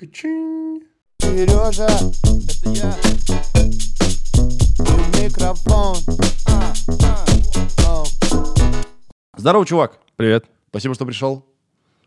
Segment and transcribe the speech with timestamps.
[0.00, 0.80] Качин.
[1.20, 2.96] Сережа, это я.
[4.78, 5.94] И микрофон.
[6.46, 6.72] А,
[7.86, 8.04] а.
[9.36, 9.98] Здорово, чувак.
[10.16, 10.46] Привет.
[10.70, 11.49] Спасибо, что пришел.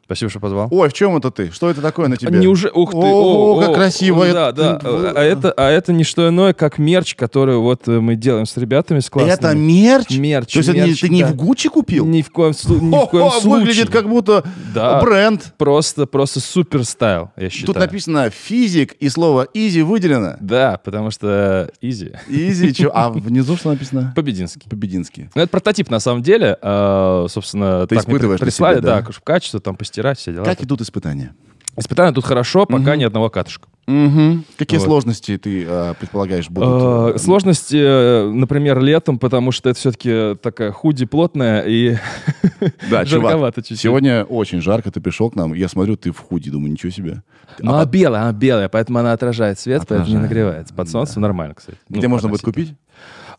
[0.06, 0.68] Спасибо, что позвал.
[0.70, 1.50] Ой, в чем это ты?
[1.52, 2.38] Что это такое на тебе?
[2.38, 2.70] Неуже...
[2.74, 2.98] Ух ты!
[2.98, 4.26] О, как красиво.
[4.32, 5.12] Да, Это- да.
[5.16, 8.58] А это, а это не что иное, как мерч, который вот э, мы делаем с
[8.58, 9.34] ребятами, с классными.
[9.34, 10.10] Это мерч?
[10.18, 11.30] Мерч, То есть это не- мерч, ты не да.
[11.30, 12.06] в Гуччи купил?
[12.06, 13.60] Ни в коем, слу- ни в коем О, случае.
[13.62, 14.44] Выглядит как будто
[14.76, 15.00] Да.
[15.02, 15.54] бренд.
[15.58, 17.68] Просто, просто супер style, я считаю.
[17.68, 20.36] Тут написано физик и слово изи выделено.
[20.42, 22.12] Да, потому что easy.
[22.28, 22.92] Easy, чё?
[22.94, 24.12] а внизу что написано?
[24.16, 24.70] Побединский.
[24.70, 25.30] Побединский.
[25.34, 26.58] Ну, это прототип на самом деле.
[26.62, 29.02] А, собственно, Ты испытываешь прислали, себе, да?
[29.02, 30.44] да, качество, там постирать, все дела.
[30.44, 31.36] Как идут испытания?
[31.78, 33.68] Испытания тут хорошо, пока ни одного катышка.
[33.86, 34.46] Мгм.
[34.58, 34.86] Какие Вот.
[34.86, 36.70] сложности ты а, предполагаешь будут?
[36.70, 41.98] Э, э, Сложности, э, например, летом, потому что это все-таки такая худи плотная и
[42.90, 43.80] Да, жарковато чуть-чуть.
[43.82, 47.24] сегодня очень жарко, ты пришел к нам, я смотрю, ты в худи, думаю, ничего себе.
[47.60, 50.74] Ну, А она белая, она белая, поэтому она отражает свет, поэтому не Отражает, нагревается.
[50.74, 51.78] Под солнцем нормально, кстати.
[51.90, 52.74] Ну, Где можно будет купить?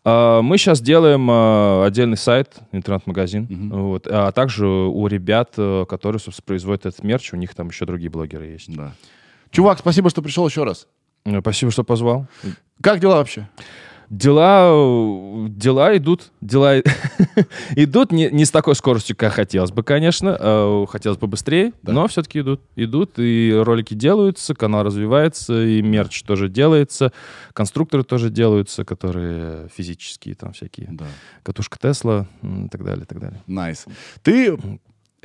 [0.05, 6.19] А, Мы сейчас делаем а, отдельный сайт, интернет-магазин, вот, а также у ребят, э, которые,
[6.19, 8.73] собственно, производят этот мерч, у них там еще другие блогеры есть.
[8.73, 8.93] Да.
[9.49, 10.87] Чувак, спасибо, что пришел еще раз.
[11.25, 12.27] Э, Спасибо, что позвал.
[12.81, 13.49] Как дела вообще?
[14.09, 16.79] Дела, дела идут, дела
[17.75, 20.37] идут не, не с такой скоростью, как хотелось бы, конечно.
[20.39, 22.61] э, Хотелось бы быстрее, но все-таки идут.
[22.75, 27.11] Идут, и ролики делаются, канал развивается, и мерч тоже делается,
[27.53, 30.89] конструкторы тоже делаются, которые физические там всякие.
[30.91, 31.05] Да.
[31.43, 33.41] Катушка Тесла и так далее, и так далее.
[33.47, 33.85] Nice.
[34.21, 34.57] Ты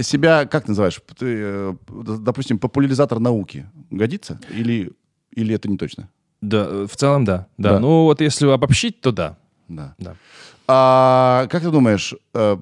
[0.00, 1.00] себя как называешь?
[1.18, 1.74] Ты, э,
[2.20, 3.66] допустим, популяризатор науки.
[3.90, 4.40] Годится?
[4.50, 4.92] Или,
[5.34, 6.08] или это не точно?
[6.40, 7.46] Да, э, в целом, да.
[7.58, 7.72] Да.
[7.72, 7.78] Да.
[7.80, 9.36] Ну, вот если обобщить, то да.
[9.68, 9.94] Да.
[9.98, 10.16] да.
[10.66, 12.56] А как ты думаешь, э,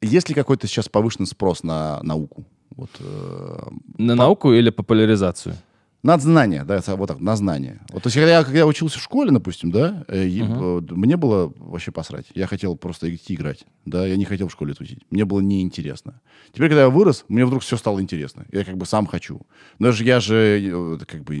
[0.00, 2.44] есть ли какой-то сейчас повышенный спрос на науку?
[2.76, 3.68] Вот, э,
[3.98, 5.56] На науку или популяризацию?
[6.04, 7.80] На знания, да, вот так, на знания.
[7.90, 10.80] Вот, то есть, когда я, когда я учился в школе, допустим, да, э, и, э,
[10.90, 12.26] мне было вообще посрать.
[12.34, 14.98] Я хотел просто идти играть, да, я не хотел в школе тусить.
[15.10, 16.20] Мне было неинтересно.
[16.52, 18.44] Теперь, когда я вырос, мне вдруг все стало интересно.
[18.52, 19.40] Я как бы сам хочу.
[19.78, 21.34] Но же я же, э, как бы,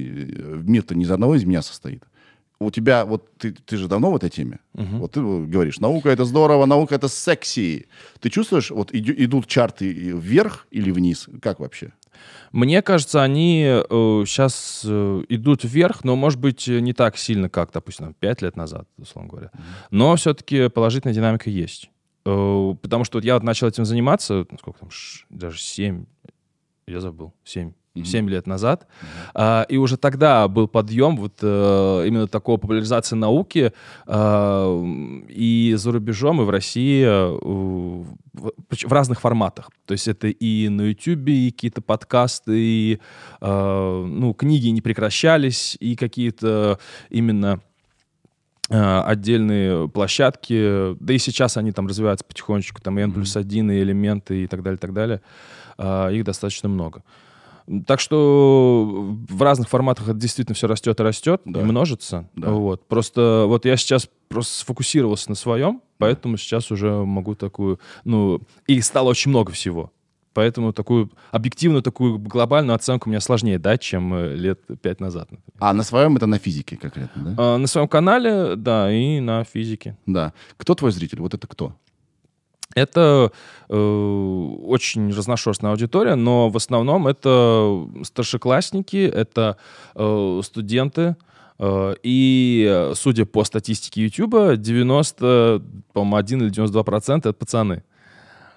[0.66, 2.02] мир-то не из одного из меня состоит.
[2.58, 4.60] У тебя, вот ты, ты же давно в этой теме.
[4.98, 7.86] Вот ты говоришь, наука это здорово, наука это секси.
[8.20, 11.28] Ты чувствуешь, вот иду- идут чарты вверх или вниз?
[11.42, 11.92] Как вообще?
[12.52, 13.62] Мне кажется, они
[14.26, 18.86] сейчас идут вверх, но, может быть, э, не так сильно, как, допустим, 5 лет назад,
[18.98, 19.50] условно говоря.
[19.90, 21.90] Но все-таки положительная динамика есть.
[22.26, 26.06] Э, Потому что вот я вот начал этим заниматься, ну, сколько там, ш- даже 7,
[26.86, 27.72] я забыл, 7.
[28.02, 28.88] 7 лет назад.
[29.34, 33.72] А, и уже тогда был подъем вот э, именно такого популяризации науки
[34.06, 34.82] а,
[35.28, 37.38] и за рубежом, и в России э,
[38.32, 39.70] в, разных форматах.
[39.86, 43.00] То есть это и на YouTube, и какие-то подкасты, и
[43.40, 46.80] э, ну, книги не прекращались, и какие-то
[47.10, 47.60] именно
[48.70, 53.78] отдельные площадки, да и сейчас они там развиваются потихонечку, там и N плюс 1, и
[53.78, 55.20] элементы, и так далее, так далее.
[55.76, 57.02] А, Их достаточно много.
[57.86, 61.60] Так что в разных форматах это действительно все растет и растет, Да.
[61.60, 62.28] и множится.
[62.36, 62.50] Да.
[62.50, 62.86] Вот.
[62.86, 68.80] Просто вот я сейчас просто сфокусировался на своем, поэтому сейчас уже могу такую, ну, и
[68.80, 69.90] стало очень много всего.
[70.34, 75.30] Поэтому такую объективную, такую глобальную оценку мне сложнее дать, чем э, лет пять назад.
[75.30, 75.52] например.
[75.60, 77.34] А на своем это на физике конкретно, да?
[77.38, 79.96] А, на своем канале, да, и на физике.
[80.06, 80.32] Да.
[80.56, 81.20] Кто твой зритель?
[81.20, 81.76] Вот это кто?
[82.74, 83.30] Это
[83.68, 89.56] э, очень разношерстная аудитория, но в основном это старшеклассники, это
[89.94, 91.16] э, студенты.
[91.58, 95.62] э, и, судя по статистике YouTube, 90,
[95.92, 97.82] по-моему, 1 или 92 процента— это пацаны.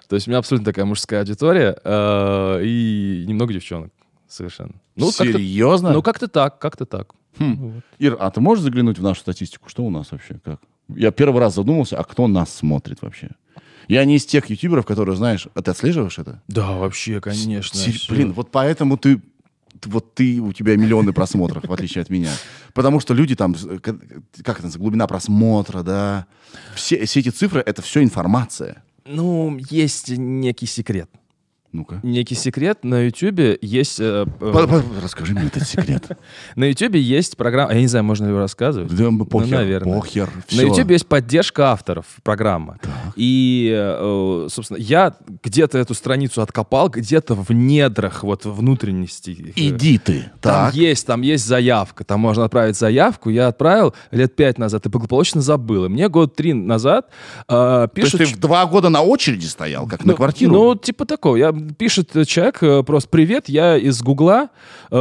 [0.08, 3.92] То есть у меня абсолютно такая мужская аудитория э, и немного девчонок
[4.26, 4.74] совершенно.
[4.96, 5.92] Ну, Серьезно?
[5.92, 7.14] Ну, как-то так, как-то так.
[7.38, 7.82] Хм.
[7.98, 9.68] Ир, а ты можешь заглянуть в нашу статистику?
[9.68, 10.40] Что у нас вообще?
[10.44, 10.60] Как?
[10.88, 13.30] Я первый раз задумался, а кто нас смотрит вообще?
[13.88, 16.42] Я не из тех ютуберов, которые, знаешь, а ты отслеживаешь это?
[16.46, 17.80] Да, вообще, конечно.
[17.80, 18.14] Всё.
[18.14, 19.20] Блин, вот поэтому ты,
[19.86, 22.30] вот ты, у тебя миллионы просмотров, в отличие от меня.
[22.74, 26.26] Потому что люди там, э, как как это называется, глубина просмотра, да.
[26.74, 28.82] Все, все эти цифры, это все информация.
[29.06, 31.08] Ну, есть некий секрет.
[31.72, 32.00] Ну-ка.
[32.02, 32.82] некий секрет.
[32.82, 34.00] На YouTube есть...
[34.00, 36.18] э, э, Расскажи мне этот секрет.
[36.56, 37.74] на YouTube есть программа...
[37.74, 38.90] Я не знаю, можно ли его рассказывать.
[38.94, 40.00] Да, похер, Ну, наверное.
[40.00, 40.30] похер.
[40.34, 40.66] На всё.
[40.66, 42.78] YouTube есть поддержка авторов программы.
[43.16, 49.30] И, э, собственно, я где-то эту страницу откопал, где-то в недрах вот внутренности.
[49.30, 49.58] их.
[49.58, 50.30] Иди ты.
[50.40, 50.74] Там Так.
[50.74, 53.28] есть, там есть заявка, там можно отправить заявку.
[53.28, 55.84] Я отправил лет пять назад и благополучно забыл.
[55.84, 57.08] И мне год три назад
[57.42, 58.20] э, То есть пишут...
[58.20, 60.52] ты в два года на очереди стоял, как ну, на квартиру?
[60.52, 61.36] Ну, типа такого.
[61.36, 64.48] Я, пишет человек э, просто «Привет, я из Гугла».
[64.90, 64.96] э,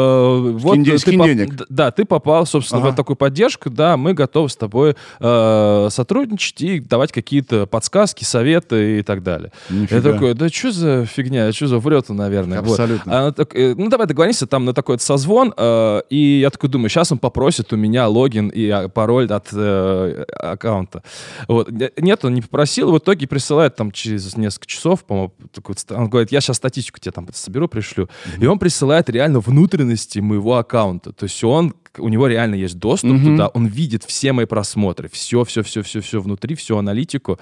[0.57, 1.54] вот де- ты скинь поп- денег».
[1.69, 2.92] Да, ты попал, собственно, Ага.
[2.92, 3.69] в такую поддержку.
[3.69, 9.51] Да, мы готовы с тобой э, сотрудничать и давать какие-то подсказки, советы и так далее.
[9.69, 9.95] Нифига.
[9.95, 12.62] Я такой, да что за фигня, что за врет он, наверное.
[12.62, 12.71] Вот.
[12.80, 13.19] Абсолютно.
[13.19, 15.54] Она так, э, ну, давай договоримся там на такой вот созвон.
[15.56, 19.48] э, и я такой думаю, сейчас он попросит у меня логин и а, пароль от
[19.54, 21.04] э, аккаунта.
[21.48, 21.69] Вот.
[21.98, 22.92] Нет, он не попросил.
[22.92, 27.00] В итоге присылает там через несколько часов, по-моему, такой вот он говорит, я сейчас статистику
[27.00, 28.10] тебе там соберу, пришлю.
[28.40, 31.12] И он присылает реально внутренности моего аккаунта.
[31.12, 33.24] То есть он, у него реально есть доступ Мгм.
[33.26, 37.40] туда, он видит все мои просмотры, все, все, все, все, все внутри, всю аналитику.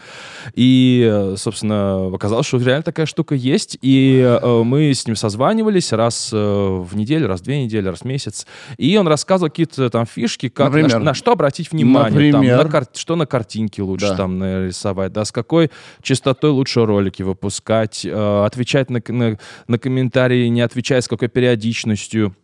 [0.53, 3.77] И, э, собственно, оказалось, что реально такая штука есть.
[3.81, 8.01] И э, мы с ним созванивались раз э, в неделю, раз в две недели, раз
[8.01, 8.45] в месяц.
[8.77, 10.89] И он рассказывал какие-то там фишки, как, на, Например?
[10.91, 12.63] ш- на что обратить внимание, там, Например?
[12.65, 14.15] на кар- что на картинке лучше Да.
[14.17, 19.37] там нарисовать, да, с какой частотой лучше ролики выпускать, э, отвечать на, на,
[19.67, 22.35] на комментарии, не отвечать с какой периодичностью.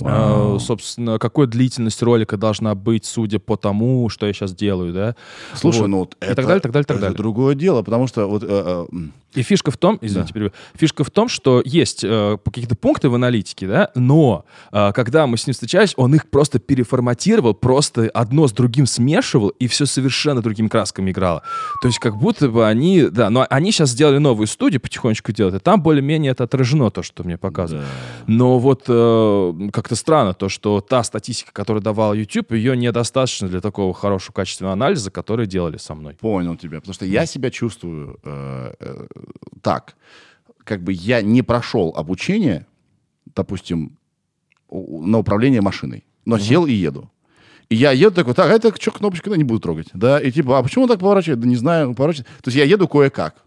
[0.00, 0.56] Вау.
[0.56, 5.16] Э, собственно, какой длительность ролика должна быть, судя по тому, что я сейчас делаю, да.
[5.54, 5.86] Слушай, Вот.
[5.88, 7.16] ну вот И это, так далее, так далее, так это далее.
[7.16, 8.42] другое дело, потому что вот...
[8.44, 8.86] э, э,
[9.34, 10.34] И фишка в том, извините, Да.
[10.34, 15.26] перебью, фишка в том, что есть э, какие-то пункты в аналитике, да, но э, когда
[15.26, 19.84] мы с ним встречались, он их просто переформатировал, просто одно с другим смешивал, и все
[19.84, 21.42] совершенно другими красками играло.
[21.82, 25.56] То есть как будто бы они, да, но они сейчас сделали новую студию, потихонечку делают,
[25.56, 27.86] и там более-менее это отражено, то, что мне показывают.
[27.86, 28.24] да.
[28.32, 33.60] Но вот э, как-то странно то, что та статистика, которую давал YouTube, ее недостаточно для
[33.60, 36.14] такого хорошего качественного анализа, который делали со мной.
[36.14, 36.78] Понял тебя.
[36.78, 39.06] Потому что я себя чувствую э, э,
[39.62, 39.96] так.
[40.64, 42.66] Как бы я не прошел обучение,
[43.34, 43.98] допустим,
[44.70, 47.10] на управление машиной, но сел и еду.
[47.68, 49.88] И я еду такой, так, а это что кнопочка, да, не буду трогать.
[49.92, 51.40] Да, и типа, а почему он так поворачивает?
[51.40, 52.28] Да не знаю, поворачивает.
[52.42, 53.44] То есть я еду кое-как.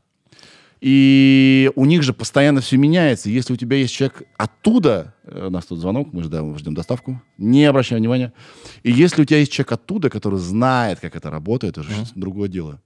[0.79, 3.29] И у них же постоянно все меняется.
[3.29, 7.21] Если у тебя есть человек оттуда, э, у нас тут звонок, мы ждем, ждем доставку,
[7.37, 8.33] не обращай внимания.
[8.81, 12.49] И если у тебя есть человек оттуда, который знает, как это работает, это же другое
[12.49, 12.81] дело.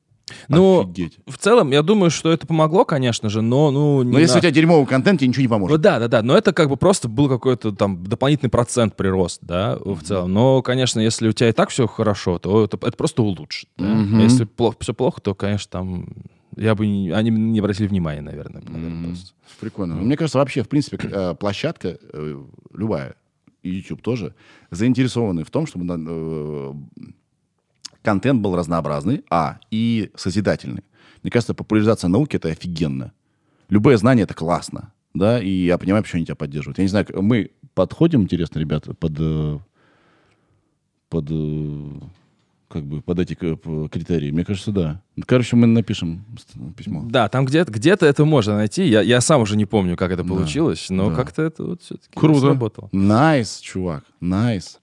[0.47, 1.19] Ну, Офигеть.
[1.27, 4.37] в целом, я думаю, что это помогло, конечно же, но, ну, не Но если на-
[4.39, 5.81] у тебя дерьмовый контент, тебе ничего не Ну поможет.
[5.81, 9.77] да, да, да, но это как бы просто был какой-то там дополнительный процент прирост, да,
[9.79, 10.33] в целом.
[10.33, 13.69] Но, конечно, если у тебя и так все хорошо, то это, это просто улучшит.
[13.77, 13.85] да.
[13.85, 14.47] А Если
[14.79, 16.07] все плохо, то, конечно, там
[16.57, 18.61] я бы не, они не обратили внимания, наверное.
[18.61, 19.33] просто.
[19.59, 19.95] Прикольно.
[19.95, 22.43] Мне кажется, вообще, в принципе, э, площадка, э,
[22.73, 23.15] любая,
[23.61, 24.33] и YouTube тоже,
[24.71, 26.73] заинтересованы в том, чтобы э,
[28.05, 30.83] контент был разнообразный, а, и созидательный.
[31.23, 33.11] Мне кажется, популяризация науки— это офигенно.
[33.69, 34.93] Любое знание— это классно.
[35.13, 36.77] Да, и я понимаю, почему они тебя поддерживают.
[36.77, 39.59] Я не знаю, мы подходим, интересно, ребята, под, э,
[41.09, 41.91] под, э,
[42.67, 44.31] как бы, под эти критерии?
[44.31, 45.01] Мне кажется, да.
[45.25, 46.25] Короче, мы напишем
[46.75, 47.05] письмо.
[47.09, 48.85] Да, там где-то где это можно найти.
[48.85, 51.15] Я, я сам уже не помню, как это Да, получилось, но да.
[51.15, 52.41] как-то это вот все-таки Круто.
[52.41, 52.89] сработало.
[52.91, 54.79] Nice, чувак, nice.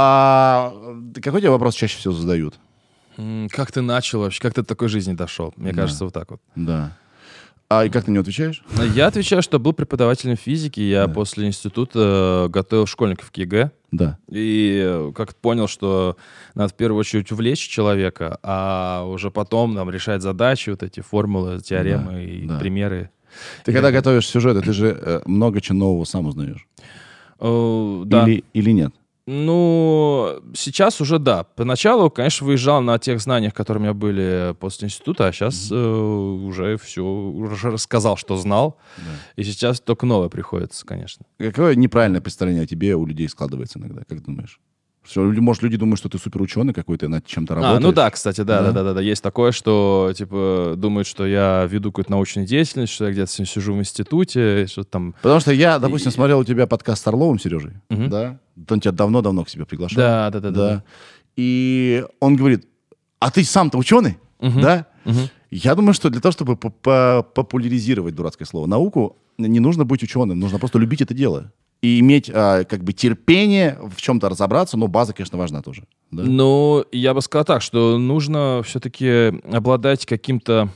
[0.00, 0.72] А
[1.20, 2.54] какой тебе вопрос чаще всего задают?
[3.50, 4.40] Как ты начал вообще?
[4.40, 5.52] Как ты до такой жизни дошел?
[5.56, 5.82] Мне Да.
[5.82, 6.40] кажется, вот так вот.
[6.54, 6.96] Да.
[7.68, 8.62] А и как ты не отвечаешь?
[8.94, 10.80] Я отвечаю, что был преподавателем физики.
[10.80, 11.12] Я Да.
[11.14, 13.72] после института э, готовил школьников к ЕГЭ.
[13.90, 14.18] Да.
[14.30, 16.16] И э, как понял, что
[16.54, 21.60] надо в первую очередь увлечь человека, а уже потом там решать задачи, вот эти формулы,
[21.60, 22.58] теоремы Да, и да.
[22.58, 23.10] примеры.
[23.64, 26.66] Ты И когда так готовишь сюжеты, ты же э, много чего нового сам узнаешь.
[27.40, 28.24] Э, Да.
[28.26, 28.94] Или, или нет?
[29.30, 31.44] Ну, сейчас уже да.
[31.44, 36.78] Поначалу, конечно, выезжал на тех знаниях, которые у меня были после института, а сейчас уже
[36.78, 38.78] все, уже рассказал, что знал.
[39.36, 41.26] И сейчас только новое приходится, конечно.
[41.36, 44.60] Какое неправильное представление о тебе у людей складывается иногда, как думаешь?
[45.14, 47.78] Люди- может, люди думают, что ты суперученый какой-то, над чем-то работаешь?
[47.78, 48.72] А, ну да, кстати, да, Да?
[48.72, 49.00] да, да, да.
[49.00, 53.74] Есть такое, что типа думают, что я веду какую-то научную деятельность, что я где-то сижу
[53.74, 55.14] в институте, что там.
[55.22, 58.10] Потому что я, допустим, И- смотрел у тебя подкаст с Орловым Сережей, Мгм.
[58.10, 58.38] да?
[58.68, 59.96] Он тебя давно-давно к себе приглашал.
[59.96, 60.68] Да, да, да, да.
[60.68, 60.84] да.
[61.36, 62.66] И он говорит,
[63.20, 64.60] а ты сам-то ученый, Мгм.
[64.60, 64.86] да?
[65.04, 65.28] Мгм.
[65.50, 70.02] Я думаю, что для того, чтобы по- по- популяризировать дурацкое слово науку, не нужно быть
[70.02, 71.50] ученым, нужно просто любить это дело.
[71.80, 75.84] И иметь а, как бы терпение в чем-то разобраться, но база, конечно, важна тоже.
[76.10, 76.24] да?
[76.24, 80.70] Ну, я бы сказал так, что нужно все-таки обладать каким-то...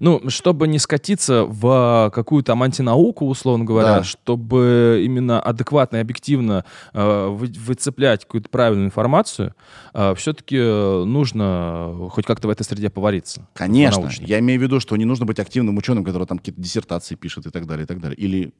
[0.00, 4.04] Ну, чтобы не скатиться в какую-то там антинауку, условно говоря, Да.
[4.04, 6.64] чтобы именно адекватно и объективно
[6.94, 9.54] э, вы- выцеплять какую-то правильную информацию,
[10.14, 13.48] все-таки нужно хоть как-то в этой среде повариться.
[13.54, 14.02] Конечно.
[14.02, 14.26] научной.
[14.26, 17.44] Я имею в виду, что не нужно быть активным ученым, который там какие-то диссертации пишет
[17.46, 18.16] и так далее, и так далее.
[18.16, 18.52] Или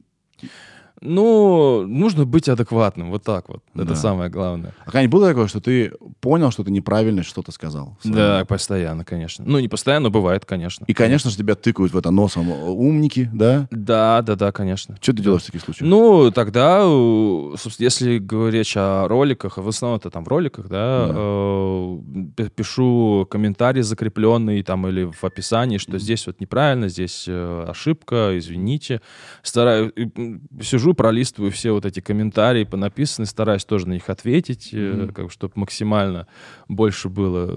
[1.01, 3.63] Ну, нужно быть адекватным, вот так вот.
[3.73, 3.83] Да.
[3.83, 4.73] Это самое главное.
[4.81, 7.97] А когда-нибудь было такое, что ты понял, что ты неправильно что-то сказал?
[8.03, 9.45] Да, постоянно, конечно.
[9.47, 10.85] Ну, не постоянно, но бывает, конечно.
[10.87, 13.67] И, конечно же, тебя тыкают в это носом умники, да?
[13.71, 14.97] Да, да, да, конечно.
[15.01, 15.89] Что ты делаешь в таких случаях?
[15.89, 20.67] Ну, тогда, э, собственно, если говорить речь о роликах, в основном это там в роликах,
[20.67, 21.13] да, Да.
[21.15, 28.37] э, пишу комментарий закрепленный там или в описании, что здесь вот неправильно, здесь э, ошибка,
[28.37, 29.01] извините.
[29.43, 30.41] Стараюсь, м,
[30.87, 35.09] сижу, пролистываю все вот эти комментарии понаписаны, стараюсь тоже на них ответить, Мгм.
[35.13, 36.27] как бы, чтобы максимально
[36.69, 37.47] больше было,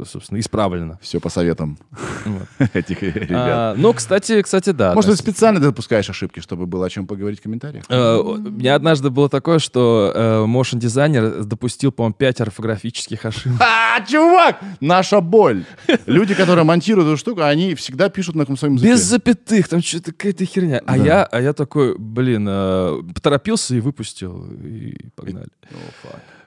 [0.00, 0.98] э, собственно, исправлено.
[1.02, 1.78] Все по советам
[2.74, 3.30] этих ребят.
[3.30, 4.94] А, ну, кстати, кстати, да.
[4.94, 7.84] Может, ты специально допускаешь ошибки, чтобы было о чем поговорить в комментариях?
[7.88, 13.60] Э, У меня однажды было такое, что э, motion дизайнер допустил, по-моему, 5 орфографических ошибок.
[13.92, 14.60] А, чувак!
[14.80, 15.64] Наша боль!
[16.06, 18.92] Люди, которые монтируют эту штуку, они всегда пишут на своем языке.
[18.92, 20.80] Без запятых, там что-то какая-то херня.
[20.86, 20.96] А
[21.30, 25.48] а я такой, блин, э, поторопился и выпустил, и погнали.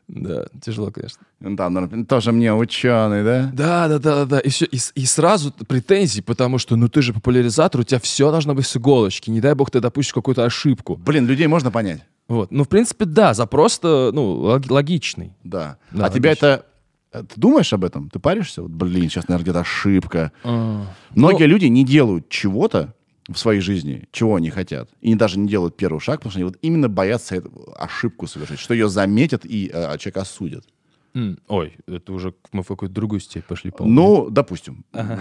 [0.09, 1.21] Да, тяжело, конечно.
[1.39, 3.50] Да, ну, тоже мне ученый, да?
[3.53, 4.39] Да, да, да, да, да.
[4.39, 8.29] И, все, и, и сразу претензии, потому что, ну ты же популяризатор, у тебя все
[8.29, 9.29] должно быть с иголочки.
[9.29, 10.97] Не дай бог ты допустишь какую-то ошибку.
[10.97, 12.01] Блин, людей можно понять.
[12.27, 12.51] Вот.
[12.51, 15.33] Ну, в принципе, да, запрос-то, ну, лог- логичный.
[15.43, 15.77] Да.
[15.91, 16.45] Да, а тебя логично.
[16.47, 16.65] это...
[17.13, 18.09] э, Ты думаешь об этом?
[18.09, 18.62] Ты паришься?
[18.62, 20.31] Вот, блин, сейчас, наверное, где-то ошибка.
[20.43, 20.85] А,
[21.15, 22.93] Многие Ну- люди не делают чего-то
[23.29, 24.89] в своей жизни, чего они хотят.
[25.01, 28.59] И даже не делают первый шаг, потому что они вот именно боятся эту ошибку совершить,
[28.59, 30.65] что ее заметят и э, человека осудят.
[31.15, 33.95] м, Ой, это уже мы в какую-то другую степь пошли, по-моему.
[34.25, 35.17] Ну, допустим, э,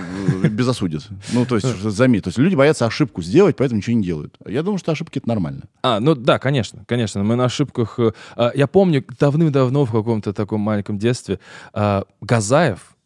[0.48, 1.08] без осудят.
[1.32, 2.24] Ну, то есть, заметь.
[2.24, 4.36] То есть люди боятся ошибку сделать, поэтому ничего не делают.
[4.46, 5.62] Я думаю, что ошибки это нормально.
[5.82, 7.22] А, ну да, конечно, конечно.
[7.22, 7.98] Мы на ошибках...
[7.98, 11.38] э, а, я помню давным-давно в каком-то таком маленьком детстве
[11.72, 12.96] а, Газаев,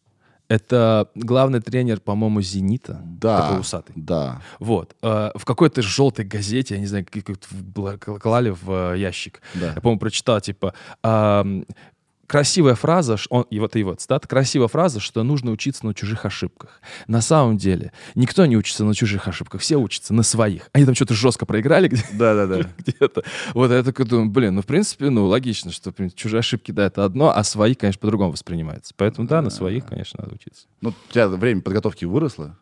[0.49, 3.01] это главный тренер, по-моему, «Зенита».
[3.03, 3.41] Да.
[3.41, 3.93] Такой усатый.
[3.95, 4.41] Да.
[4.59, 4.95] Вот.
[5.01, 9.41] э, в какой-то желтой газете, я не знаю, как клали в э, ящик.
[9.55, 9.73] Да.
[9.75, 10.73] Я, по-моему, прочитал, типа,
[12.27, 16.25] красивая фраза, он, и вот и вот, цитата, красивая фраза, что нужно учиться на чужих
[16.25, 16.81] ошибках.
[17.07, 20.69] На самом деле, никто не учится на чужих ошибках, все учатся на своих.
[20.73, 22.69] Они там что-то жестко проиграли где- Да-да-да.
[22.77, 23.23] где-то.
[23.53, 26.85] Вот я такой думаю, блин, ну, в принципе, ну, логично, что принципе, чужие ошибки, да,
[26.85, 28.93] это одно, а свои, конечно, по-другому воспринимаются.
[28.97, 30.67] Поэтому, да, на своих, конечно, надо учиться.
[30.81, 32.57] Ну, у тебя время подготовки выросло?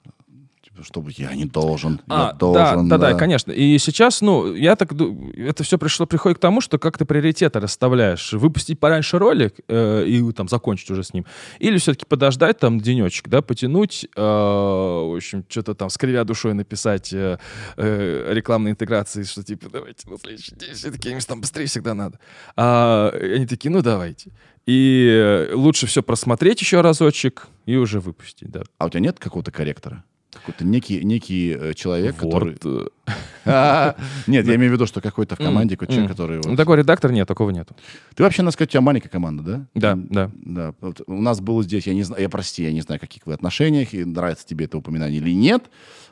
[0.84, 2.88] Чтобы я не должен, я А, должен.
[2.89, 3.51] да, да, да, конечно.
[3.51, 7.60] И сейчас, ну, я так, это все пришло, приходит к тому, что как ты приоритеты
[7.60, 8.34] расставляешь.
[8.34, 11.25] Выпустить пораньше ролик э, и там закончить уже с ним.
[11.60, 17.13] Или все-таки подождать там денечек, да, потянуть, э, в общем, что-то там, скривя душой написать
[17.13, 17.39] э,
[17.77, 22.20] э, рекламной интеграции, что типа, давайте на следующий день все-таки им там быстрее всегда надо.
[22.55, 24.32] А они такие, ну, давайте.
[24.65, 28.63] И э, лучше все просмотреть еще разочек и уже выпустить, да.
[28.77, 30.03] А у тебя нет какого-то корректора?
[30.35, 32.53] Какой-то некий, некий э, человек, который...
[32.55, 32.91] Word,
[33.47, 33.95] А,
[34.27, 36.41] Нет, я имею в виду, что какой-то в команде, какой человек, который...
[36.43, 37.75] Ну, такой редактор нет, такого нету.
[38.15, 39.65] Ты вообще, надо сказать, у тебя маленькая команда, да?
[39.75, 40.31] Да, да.
[40.33, 40.73] Да.
[41.07, 43.93] У нас было здесь, я не знаю, я прости, я не знаю, каких вы отношениях,
[43.93, 45.65] и нравится тебе это упоминание или нет,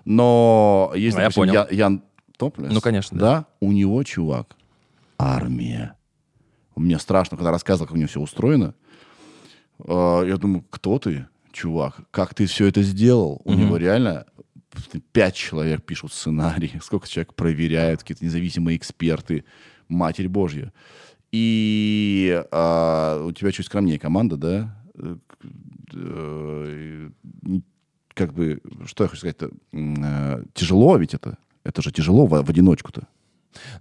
[0.06, 1.68] но есть, Ну, я допустим, понял.
[1.72, 2.04] Ян
[2.38, 2.72] Топлес.
[2.72, 4.56] Ну, конечно, Да, у него, чувак,
[5.18, 5.96] армия.
[6.76, 8.74] Мне страшно, когда рассказывал, как у него все устроено.
[9.80, 12.02] Э, Я думаю, кто ты, чувак?
[12.12, 13.42] Как ты все это сделал?
[13.46, 14.26] У него реально
[15.12, 19.46] пять человек пишут сценарий, сколько человек проверяют, какие-то независимые эксперты.
[19.88, 20.74] Матерь Божья.
[21.32, 24.78] И а, у тебя чуть скромнее команда, да?
[24.96, 25.18] Э,
[25.94, 27.10] э,
[28.14, 29.50] Как бы, что я хочу сказать-то?
[29.72, 31.38] М, э, Тяжело ведь это?
[31.64, 33.08] Это же тяжело в, в одиночку-то.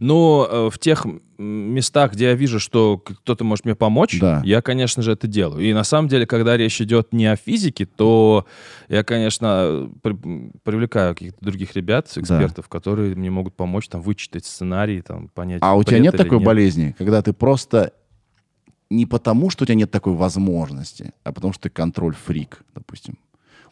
[0.00, 1.06] Но э, в тех
[1.38, 4.42] местах, где я вижу, что кто-то может мне помочь, Да.
[4.44, 5.64] я, конечно же, это делаю.
[5.64, 8.46] И на самом деле, когда речь идет не о физике, то
[8.88, 15.00] я, конечно, при- привлекаю каких-то других ребят, экспертов, которые мне могут помочь там вычитать сценарий,
[15.02, 15.58] там понять.
[15.62, 16.46] А у тебя нет такой нет.
[16.46, 17.92] болезни, когда ты просто
[18.90, 23.18] не потому, что у тебя нет такой возможности, а потому что ты контроль-фрик, допустим.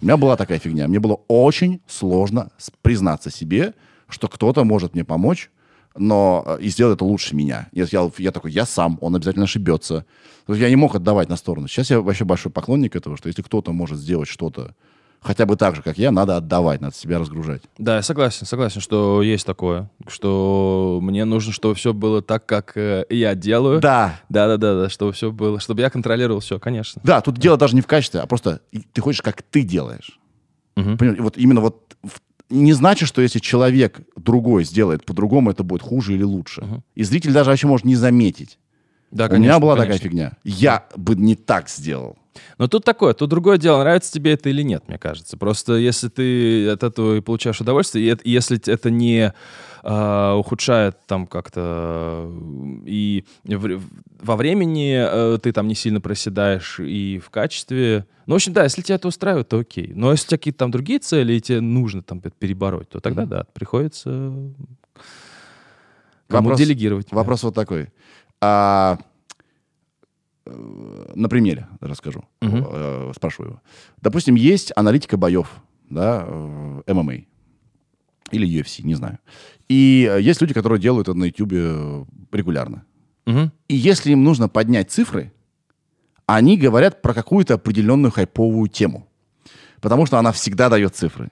[0.01, 0.89] У меня была такая фигня.
[0.89, 3.75] Мне было очень сложно признаться себе,
[4.09, 5.51] что кто-то может мне помочь,
[5.97, 7.69] но э, и сделать это лучше меня.
[7.73, 10.05] Я, я, я такой, я сам, он обязательно ошибется.
[10.47, 11.69] То есть я не мог отдавать на сторону.
[11.69, 14.75] Сейчас я вообще большой поклонник этого, что если кто-то может сделать что-то
[15.23, 17.63] хотя бы так же, как я, надо отдавать, надо себя разгружать.
[17.79, 22.77] Да, я согласен, согласен, что есть такое, что мне нужно, чтобы все было так, как
[22.77, 23.81] э, я делаю.
[23.81, 27.03] Да, Да, да, да, да, чтобы все было, чтобы я контролировал все, конечно.
[27.05, 28.61] Да, тут дело даже не в качестве, а просто
[28.93, 30.19] ты хочешь, как ты делаешь.
[30.77, 30.97] Мгм.
[30.97, 31.90] Понимаете, вот именно вот
[32.51, 36.63] не значит, что если человек другой сделает по-другому, это будет хуже или лучше.
[36.63, 36.85] Мгм.
[36.95, 38.59] И зритель даже вообще может не заметить.
[39.11, 39.93] Да, У меня конечно, была конечно.
[39.95, 40.33] такая фигня.
[40.45, 42.17] Я бы не так сделал.
[42.59, 45.37] Но тут такое, тут другое дело, нравится тебе это или нет, мне кажется.
[45.37, 49.33] Просто если ты от этого и получаешь удовольствие, и если это не
[49.83, 53.81] а, ухудшает там как-то э, и в-
[54.21, 58.05] во времени э, ты там не сильно проседаешь и в качестве...
[58.27, 59.91] Ну, в общем, да, если тебя это устраивает, то окей.
[59.95, 63.25] Но если у тебя какие-то там другие цели, и тебе нужно там перебороть, то тогда,
[63.25, 64.11] да, приходится
[66.29, 67.07] кому Вопрос- делегировать.
[67.11, 67.17] да.
[67.17, 67.89] Вопрос вот такой.
[68.41, 69.03] А, э,
[71.15, 72.25] на примере расскажу.
[72.41, 73.63] Э, Спрашиваю его.
[74.01, 75.49] Допустим, есть аналитика боев,
[75.89, 77.25] да, в ММА.
[78.33, 79.19] Или UFC, не знаю.
[79.69, 82.85] И э, есть люди, которые делают это на YouTube э, регулярно.
[83.27, 83.53] Мгм.
[83.69, 85.33] И если им нужно поднять цифры,
[86.27, 89.09] они говорят про какую-то определенную хайповую тему.
[89.81, 91.31] Потому что она всегда дает цифры.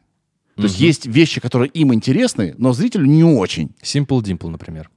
[0.57, 3.77] То есть есть вещи, которые им интересны, но зрителю не очень.
[3.81, 4.91] Simple Dimple, например.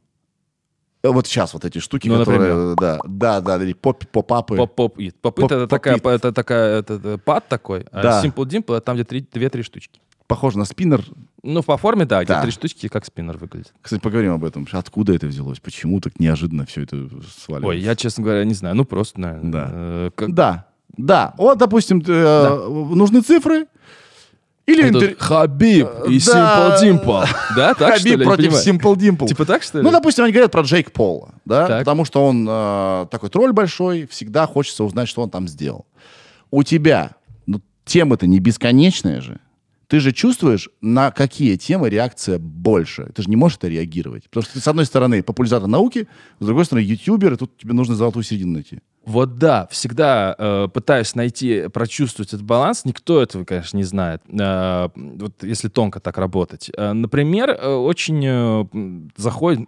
[1.03, 2.75] Э, Вот сейчас вот эти штуки, Ну, которые...
[2.75, 4.55] Да, да, да, или поп, поп-апы.
[4.55, 5.15] Поп-поп ит.
[5.21, 6.15] Поп это такая, поп-ит.
[6.19, 8.23] это такая, это, это пад такой, а Да.
[8.23, 9.99] Simple Dimple это там, где три- две-три штучки.
[10.27, 11.03] Похоже на спиннер.
[11.43, 12.41] Ну, по форме, да, Да.
[12.41, 13.73] три штучки, как спиннер выглядит.
[13.81, 14.65] Кстати, поговорим об этом.
[14.71, 15.59] Откуда это взялось?
[15.59, 17.09] Почему так неожиданно все это
[17.43, 17.75] свалилось?
[17.75, 18.75] Ой, я, честно говоря, не знаю.
[18.75, 19.51] Ну, просто, наверное.
[19.51, 19.67] Да.
[19.71, 21.33] э, как- Да, да.
[21.37, 23.65] Вот, допустим, э, нужны цифры.
[24.67, 26.77] Или интер- Хабиб и Да.
[26.77, 27.27] Simple Dimple.
[27.55, 28.25] Да, так что Хабиб ли?
[28.25, 28.53] против.
[28.53, 29.27] Simple Dimple.
[29.27, 29.83] Типа так, что ли?
[29.83, 31.79] Ну, допустим, они говорят про Джейк Пола, да, Так.
[31.79, 35.85] потому что он э, такой тролль большой, всегда хочется узнать, что он там сделал.
[36.51, 37.11] У тебя,
[37.47, 39.39] ну, тема-то не бесконечная же.
[39.91, 43.11] Ты же чувствуешь, на какие темы реакция больше.
[43.13, 44.23] Ты же не можешь это реагировать.
[44.29, 46.07] Потому что ты, с одной стороны, популяризатор науки,
[46.39, 48.79] с другой стороны, ютубер, и тут тебе нужно золотую середину найти.
[49.03, 52.85] Вот да, всегда э, пытаюсь найти, прочувствовать этот баланс.
[52.85, 54.21] Никто этого, конечно, не знает.
[54.29, 56.71] Э, вот если тонко так работать.
[56.77, 59.67] Э, например, э, очень э, заходит,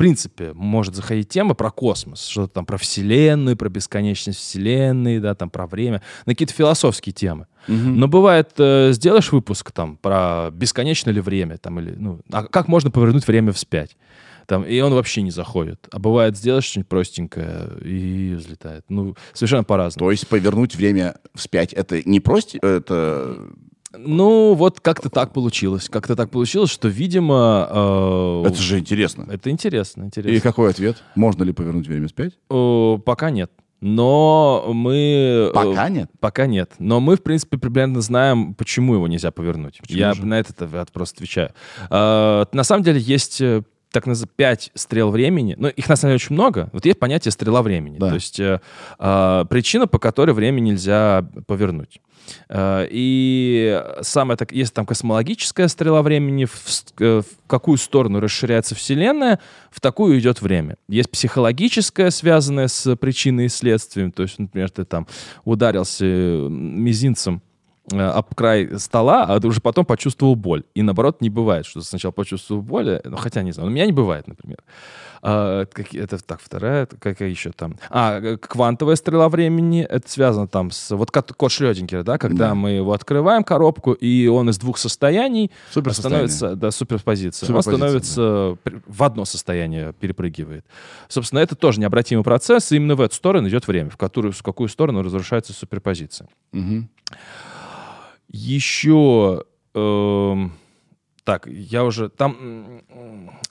[0.00, 5.50] принципе, может заходить тема про космос, что-то там про Вселенную, про бесконечность Вселенной, да, там
[5.50, 7.48] про время, на какие-то философские темы.
[7.66, 12.66] Но бывает, э, сделаешь выпуск там про бесконечно ли время, там, или, ну, а как
[12.66, 13.98] можно повернуть время вспять?
[14.46, 15.86] Там, и он вообще не заходит.
[15.92, 18.86] А бывает, сделаешь что-нибудь простенькое и взлетает.
[18.88, 20.06] Ну, совершенно по-разному.
[20.06, 23.36] То есть повернуть время вспять, это не просто, это...
[23.96, 25.88] Ну, вот как-то так получилось.
[25.88, 27.66] Как-то так получилось, что, видимо...
[27.70, 29.26] э, Это же интересно.
[29.30, 30.36] это интересно, интересно.
[30.36, 31.02] И какой ответ?
[31.16, 32.34] Можно ли повернуть время вспять?
[32.50, 33.50] Э, пока нет.
[33.80, 35.48] Но мы...
[35.48, 36.10] э, Пока нет?
[36.20, 36.70] Пока нет.
[36.78, 39.78] Но мы, в принципе, примерно знаем, почему его нельзя повернуть.
[39.80, 40.24] Почему Я же?
[40.26, 41.50] на это от- просто отвечаю.
[41.90, 45.54] Э, на самом деле есть э, так называемые пять стрел времени.
[45.58, 46.70] Ну, их на самом деле очень много.
[46.72, 47.98] Вот есть понятие стрела времени.
[47.98, 48.08] Да.
[48.08, 48.60] То есть э,
[48.98, 52.00] э, причина, по которой время нельзя повернуть.
[52.48, 56.54] Э, И самое так, есть там космологическая стрела времени, в,
[57.00, 60.76] э, в какую сторону расширяется Вселенная, в такую идет время.
[60.88, 64.12] Есть психологическая, связанная с причиной и следствием.
[64.12, 65.06] То есть, например, ты там
[65.44, 67.42] ударился э, мизинцем
[67.92, 70.62] об край стола, а уже потом почувствовал боль.
[70.74, 73.86] И наоборот, не бывает, что сначала почувствовал боль, э, ну, хотя не знаю, у меня
[73.86, 74.58] не бывает, например.
[75.22, 77.74] А, какие- это так, вторая, какая еще там?
[77.90, 80.96] А, э, квантовая стрела времени, это связано там с...
[80.96, 82.54] Вот код, код Шрёдингера, да, когда Да.
[82.54, 86.28] мы его открываем, коробку, и он из двух состояний Суперсостояние.
[86.28, 86.56] становится...
[86.60, 87.54] Да, суперпозиция.
[87.54, 90.64] Он Суперпозиция, становится при- в одно состояние перепрыгивает.
[91.08, 94.42] Собственно, это тоже необратимый процесс, и именно в эту сторону идет время, в которую, в
[94.42, 96.28] какую сторону разрушается суперпозиция.
[96.52, 96.88] Мгм.
[98.32, 99.44] Еще...
[99.74, 100.52] эм,
[101.24, 102.82] так, я уже там...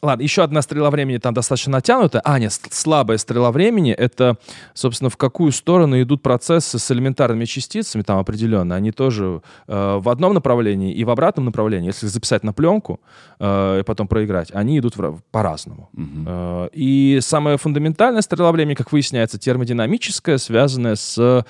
[0.02, 2.22] Ладно, еще одна стрела времени там достаточно натянутая.
[2.26, 4.38] А, нет, слабая стрела времени— это,
[4.74, 8.76] собственно, в какую сторону идут процессы с элементарными частицами там определенно.
[8.76, 11.88] Они тоже э, в одном направлении и в обратном направлении.
[11.88, 13.00] Если записать на пленку
[13.40, 15.90] э, и потом проиграть, они идут в ра- по-разному.
[16.26, 21.44] Э, И самая фундаментальная стрела времени, как выясняется, термодинамическая, связанная с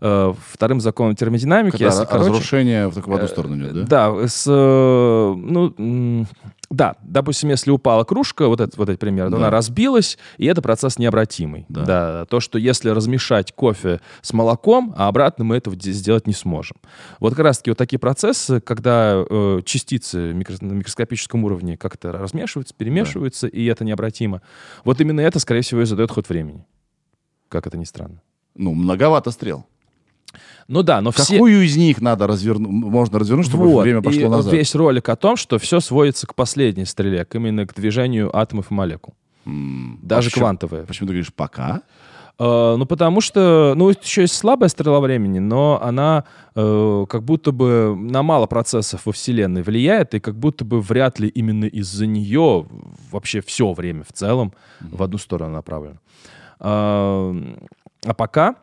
[0.00, 1.72] э, вторым законом термодинамики.
[1.72, 4.10] Когда Если ра- короче, разрушение только в одну сторону идет, да?
[4.12, 6.26] да, с, э, ну,
[6.70, 9.36] да, допустим, если упала кружка, вот этот, вот этот пример, Да.
[9.36, 11.64] она разбилась, и это процесс необратимый.
[11.68, 11.84] Да.
[11.84, 12.24] Да.
[12.26, 16.76] то, что если размешать кофе с молоком, а обратно мы этого де- сделать не сможем.
[17.20, 22.74] Вот как раз-таки вот такие процессы, когда э, частицы микро- на микроскопическом уровне как-то размешиваются,
[22.74, 24.42] перемешиваются, и это необратимо.
[24.84, 26.64] Вот именно это, скорее всего, и задает ход времени.
[27.48, 28.20] Как это ни странно.
[28.54, 29.66] Ну, многовато стрел.
[30.68, 31.34] Ну да, но все...
[31.34, 34.52] Какую из них надо развернуть, можно развернуть, чтобы Вот, время пошло и назад?
[34.52, 38.70] весь ролик о том, что все сводится к последней стреле, к именно к движению атомов
[38.70, 39.14] и молекул.
[39.46, 40.84] М, Даже а почему- квантовые.
[40.84, 41.82] Почему ты говоришь «пока»?
[42.38, 47.50] Э, ну, потому что, ну, еще есть слабая стрела времени, но она э, как будто
[47.52, 52.06] бы на мало процессов во Вселенной влияет, и как будто бы вряд ли именно из-за
[52.06, 52.66] нее
[53.10, 55.96] вообще все время в целом в одну сторону направлено.
[56.60, 57.34] А,
[58.04, 58.56] а пока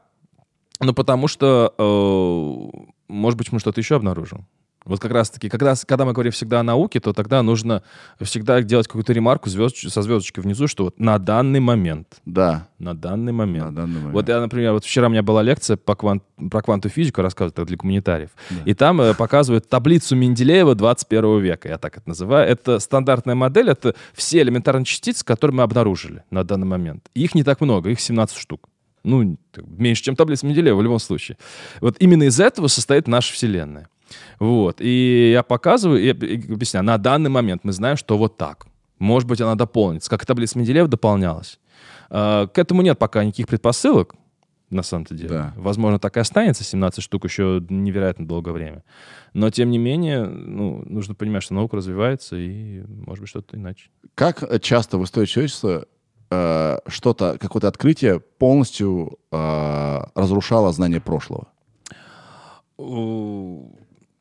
[0.84, 4.46] Ну, потому что, э, может быть, мы что-то еще обнаружим.
[4.86, 7.84] Вот как раз-таки, когда, когда мы говорим всегда о науке, то тогда нужно
[8.20, 12.94] всегда делать какую-то ремарку звезд, со звездочкой внизу, что вот на данный момент, Да, на
[12.94, 13.66] данный момент.
[13.68, 14.14] на данный момент.
[14.14, 17.66] Вот я, например, вот вчера у меня была лекция по кван- про квантовую физику, рассказывают
[17.66, 18.32] для гуманитариев.
[18.66, 22.50] И там э, показывают таблицу Менделеева 21 века, я так это называю.
[22.50, 27.10] Это стандартная модель, это все элементарные частицы, которые мы обнаружили на данный момент.
[27.14, 28.68] Их не так много, их 17 штук.
[29.04, 31.38] Ну, меньше, чем таблица Менделеева в любом случае.
[31.82, 33.90] Вот именно из этого состоит наша Вселенная.
[34.40, 34.78] Вот.
[34.80, 36.86] И я показываю и об- и объясняю.
[36.86, 38.66] На данный момент мы знаем, что вот так.
[39.00, 41.60] Может быть, она дополнится, как и таблица Менделеева дополнялась.
[42.10, 44.16] А, К этому нет пока никаких предпосылок,
[44.70, 45.30] на самом-то деле.
[45.30, 45.54] Да.
[45.58, 48.84] Возможно, так и останется, 17 штук еще невероятно долгое время.
[49.34, 53.90] Но, тем не менее, ну, нужно понимать, что наука развивается, и, может быть, что-то иначе.
[54.16, 55.86] Как э, часто в истории человечества
[56.34, 61.48] э, что-то, какое-то открытие полностью э, разрушало знание прошлого?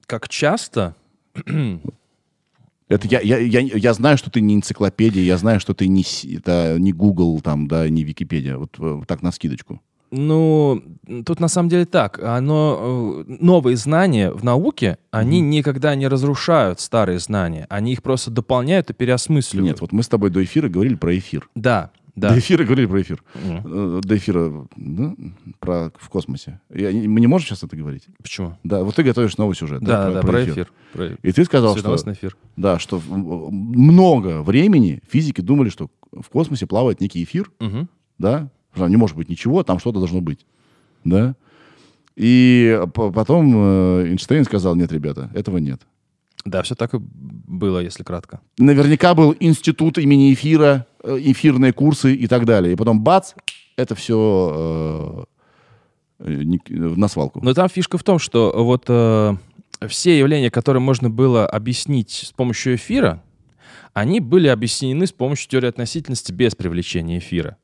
[0.07, 0.95] Как часто...
[2.89, 6.05] Это я, я, я, я знаю, что ты не энциклопедия, я знаю, что ты не,
[6.37, 8.59] это не Google, там, да, не Википедия.
[8.59, 9.81] Вот э, так на скидочку.
[10.11, 10.83] Ну,
[11.25, 12.23] тут на самом деле так.
[12.23, 17.67] Оно, э, новые знания в науке, они никогда не разрушают старые знания.
[17.71, 19.67] Они их просто дополняют и переосмысливают.
[19.67, 21.49] Нет, вот мы с тобой до эфира говорили про эфир.
[21.55, 22.31] Да, да.
[22.31, 23.23] До эфира говорили про эфир.
[23.35, 25.15] Э, До эфира, да,
[25.61, 26.61] про в космосе.
[26.73, 28.07] Я мы не можем сейчас это говорить?
[28.23, 28.59] Почему?
[28.65, 29.83] Да, вот ты готовишь новый сюжет.
[29.83, 30.73] Да, да, про эфир.
[30.93, 32.37] Про И ты сказал, что, эфир.
[32.57, 37.89] да, что много времени физики думали, что в космосе плавает некий эфир, Мгм.
[38.19, 40.47] да, что не может быть ничего, там что-то должно быть,
[41.05, 41.35] да.
[42.15, 45.81] И по- потом э, Эйнштейн сказал, нет, ребята, этого нет.
[46.45, 48.41] Да, все так и было, если кратко.
[48.59, 52.73] Наверняка был институт имени эфира, э, эфирные курсы и так далее.
[52.73, 53.35] И потом бац,
[53.77, 55.27] это все
[56.19, 57.41] на свалку.
[57.43, 59.37] Но там фишка в том, что вот э,
[59.89, 63.23] все явления, которые можно было объяснить с помощью эфира,
[63.93, 67.57] они были объяснены с помощью теории относительности без привлечения эфира.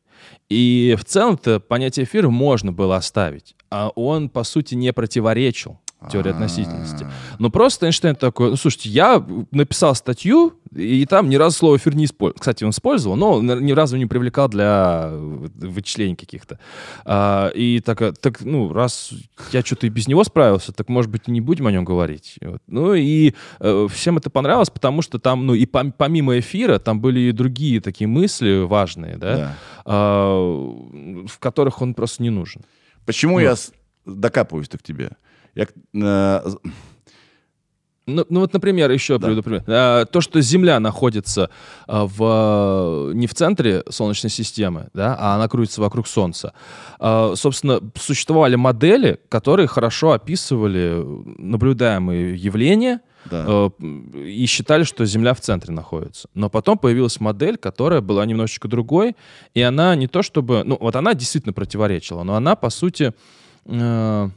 [0.49, 5.79] И в целом-то понятие эфира можно было оставить, а он, по сути, не противоречил
[6.11, 7.07] теории относительности.
[7.41, 11.97] Но просто Эйнштейн такой, ну, слушайте, я написал статью, и там ни разу слово эфир
[11.97, 12.39] не использовал.
[12.39, 16.61] Кстати, он использовал, но ни разу не привлекал для вычислений каких-то.
[17.05, 19.11] А, и так, э, так, ну, раз
[19.53, 22.37] я что-то и без него справился, так, может быть, и не будем о нем говорить.
[22.43, 22.63] Вот.
[22.69, 27.01] Ну, и э, всем это понравилось, потому что там, ну, и пом- помимо эфира, там
[27.01, 29.55] были и другие такие мысли важные, да, Да.
[29.85, 30.37] а,
[31.27, 32.63] в которых он просто не нужен.
[33.05, 33.73] Почему я с-
[34.07, 35.11] докапываюсь-то к тебе?
[35.55, 36.51] Я, э,
[38.07, 39.27] Ну, ну вот, например, еще Да.
[39.27, 39.65] приведу пример.
[39.67, 41.51] А, то, что Земля находится
[41.87, 46.55] а, в, не в центре Солнечной системы, да, а она крутится вокруг Солнца.
[46.99, 51.05] Собственно, существовали модели, которые хорошо описывали
[51.39, 53.45] наблюдаемые явления да.
[53.47, 53.85] э,
[54.27, 56.29] и считали, что Земля в центре находится.
[56.35, 59.17] Но потом появилась модель, которая была немножечко другой,
[59.55, 60.63] и она не то чтобы...
[60.65, 63.13] Ну, вот она действительно противоречила, но она, по сути,
[63.67, 64.29] э,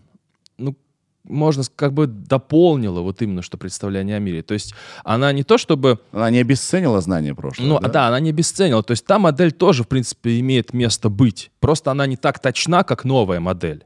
[0.58, 0.76] ну,
[1.24, 4.42] можно как бы дополнила вот именно что представление о мире.
[4.42, 6.00] То есть она не то чтобы...
[6.12, 7.68] Она не обесценила знания прошлого.
[7.68, 8.08] Ну, да?
[8.08, 8.84] она не обесценила.
[8.84, 11.52] То есть та модель тоже, в принципе, имеет место быть.
[11.60, 13.86] Просто она не так точна, как новая модель.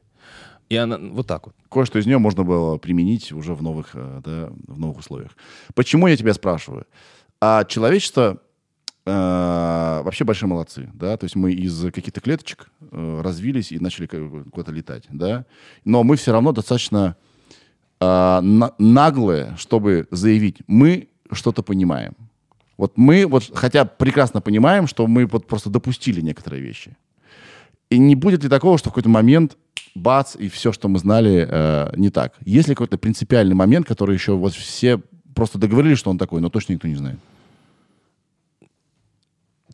[0.69, 1.55] И она вот так вот.
[1.69, 5.31] Кое-что из нее можно было применить уже в новых, э, да, в новых условиях.
[5.75, 6.87] Почему я тебя спрашиваю?
[7.39, 8.41] А человечество
[9.05, 14.07] э, вообще большие молодцы, да, то есть мы из каких-то клеточек э, развились и начали
[14.07, 15.45] куда-то летать, да,
[15.83, 17.15] но мы все равно достаточно
[17.99, 22.13] э, на- наглые, чтобы заявить, мы что-то понимаем.
[22.77, 26.97] Вот мы, вот, хотя прекрасно понимаем, что мы вот просто допустили некоторые вещи.
[27.89, 29.57] И не будет ли такого, что в какой-то момент
[29.95, 32.33] бац, и все, что мы знали, э, не так?
[32.45, 35.01] Есть ли какой-то принципиальный момент, который еще вот все
[35.33, 37.19] просто договорились, что он такой, но точно никто не знает?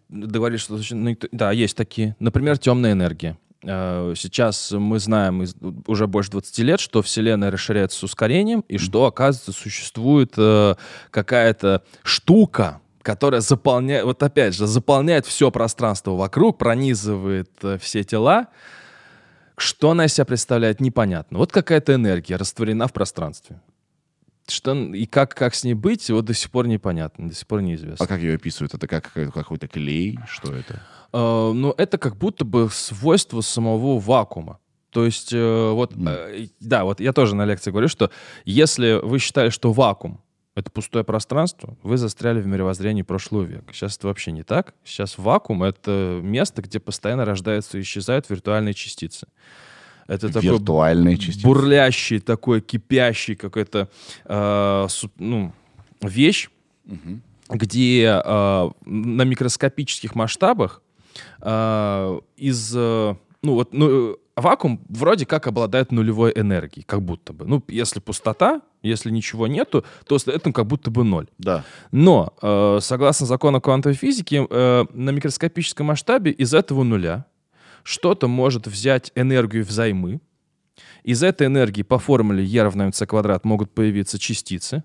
[0.10, 2.16] Договорились, что ну, никто- да, есть такие.
[2.20, 3.38] Например, темная энергия.
[3.64, 5.46] Э, Сейчас мы знаем
[5.88, 10.76] уже больше 20 лет, что Вселенная расширяется с ускорением, и что, оказывается, существует э,
[11.12, 18.48] какая-то штука, которая заполняет, вот опять же, заполняет все пространство вокруг, пронизывает э, все тела.
[19.58, 21.38] Что она из себя представляет, непонятно.
[21.38, 23.60] Вот какая-то энергия растворена в пространстве.
[24.52, 27.62] Что, и как, как с ней быть, вот до сих пор непонятно, до сих пор
[27.62, 28.04] неизвестно.
[28.04, 28.74] А как ее описывают?
[28.74, 30.20] Это как какой- какой-то клей?
[30.28, 30.82] Что это?
[31.14, 34.60] Э, ну, это как будто бы свойство самого вакуума.
[34.92, 38.12] То есть, э, вот, э, да, вот я тоже на лекции говорю, что
[38.44, 40.20] если вы считали, что вакуум—
[40.56, 43.72] это пустое пространство, вы застряли в мировоззрении прошлого века.
[43.74, 44.74] Сейчас это вообще не так.
[44.84, 49.28] Сейчас вакуум— это место, где постоянно рождаются и исчезают виртуальные частицы.
[50.12, 51.48] Это такой Виртуальные частицы.
[51.48, 53.88] бурлящий, такой кипящий какой-то
[54.26, 55.54] э, ну,
[56.02, 56.50] вещь,
[57.50, 60.82] где э, на микроскопических масштабах
[61.40, 67.46] э, из э, ну вот ну, вакуум вроде как обладает нулевой энергией, как будто бы.
[67.46, 71.28] Ну если пустота, если ничего нету, то это как будто бы ноль.
[71.38, 71.64] Да.
[71.94, 77.28] Но, э, согласно закону квантовой физики, э, на микроскопическом масштабе из этого нуля
[77.84, 80.22] что-то может взять энергию взаймы.
[81.04, 84.84] Из этой энергии по формуле E равно mc квадрат могут появиться частицы,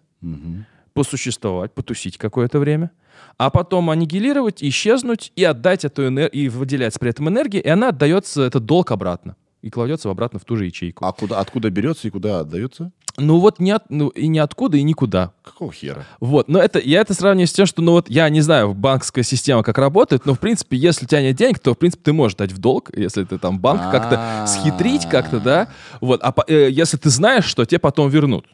[0.94, 2.90] посуществовать, потусить какое-то время,
[3.38, 7.88] а потом аннигилировать, исчезнуть и отдать эту энергию, и выделять при этом энергии, и она
[7.90, 9.36] отдается, этот долг обратно.
[9.62, 11.04] И кладется обратно в ту же ячейку.
[11.04, 12.92] А куда, откуда берется и куда отдается?
[13.18, 15.32] Ну вот не от- ну, и ниоткуда, и никуда.
[15.42, 16.04] Какого хера?
[16.20, 19.22] Вот, но это, я это сравниваю с тем, что, ну вот, я не знаю, банковская
[19.22, 22.12] система как работает, но, в принципе, если у тебя нет денег, то, в принципе, ты
[22.12, 24.46] можешь дать в долг, если ты там банк как-то А.
[24.46, 25.68] схитрить как-то, да,
[26.00, 28.44] вот, а э, если ты знаешь, что тебе потом вернут.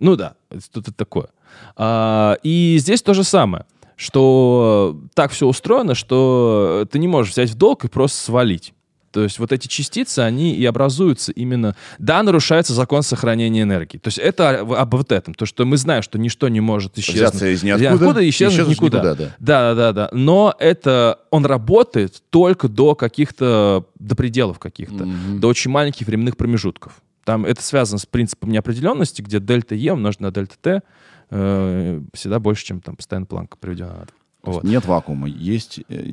[0.00, 1.28] Ну да, это что-то такое.
[1.76, 7.50] А, и здесь то же самое, что так все устроено, что ты не можешь взять
[7.50, 8.72] в долг и просто свалить.
[9.12, 11.76] То есть вот эти частицы, они и образуются именно...
[11.98, 13.98] Да, нарушается закон сохранения энергии.
[13.98, 15.34] То есть это об об вот этом.
[15.34, 17.30] То, что мы знаем, что ничто не может исчезнуть.
[17.34, 18.98] Взяться из ниоткуда, и исчезнуть, исчезнуть никуда.
[18.98, 19.36] никуда, да.
[19.38, 20.08] Да, да, да, да.
[20.12, 21.18] Но это...
[21.30, 23.86] Он работает только до каких-то...
[23.98, 25.08] До пределов каких-то.
[25.38, 27.00] До очень маленьких временных промежутков.
[27.24, 30.82] Там это связано с принципом неопределенности, где дельта Е умножить на дельта Т
[31.30, 34.06] э, всегда больше, чем там постоянно планка приведена.
[34.42, 34.64] Вот.
[34.64, 36.04] Нет вакуума, есть э,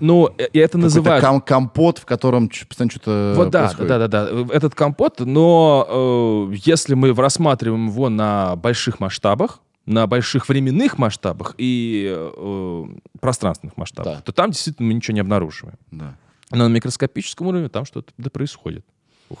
[0.00, 1.24] Ну, э, и это называют...
[1.24, 3.88] ком- компот, в котором постоянно что-то Вот да, происходит.
[3.88, 4.54] да, да, да.
[4.54, 11.54] Этот компот, но э, если мы рассматриваем его на больших масштабах, на больших временных масштабах
[11.56, 12.84] и э,
[13.20, 14.20] пространственных масштабах, Да.
[14.20, 15.78] то там действительно мы ничего не обнаруживаем.
[15.90, 16.14] Да.
[16.50, 18.84] Но на микроскопическом уровне там что-то да происходит.
[19.30, 19.38] Вот.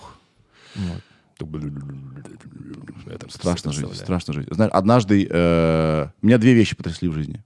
[3.06, 4.48] Это Страшно жить, страшно жить.
[4.50, 7.42] Знаешь, однажды э, меня две вещи потрясли в жизни.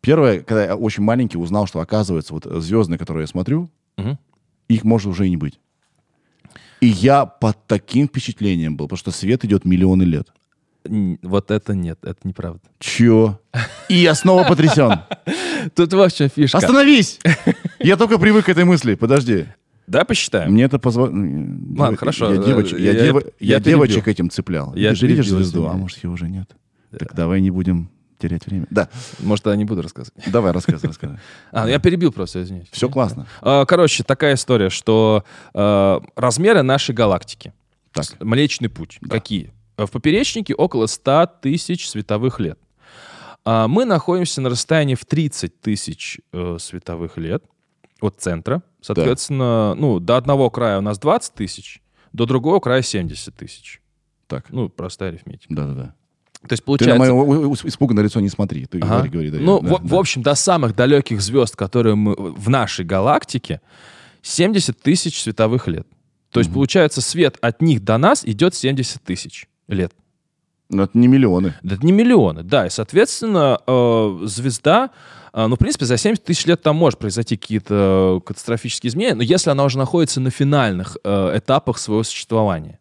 [0.00, 4.18] Первое, когда я очень маленький узнал, что оказывается вот звездные, которые я смотрю, Мгм.
[4.68, 5.60] их может уже и не быть.
[6.80, 10.28] И я под таким впечатлением был, потому что свет идет миллионы лет.
[11.22, 12.60] Вот это нет, это неправда.
[12.78, 13.38] Че?
[13.90, 15.00] И я снова потрясен.
[15.74, 16.56] Тут вот в чем фишка.
[16.56, 17.18] Остановись!
[17.80, 18.94] Я только привык к этой мысли.
[18.94, 19.44] Подожди.
[19.86, 20.52] Да, посчитаем.
[20.52, 21.12] Мне это позволит...
[21.78, 22.32] Ладно, хорошо.
[22.32, 24.74] Я, девочек, я, Я- дево- я я девочек этим цеплял.
[24.74, 26.50] Я Ты же видишь звезду, а может, его уже нет.
[26.98, 28.66] Так давай не будем терять время.
[28.70, 30.22] Да, Может, я не буду рассказывать.
[30.30, 31.18] давай, рассказывай, рассказывай.
[31.52, 32.68] А, я перебил просто, извините.
[32.72, 33.26] Все классно.
[33.40, 37.52] А, Короче, такая история, что э, размеры нашей галактики,
[37.92, 38.06] Так.
[38.20, 39.52] Млечный путь, какие?
[39.76, 42.58] В поперечнике около 100 тысяч световых лет.
[43.44, 47.42] А мы находимся на расстоянии в 30 тысяч э, световых лет
[48.02, 48.62] от центра.
[48.82, 53.80] Соответственно, ну, до одного края у нас 20 тысяч, до другого края 70 тысяч.
[54.26, 55.52] Так, Ну, простая арифметика.
[55.54, 55.94] да-да-да.
[56.48, 57.12] То есть Ты на получается...
[57.12, 58.66] мое испуганное лицо не смотри.
[58.66, 59.08] Ты Ага.
[59.08, 59.30] говори, говори.
[59.30, 59.96] да, ну, да, в, да.
[59.96, 63.60] в общем, до самых далеких звезд, которые мы в нашей галактике,
[64.22, 65.86] 70 тысяч световых лет.
[66.30, 69.92] То есть, получается, свет от них до нас идет 70 тысяч лет.
[70.70, 71.54] Но это не миллионы.
[71.62, 72.66] Да Это не миллионы, да.
[72.66, 74.90] И, соответственно, э, звезда,
[75.32, 79.22] э, ну, в принципе, за 70 тысяч лет там может произойти какие-то катастрофические изменения, но
[79.22, 82.79] если она уже находится на финальных э, этапах своего существования.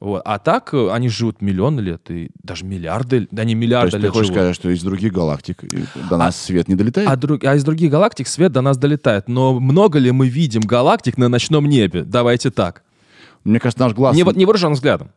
[0.00, 0.22] Вот.
[0.24, 3.96] А так э, они живут миллионы лет, и даже миллиарды, да не То миллиарды есть
[3.96, 4.38] ты лет хочешь живут.
[4.38, 7.08] сказать, что из других галактик э, до нас свет не долетает?
[7.08, 9.28] А, друг- а из других галактик свет до нас долетает.
[9.28, 12.04] Но много ли мы видим галактик на ночном небе?
[12.04, 12.84] Давайте так.
[13.44, 14.14] Мне кажется, наш глаз...
[14.16, 15.10] Не, невооруженным взглядом.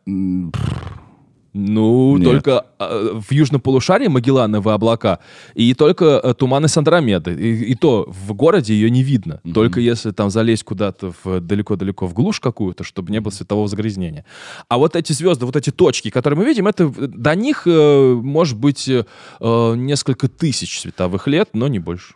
[1.54, 2.26] Ну, Нет.
[2.26, 5.18] только э, в южном полушарии Магеллановые облака,
[5.54, 7.34] и только э, туманы с Андромеды.
[7.34, 9.40] И, и то в городе ее не видно.
[9.52, 14.24] Только если там залезть куда-то в- далеко-далеко в глушь какую-то, чтобы не было светового загрязнения.
[14.68, 18.14] А вот эти звезды, вот эти точки, которые мы видим, это в- до них э,
[18.14, 19.04] может быть э,
[19.40, 22.14] э, несколько тысяч световых лет, но не больше.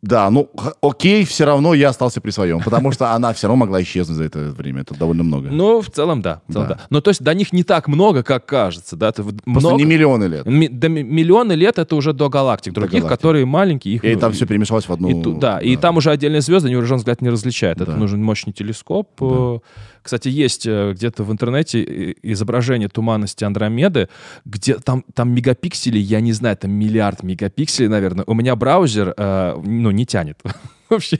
[0.00, 0.48] Да, ну,
[0.80, 4.24] окей, все равно я остался при своем, потому что она все равно могла исчезнуть за
[4.24, 4.82] это время.
[4.82, 5.48] Это довольно много.
[5.50, 6.40] Ну, в целом, да.
[6.46, 6.74] В целом, Да.
[6.74, 6.80] да.
[6.90, 8.94] Ну, то есть до них не так много, как кажется.
[8.94, 9.08] Да?
[9.08, 9.76] Это Просто много...
[9.76, 10.46] не миллионы лет.
[10.46, 12.72] Ми- ми- миллионы лет это уже до галактик.
[12.74, 13.18] До Других, галактик.
[13.18, 13.96] которые маленькие.
[13.96, 15.08] Их, И ну, там все перемешалось в одну...
[15.08, 17.80] и ту- да, и там уже отдельные звезды невооруженный взгляд не различает.
[17.80, 17.96] Это Да.
[17.96, 19.08] нужен мощный телескоп.
[19.20, 19.58] Э,
[20.02, 24.08] Кстати, есть э, где-то в интернете э, изображение туманности Андромеды,
[24.44, 28.24] где там, там мегапикселей, я не знаю, там миллиард мегапикселей, наверное.
[28.26, 29.56] У меня браузер, э,
[29.90, 30.40] ну, не тянет
[30.90, 31.18] вообще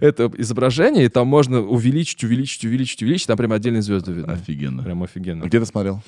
[0.00, 3.26] это изображение, и там можно увеличить, увеличить, увеличить, увеличить.
[3.26, 4.32] Там прям отдельные звезды видны.
[4.32, 4.82] Офигенно.
[4.82, 5.44] Прям офигенно.
[5.44, 6.02] Где ты смотрел?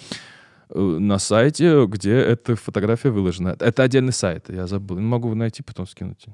[0.71, 3.57] Э, На сайте, где эта фотография выложена.
[3.59, 4.99] Это отдельный сайт, я забыл.
[5.01, 6.27] Могу найти, потом скинуть.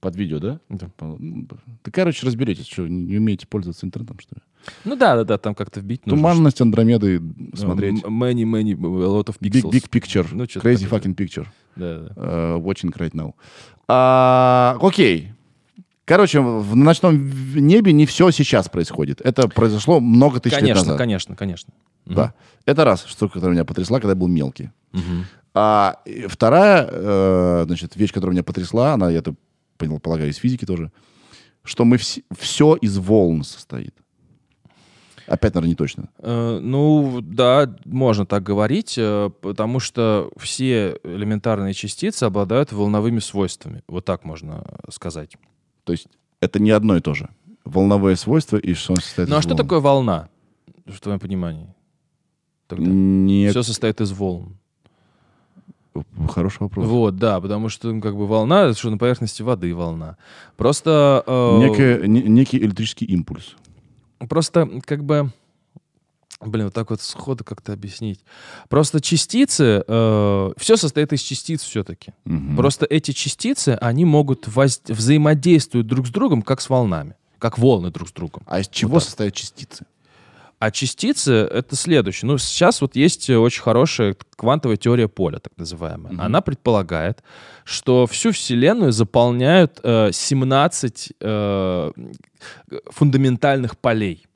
[0.00, 0.60] Под видео, да?
[0.70, 0.88] Да.
[0.98, 1.46] Ну,
[1.82, 4.40] Ты, короче, разберетесь, что, не умеете пользоваться интернетом, что ли?
[4.86, 6.16] Ну да, да, да, там как-то вбить нужно.
[6.18, 7.20] Туманность Андромеды
[7.54, 8.02] что- смотреть.
[8.04, 8.76] Many, many, a
[9.20, 9.70] lot of Big, pixels.
[9.72, 10.26] big picture.
[10.32, 11.00] Ну, Crazy такое.
[11.00, 11.46] fucking picture.
[11.76, 12.12] Да, да.
[12.16, 13.34] Э, watching right now.
[13.92, 15.32] А, окей.
[16.04, 19.20] Короче, в ночном небе не все сейчас происходит.
[19.20, 20.98] Это произошло много тысяч лет Конечно, назад.
[20.98, 21.74] конечно, конечно.
[22.04, 22.14] Мгм.
[22.14, 22.34] Да.
[22.66, 24.70] Это раз, штука, которая меня потрясла, когда я был мелкий.
[24.92, 25.26] Мгм.
[25.54, 25.96] А
[26.28, 29.34] вторая, э, значит, вещь, которая меня потрясла, она, я это
[29.76, 30.92] понял, полагаю, из физики тоже,
[31.64, 31.98] что мы
[32.38, 33.94] все из волн состоит.
[35.30, 36.08] Опять, наверное, не точно.
[36.18, 43.82] Э, Ну, да, можно так говорить, э, потому что все элементарные частицы обладают волновыми свойствами.
[43.86, 45.36] Вот так можно сказать.
[45.84, 46.08] То есть
[46.40, 47.28] это не одно и то же.
[47.64, 49.58] Волновые свойства и что состоит Ну, а что волн.
[49.62, 50.28] такое волна,
[50.86, 51.68] в твоем понимании?
[52.66, 52.86] Тогда.
[52.90, 54.56] Нет, Все состоит из волн.
[56.28, 56.86] хороший вопрос.
[56.86, 60.16] Вот, да, потому что ну, как бы волна, это что на поверхности воды волна.
[60.56, 61.22] Просто...
[61.26, 63.56] э, Некий, не- некий электрический импульс.
[64.28, 65.32] Просто как бы...
[66.40, 68.20] Блин, вот так вот сходу как-то объяснить.
[68.70, 72.14] Просто частицы, все состоит из частиц все-таки.
[72.24, 72.56] Мгм.
[72.56, 77.90] Просто эти частицы, они могут воз- взаимодействовать друг с другом, как с волнами, как волны
[77.90, 78.42] друг с другом.
[78.46, 79.04] А из чего так.
[79.04, 79.84] состоят частицы?
[80.60, 82.28] А частицы— это следующее.
[82.30, 86.12] Ну, сейчас вот есть очень хорошая квантовая теория поля, так называемая.
[86.12, 86.20] Мгм.
[86.20, 87.24] Она предполагает,
[87.64, 91.92] что всю Вселенную заполняют э, 17 э,
[92.90, 94.26] фундаментальных полей.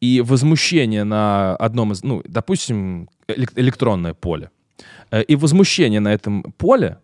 [0.00, 4.50] И возмущение на одном из, ну, допустим, элек- электронное поле.
[5.10, 6.98] Э, И возмущение на этом поле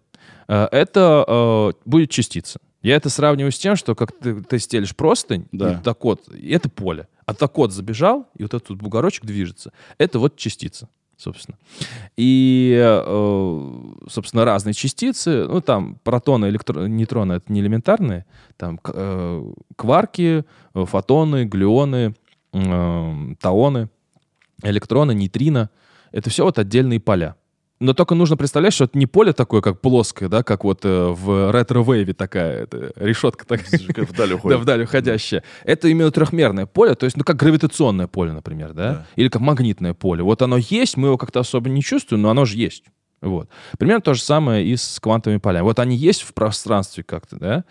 [0.48, 2.60] э, это э, будет частица.
[2.82, 5.74] Я это сравниваю с тем, что как ты, ты стелишь простынь, Да.
[5.74, 7.06] и так вот, и это поле.
[7.26, 9.72] А так вот забежал, и вот этот вот бугорочек движется.
[9.98, 11.56] Это вот частица, собственно.
[12.16, 19.52] И, э, собственно, разные частицы, ну, там, протоны, электро- нейтроны— это не элементарные, там, э,
[19.76, 22.14] кварки, э, фотоны, глюоны,
[22.52, 23.88] э, таоны,
[24.64, 25.70] электроны, нейтрино—
[26.12, 27.36] это все вот отдельные поля.
[27.82, 31.08] Но только нужно представлять, что это не поле такое, как плоское, да, как вот э,
[31.08, 33.66] в ретро-вейве такая это, решетка такая.
[34.04, 34.60] Вдаль Да, уходит.
[34.60, 35.42] вдаль уходящее.
[35.64, 38.92] Это именно трехмерное поле, то есть, ну, как гравитационное поле, например, да?
[38.92, 39.06] Да.
[39.16, 40.22] Или как магнитное поле.
[40.22, 42.84] Вот оно есть, мы его как-то особо не чувствуем, но оно же есть.
[43.20, 43.48] Вот.
[43.78, 45.64] Примерно то же самое и с квантовыми полями.
[45.64, 47.64] Вот они есть в пространстве как-то, да?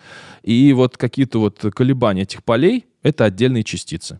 [0.43, 4.19] И вот какие-то вот колебания этих полей— это отдельные частицы.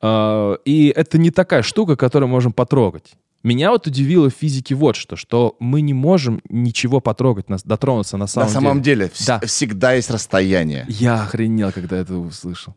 [0.00, 3.12] А, И это не такая штука, которую можем потрогать.
[3.46, 8.16] Меня вот удивило в физике вот что, что мы не можем ничего потрогать, нас- дотронуться
[8.16, 9.38] на самом На самом деле, вс- Да.
[9.46, 10.84] всегда есть расстояние.
[10.88, 12.74] я охренел, когда это услышал.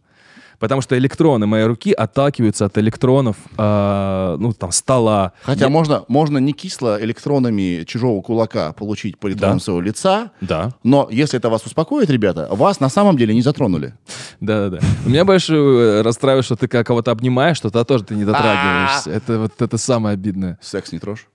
[0.59, 5.31] Потому что электроны моей руки отталкиваются от электронов, а, ну, там, стола.
[5.43, 9.63] Хотя Я- можно, можно не кисло электронами чужого кулака получить по электронам Да.
[9.63, 13.93] своего лица, Да, но если это вас успокоит, ребята, вас на самом деле не затронули.
[14.41, 14.87] да, да, да.
[15.05, 19.11] Меня больше э, расстраивает, что ты кого-то обнимаешь, что то тоже ты не дотрагиваешься.
[19.11, 20.59] Это вот это самое обидное.
[20.61, 21.27] Секс не трожь.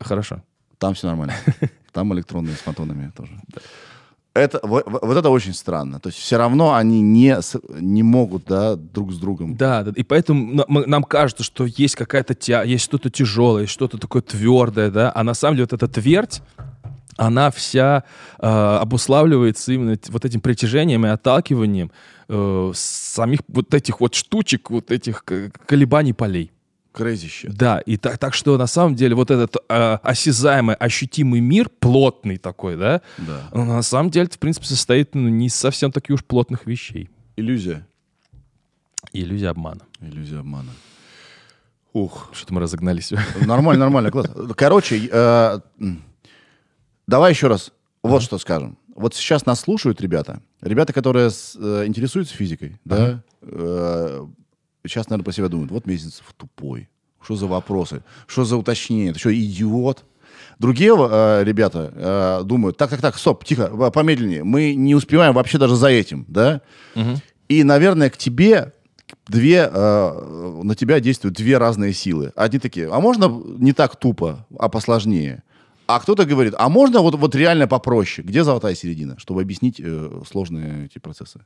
[0.00, 0.42] Хорошо.
[0.78, 1.34] Там все нормально.
[1.92, 3.32] Там электронные с фотонами тоже.
[4.38, 6.00] Это, во- во- вот это очень странно.
[6.00, 7.36] То есть все равно они не,
[7.80, 9.56] не могут да, друг с другом.
[9.56, 9.92] Да, да.
[9.94, 14.90] И поэтому нам кажется, что есть какая-то тя, есть что-то тяжелое, есть что-то такое твердое,
[14.90, 15.12] да.
[15.14, 16.42] А на самом деле вот эта твердь,
[17.16, 18.04] она вся
[18.38, 21.90] э, обуславливается именно вот этим притяжением и отталкиванием
[22.28, 25.24] э, самих вот этих вот штучек, вот этих
[25.66, 26.52] колебаний полей.
[26.94, 27.52] Crazy shit.
[27.52, 32.38] Да, и так, так что на самом деле вот этот э, осязаемый, ощутимый мир, плотный
[32.38, 33.48] такой, да, Да.
[33.52, 37.08] на самом деле, в принципе, состоит ну, не совсем таких уж плотных вещей.
[37.36, 37.86] Иллюзия.
[39.12, 39.82] Иллюзия обмана.
[40.00, 40.70] Иллюзия обмана.
[41.92, 42.30] Ух.
[42.32, 43.12] Что-то мы разогнались.
[43.46, 44.26] Нормально, нормально, класс.
[44.56, 45.60] Короче, э,
[47.06, 47.72] давай еще раз
[48.02, 48.76] вот что скажем.
[48.94, 50.40] Вот сейчас нас слушают ребята.
[50.60, 54.26] Ребята, которые с- э, интересуются физикой, да, э,
[54.88, 56.88] сейчас, наверное, по себе думают, вот Мезенцев тупой.
[57.22, 58.02] Что за вопросы?
[58.26, 59.12] Что за уточнение?
[59.12, 60.04] Ты что, идиот?
[60.58, 64.44] Другие э, ребята э, думают, так, так, так, стоп, тихо, э, помедленнее.
[64.44, 66.60] Мы не успеваем вообще даже за этим, да?
[67.48, 68.72] И, наверное, к тебе
[69.26, 72.32] две, э, на тебя действуют две разные силы.
[72.36, 73.26] Одни такие, а можно
[73.58, 75.42] не так тупо, а посложнее?
[75.86, 78.26] А кто-то говорит, а можно вот, вот реально попроще?
[78.26, 81.40] Где золотая середина, чтобы объяснить э, сложные эти процессы?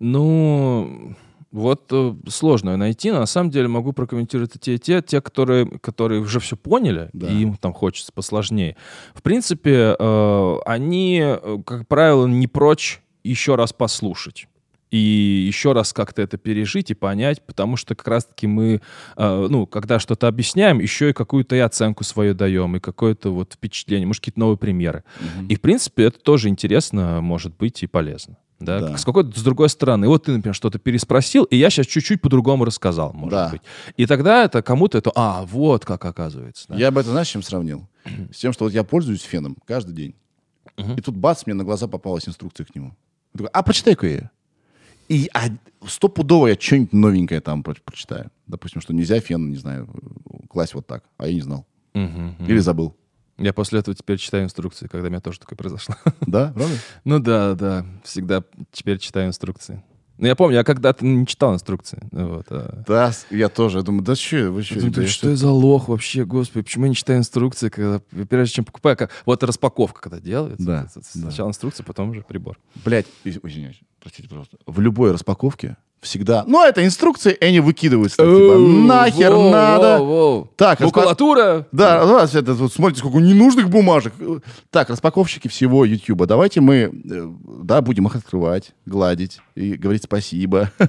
[0.00, 1.14] Ну,
[1.50, 5.20] вот э, сложно найти, но на самом деле могу прокомментировать и те, и те, те,
[5.20, 7.28] которые, которые уже все поняли, Да.
[7.28, 8.76] и им там хочется посложнее.
[9.14, 14.46] В принципе, э, они, э, как правило, не прочь еще раз послушать.
[14.90, 18.80] И еще раз как-то это пережить и понять, потому что как раз-таки мы,
[19.16, 23.52] э, ну, когда что-то объясняем, еще и какую-то и оценку свою даем, и какое-то вот
[23.54, 25.04] впечатление, может, какие-то новые примеры.
[25.48, 28.38] И, в принципе, это тоже интересно, может быть, и полезно.
[28.60, 28.96] Да, Да.
[28.98, 30.08] с какой-то с другой стороны.
[30.08, 33.48] Вот ты, например, что-то переспросил, и я сейчас чуть-чуть по-другому рассказал, может Да.
[33.50, 33.62] быть.
[33.96, 36.66] И тогда это кому-то это, а, вот как оказывается.
[36.68, 36.76] да.
[36.76, 37.86] Я бы это, знаешь, чем сравнил?
[38.32, 40.14] С тем, что вот я пользуюсь феном каждый день.
[40.96, 42.94] И тут бац, мне на глаза попалась инструкция к нему.
[43.34, 44.30] Я такой, а почитай-ка ее.
[45.08, 45.44] И а,
[45.86, 48.30] стопудово я что-нибудь новенькое там про- прочитаю.
[48.46, 49.88] Допустим, что нельзя фен, не знаю,
[50.48, 51.04] класть вот так.
[51.16, 51.64] А я не знал.
[51.94, 52.36] Мгм.
[52.46, 52.94] Или забыл.
[53.38, 55.94] Я после этого теперь читаю инструкции, когда у меня тоже такое произошло.
[56.26, 56.74] Да, правда?
[57.04, 59.82] Ну да, да, всегда теперь читаю инструкции.
[60.18, 62.00] Ну я помню, я когда-то не читал инструкции.
[62.10, 63.78] Вот, а- Да, я тоже.
[63.78, 64.80] Я думаю, да что, вы что?
[64.80, 68.64] Думаю, что я за лох вообще, господи, почему я не читаю инструкции, когда, прежде чем
[68.64, 71.20] покупаю, как- вот распаковка, когда делается, Да, вот, да.
[71.20, 72.58] сначала инструкция, потом уже прибор.
[72.84, 74.56] Блять, извиняюсь, простите, пожалуйста.
[74.66, 76.44] В любой распаковке всегда...
[76.46, 78.18] Ну, это инструкции, и они выкидываются.
[78.18, 79.98] так, типа, нахер Воу, надо.
[79.98, 80.50] воу, воу.
[80.56, 81.66] Так, распак- макулатура.
[81.72, 84.12] Да, ну, вот это вот смотрите, сколько ненужных бумажек.
[84.70, 87.28] Так, распаковщики всего Ютуба, давайте мы, э,
[87.64, 90.70] да, будем их открывать, гладить и говорить спасибо.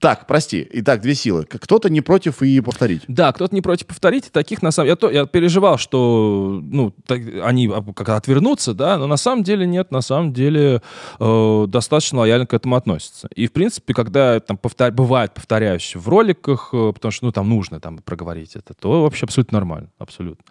[0.00, 0.66] Так, прости.
[0.72, 1.44] Итак, две силы.
[1.44, 3.02] Кто-то не против и повторить.
[3.06, 4.32] Да, кто-то не против повторить.
[4.32, 9.06] Таких на самом я, то, я переживал, что ну, так- они как отвернутся, да, но
[9.06, 10.80] на самом деле нет, на самом деле
[11.20, 13.28] э, достаточно лояльно к этому относятся.
[13.34, 17.50] И, в принципе, когда там повтор- бывает повторяющие в роликах, э, потому что ну, там
[17.50, 20.44] нужно там, проговорить это, то вообще абсолютно нормально, абсолютно.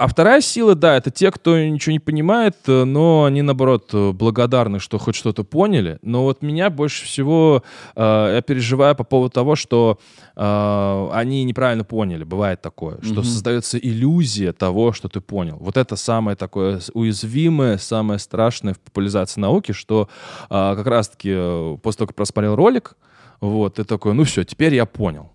[0.00, 4.12] А вторая сила, да, это те, кто ничего не понимает, э, но они, наоборот, э,
[4.12, 5.98] благодарны, что хоть что-то поняли.
[6.00, 7.62] Но вот меня больше всего,
[7.94, 9.98] э, я переживаю по поводу того, что
[10.36, 12.24] э, они неправильно поняли.
[12.24, 15.58] Бывает такое, что создается иллюзия того, что ты понял.
[15.60, 20.08] Вот это самое такое уязвимое, самое страшное в популяризации науки, что
[20.44, 22.96] э, как раз-таки э, после того, как просмотрел ролик,
[23.42, 25.30] вот, ты такой, ну все, теперь я понял.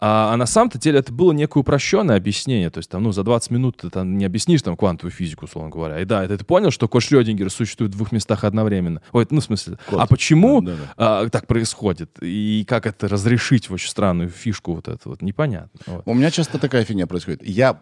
[0.00, 2.70] А, а на самом-то деле это было некое упрощенное объяснение.
[2.70, 5.70] То есть там, ну, за 20 минут ты там не объяснишь там квантовую физику, условно
[5.70, 6.00] говоря.
[6.00, 9.02] И да, это ты понял, что кот Шрёдингер существует в двух местах одновременно.
[9.12, 10.00] Ой, ну, в смысле, Кот.
[10.00, 12.10] а почему Да, да, а, так происходит?
[12.22, 15.80] И как это разрешить в очень странную фишку вот эту вот, непонятно.
[15.86, 16.02] Вот.
[16.06, 17.46] У меня часто такая фигня происходит.
[17.46, 17.78] Я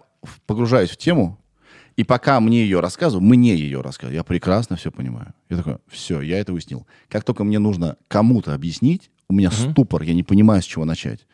[0.46, 1.38] погружаюсь в тему,
[1.96, 5.34] и пока мне ее рассказываю, мне ее рассказываю, я прекрасно все понимаю.
[5.50, 6.86] Я такой, все, я это уяснил.
[7.08, 11.26] Как только мне нужно кому-то объяснить, у меня ступор, я не понимаю, с чего начать.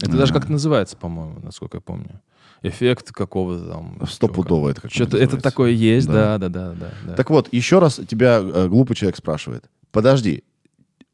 [0.00, 2.20] Это даже как называется, по-моему, насколько я помню.
[2.62, 3.98] Эффект какого-то там...
[4.06, 6.36] Стопудово это как Что-то это такое есть, Да.
[6.38, 7.14] да, да, да, да.
[7.14, 9.64] Так вот, еще раз тебя э, глупый человек спрашивает.
[9.92, 10.44] Подожди,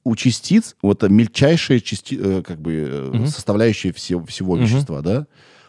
[0.02, 3.26] у частиц, вот мельчайшие части, э, как бы, э, Мгм.
[3.26, 5.26] составляющие все, всего вещества, да,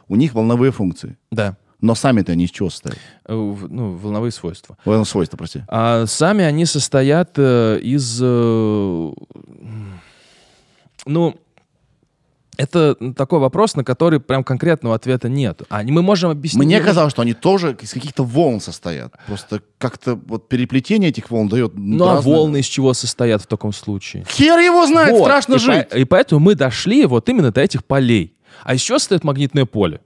[0.08, 1.18] у них волновые функции.
[1.32, 1.58] Да.
[1.80, 2.98] Но сами-то они из чего состоят?
[3.26, 4.78] Э, Ну, волновые свойства.
[4.84, 5.62] Волновые свойства, прости.
[5.68, 8.20] А сами они состоят э, из...
[8.20, 9.12] э,
[11.06, 11.36] ну,
[12.58, 15.62] это такой вопрос, на который прям конкретного ответа нет.
[15.70, 16.64] А мы можем объяснить...
[16.66, 19.14] Мне казалось, что они тоже из каких-то волн состоят.
[19.28, 21.74] Просто как-то вот переплетение этих волн дает...
[21.76, 24.26] Ну, а разное- волны из чего состоят в таком случае?
[24.28, 25.24] Хер его знает, Вот.
[25.24, 25.90] страшно и жить.
[25.90, 28.34] по- и поэтому мы дошли вот именно до этих полей.
[28.64, 30.02] А чего состоит магнитное поле?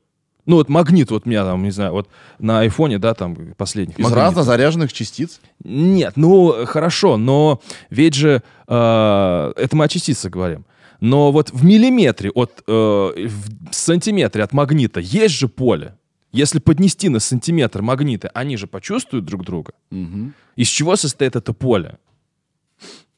[0.47, 3.99] Ну, вот магнит, вот у меня там, не знаю, вот на айфоне, да, там, последних.
[3.99, 4.17] Из магнит.
[4.17, 5.39] разно заряженных частиц.
[5.63, 10.65] Нет, ну, хорошо, но ведь же, э, это мы о частице говорим.
[11.01, 15.95] Но вот в миллиметре от, э, в сантиметре от магнита есть же поле.
[16.31, 19.73] Если поднести на сантиметр магниты, они же почувствуют друг друга.
[19.89, 20.33] Мгм.
[20.55, 21.97] Из чего состоит это поле?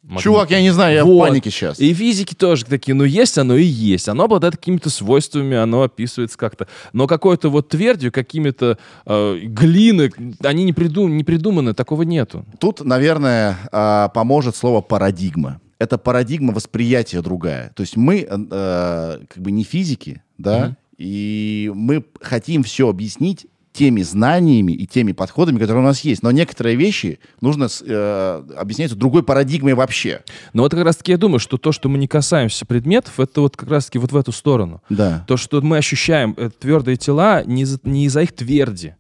[0.02, 0.22] Магнит.
[0.24, 1.16] Чувак, я не знаю, я Вот.
[1.16, 1.80] в панике сейчас.
[1.80, 4.10] И физики тоже такие, ну есть оно и есть.
[4.10, 6.68] Оно обладает какими-то свойствами, оно описывается как-то.
[6.92, 10.12] Но какой-то вот твердью, какими-то э, глины,
[10.44, 12.46] они не, придум- не придуманы, такого нету.
[12.60, 15.62] Тут, наверное, а, поможет слово парадигма.
[15.80, 17.72] Это парадигма восприятия другая.
[17.76, 20.78] То есть мы э, э, как бы не физики, да, Мгм.
[20.98, 26.22] и мы хотим все объяснить теми знаниями и теми подходами, которые у нас есть.
[26.22, 30.22] Но некоторые вещи нужно э, объяснять другой парадигмой вообще.
[30.54, 33.58] Но вот как раз-таки я думаю, что то, что мы не касаемся предметов, это вот
[33.58, 34.84] как раз-таки вот в эту сторону.
[34.90, 35.26] Да.
[35.28, 38.96] То, что мы ощущаем э, твердые тела не из- не из-за их тверди,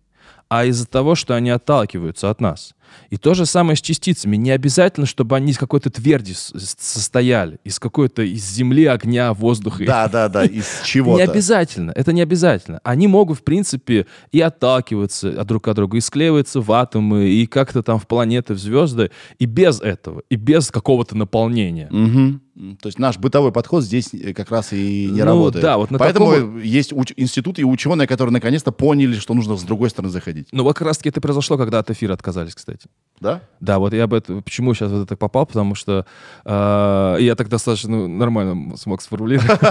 [0.50, 2.74] а из-за того, что они отталкиваются от нас.
[3.10, 4.36] И то же самое с частицами.
[4.38, 9.84] Не обязательно, чтобы они из какой-то тверди состояли, из какой-то из земли, огня, воздуха.
[9.86, 11.24] Да, да, да, из Не чего-то.
[11.24, 12.80] обязательно, это не обязательно.
[12.84, 17.46] Они могут, в принципе, и отталкиваться от друг от друга, и склеиваться в атомы, и
[17.46, 21.90] как-то там в планеты, в звезды, и без этого, и без какого-то наполнения.
[21.92, 25.64] М, То есть наш бытовой подход здесь э, как раз и не Ну, работает.
[25.64, 29.58] да, вот на Поэтому таком- есть уч- институты и ученые, которые наконец-то поняли, что нужно
[29.58, 30.50] с другой стороны заходить.
[30.52, 32.83] Ну вот как раз-таки это произошло, когда от эфира отказались, кстати.
[32.84, 33.04] Кстати.
[33.24, 33.42] Да?
[33.62, 36.06] Да, вот я об этом, почему сейчас вот это попал, потому что
[36.44, 39.50] э, я так достаточно ну, нормально смог сформулировать.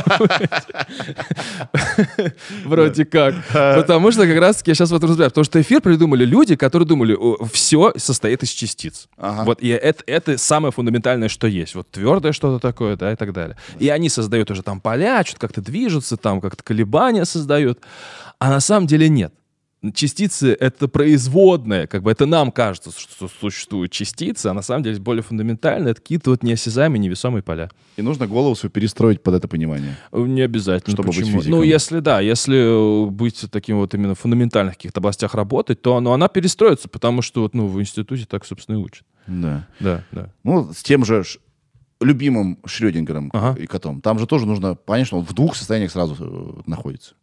[2.65, 3.35] Вроде как.
[3.53, 5.31] Потому что как раз-таки я сейчас вот разбираю.
[5.31, 7.15] Потому что эфир придумали люди, которые думали,
[7.53, 9.09] все состоит из частиц.
[9.19, 11.75] Вот и это, это самое фундаментальное, что есть.
[11.75, 13.59] Вот твердое что-то такое, да, и так далее.
[13.79, 17.81] И они создают уже там поля, что-то как-то движутся, там как-то колебания создают.
[18.39, 19.35] А на самом деле нет
[19.95, 25.01] частицы— это производная, как бы это нам кажется, что существуют частицы, а на самом деле
[25.01, 27.69] более фундаментально это какие-то вот неосязаемые невесомые поля.
[27.97, 29.97] И нужно голову свою перестроить под это понимание.
[30.13, 30.95] Не обязательно.
[30.95, 31.27] Чтобы Почему?
[31.27, 31.59] быть физиком.
[31.59, 36.13] Ну, если да, если э, быть таким вот именно фундаментальных каких-то областях работать, то ну,
[36.13, 39.05] она перестроится, потому что вот, ну, в институте так, собственно, и учат.
[39.27, 39.67] Да.
[39.81, 40.33] Да, да.
[40.45, 41.25] Ну, с тем же
[42.01, 43.61] любимым Шрёдингером Ага.
[43.61, 44.01] и котом.
[44.01, 47.15] Там же тоже нужно понять, что он в двух состояниях сразу э, находится.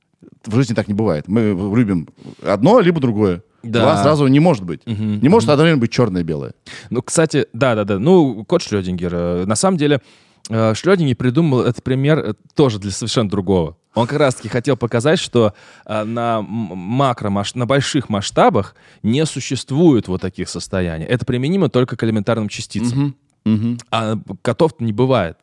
[0.46, 1.28] В жизни так не бывает.
[1.28, 2.08] Мы любим
[2.44, 3.44] одно, либо другое.
[3.64, 3.82] Да.
[3.82, 4.82] Два сразу не может быть.
[4.86, 6.54] Мгм, Не может одновременно быть черное и белое.
[6.90, 8.00] Ну, кстати, да-да-да.
[8.00, 9.12] Ну, кот Шрёдингер.
[9.14, 10.02] э, На самом деле,
[10.50, 13.76] э, Шрёдингер придумал этот пример э, тоже для совершенно другого.
[13.96, 15.54] Он как раз-таки хотел показать, что
[15.88, 21.06] на макро, на больших масштабах не существует вот таких состояний.
[21.06, 23.16] Это применимо только к элементарным частицам.
[23.46, 23.78] Мгм.
[23.92, 25.38] А котов-то не бывает.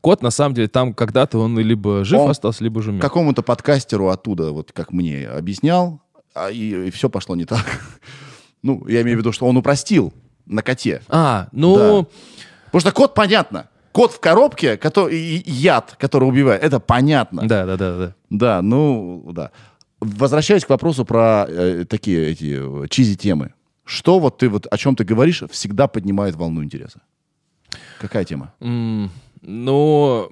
[0.00, 3.00] Кот, на самом деле, там когда-то он либо жив Он остался, либо мертв.
[3.00, 6.00] Какому-то подкастеру оттуда, вот как мне объяснял,
[6.34, 7.64] а и, все пошло не так.
[8.62, 10.12] Ну, я имею в виду, что он упростил
[10.44, 11.00] на коте.
[11.08, 12.06] А, ну...
[12.66, 13.68] Потому что кот понятно.
[13.92, 17.48] Кот в коробке, который, и- и яд, который убивает, это понятно.
[17.48, 18.14] Да, да, да, да.
[18.28, 19.50] Да, ну, да.
[19.98, 23.54] Возвращаясь к вопросу про э, такие эти э, чизи темы.
[23.84, 27.00] Что вот ты вот о чем ты говоришь, всегда поднимает волну интереса?
[27.98, 28.52] Какая тема?
[28.60, 29.10] М,
[29.42, 30.28] Ну,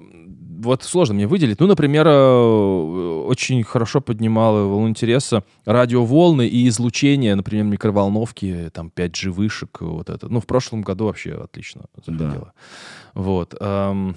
[0.61, 1.59] вот сложно мне выделить.
[1.59, 9.29] Ну, например, э, очень хорошо поднимало волну интереса радиоволны и излучение, например, микроволновки, там 5G
[9.31, 10.27] вышек, вот это.
[10.29, 12.53] Ну, в прошлом году вообще отлично заходило.
[13.13, 13.55] Вот.
[13.59, 14.15] эм,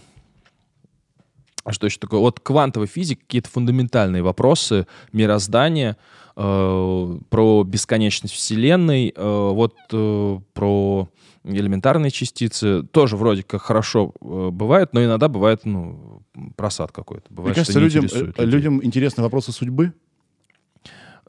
[1.71, 2.19] Что еще такое?
[2.21, 5.97] Вот квантовая физика, какие-то фундаментальные вопросы мироздания,
[6.37, 11.09] э, про бесконечность Вселенной, э, вот э, про
[11.45, 16.23] элементарные частицы тоже вроде как хорошо э, бывает, но иногда бывает, ну,
[16.57, 17.27] просад какой-то.
[17.31, 19.93] Мне Бывает, кажется, что не людям, э, людям интересны вопросы судьбы.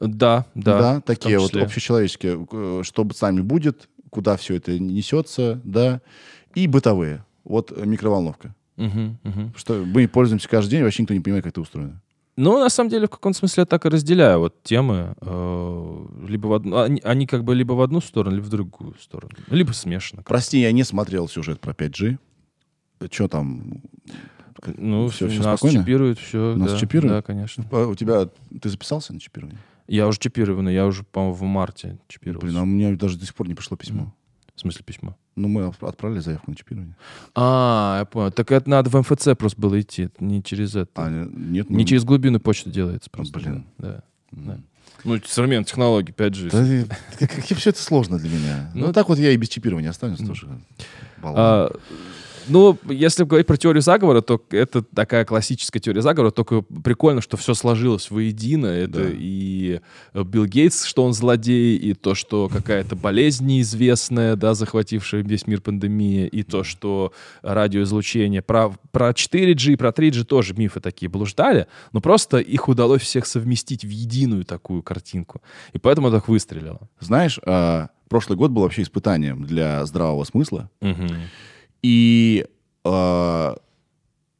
[0.00, 0.98] Да, да.
[0.98, 2.46] в такие вот общечеловеческие.
[2.50, 6.00] э, Что бы с нами будет, куда все это несется, да.
[6.54, 7.24] И бытовые.
[7.44, 8.54] Вот э, микроволновка.
[8.76, 9.54] Мгм, мгм.
[9.56, 12.02] Что мы пользуемся каждый день, вообще никто не понимает, как это устроено.
[12.36, 15.14] Ну, на самом деле, в каком-то смысле я так и разделяю вот темы.
[15.20, 18.94] э, либо в одну, они, они как бы либо в одну сторону, либо в другую
[19.00, 19.32] сторону.
[19.48, 20.22] Либо смешано.
[20.22, 22.18] Прости, я не смотрел сюжет про 5G.
[23.10, 23.82] Что там?
[24.78, 25.80] Ну, все, всё нас спокойно?
[25.80, 26.56] чипируют, все.
[26.56, 27.12] Нас да, чипируют?
[27.12, 27.64] Да, конечно.
[27.70, 28.28] А У тебя...
[28.60, 29.58] Ты записался на чипирование?
[29.86, 32.46] Я уже чипированный, я уже, по-моему, в марте чипировался.
[32.46, 34.14] Блин, а у меня даже до сих пор не пришло письмо.
[34.54, 35.16] В смысле письмо?
[35.36, 36.94] Ну, мы отп- отправили заявку на чипирование.
[37.34, 38.30] А, я понял.
[38.30, 40.90] Так это надо в МФЦ просто было идти, не через это.
[40.94, 43.38] А, нет, не ну, через глубину почты делается просто.
[43.40, 43.64] блин.
[43.78, 44.02] Да.
[44.30, 44.60] да.
[45.02, 46.86] Ну, современные технологии, 5G.
[46.88, 48.70] Да, как, как все это сложно для меня.
[48.74, 50.48] Ну, Ну, так вот я и без чипирования останусь тоже.
[51.20, 51.34] Болван.
[51.36, 51.70] А,
[52.48, 57.36] ну, если говорить про теорию заговора, то это такая классическая теория заговора, только прикольно, что
[57.36, 58.66] все сложилось воедино.
[58.66, 59.10] Это Да.
[59.12, 59.80] и
[60.12, 65.46] э, Билл Гейтс, что он злодей, и то, что какая-то болезнь неизвестная, да, захватившая весь
[65.46, 68.42] мир пандемия, и то, что радиоизлучение.
[68.42, 73.84] Про, про 4G, про 3G тоже мифы такие блуждали, но просто их удалось всех совместить
[73.84, 75.40] в единую такую картинку.
[75.72, 76.88] И поэтому так выстрелило.
[77.00, 80.70] Знаешь, а, прошлый год был вообще испытанием для здравого смысла.
[80.80, 81.08] Мгм.
[81.84, 82.46] И
[82.82, 83.54] а,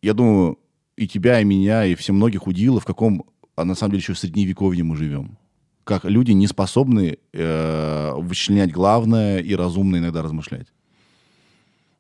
[0.01, 0.59] я думаю,
[0.97, 3.25] и тебя, и меня, и все многих удивило, в каком,
[3.55, 5.37] а на самом деле, еще средневековье мы живем.
[5.85, 10.69] Как люди не способны э, вычленять главное и разумно иногда размышлять.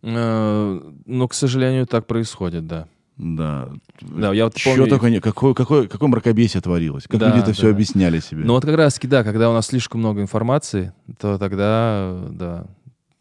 [0.03, 2.87] Э, Ну, к сожалению, так происходит, да.
[3.19, 3.69] Да.
[4.01, 5.21] Да, я вот Чё помню- только не...
[5.21, 7.05] Какое, какое, какое мракобесие творилось.
[7.07, 7.69] Как Да, люди это все да.
[7.71, 8.45] объясняли себе.
[8.45, 12.29] Ну вот как раз таки, да, когда у нас слишком много информации, то тогда, э,
[12.33, 12.67] да,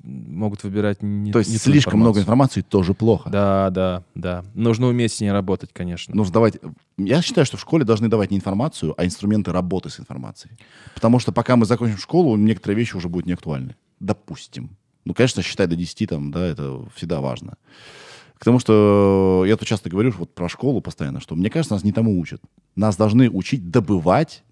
[0.04, 2.62] могут выбирать не То есть не слишком много информацию.
[2.62, 3.30] информации тоже плохо.
[3.30, 4.44] Да, да, да.
[4.54, 6.14] Нужно уметь с ней работать, конечно.
[6.14, 6.60] Нужно давать...
[6.98, 10.56] Я считаю, что в школе должны давать не информацию, а инструменты работы с информацией.
[10.94, 13.76] Потому что пока мы закончим школу, некоторые вещи уже будут неактуальны.
[14.00, 14.78] Допустим.
[15.06, 17.56] Ну, конечно, считай до 10, там, да, это всегда важно.
[18.38, 21.84] К тому, что я тут часто говорю вот про школу постоянно, что мне кажется, нас
[21.84, 22.42] не тому учат.
[22.76, 24.44] Нас должны учить добывать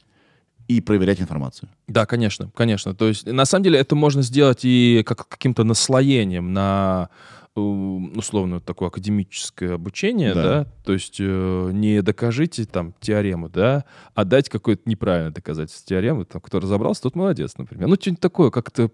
[0.77, 1.69] и проверять информацию.
[1.87, 2.93] Да, конечно, конечно.
[2.95, 7.09] То есть, на самом деле, это можно сделать и как каким-то наслоением на
[7.55, 10.43] э, условно такое академическое обучение, Да.
[10.43, 13.83] да, то есть э, не докажите там теорему, да,
[14.15, 17.87] а дать какое-то неправильное доказательство теоремы, там, кто разобрался, тот молодец, например.
[17.87, 18.89] Ну, что-нибудь такое, как-то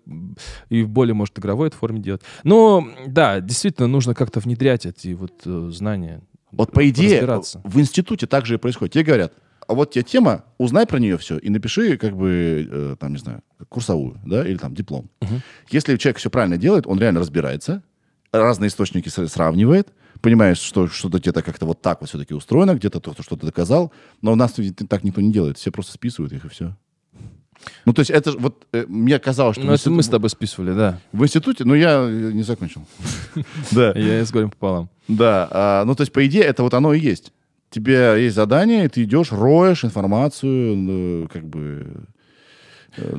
[0.69, 2.21] и в более, может, игровой форме делать.
[2.43, 6.21] Но, да, действительно, нужно как-то внедрять эти вот э, знания.
[6.51, 7.23] Вот по идее
[7.63, 8.93] в институте так же и происходит.
[8.93, 9.34] Тебе говорят,
[9.68, 13.20] а вот тебе тема, узнай про нее все и напиши, как бы, э, там, не
[13.20, 15.09] знаю, курсовую, да, или там диплом.
[15.70, 17.84] Если человек все правильно делает, он реально разбирается,
[18.32, 19.89] разные источники сравнивает,
[20.22, 23.91] понимаешь, что что-то где-то как-то вот так вот все-таки устроено, где-то кто-то что-то доказал,
[24.22, 24.55] но у нас
[24.89, 26.76] так никто не делает, все просто списывают их и все.
[27.86, 30.30] Ну, то есть это же, вот, э, мне казалось, что Ну, это мы с тобой
[30.30, 30.99] списывали, да.
[31.11, 32.86] в институте, ну, я э, не закончил.
[33.72, 33.93] Да.
[33.95, 34.89] Я с горем пополам.
[35.07, 37.32] Да, а, ну то есть, по идее, это вот оно и есть.
[37.70, 42.05] Тебе есть задание, и ты идешь, роешь информацию, ну, как бы
[42.95, 43.18] э,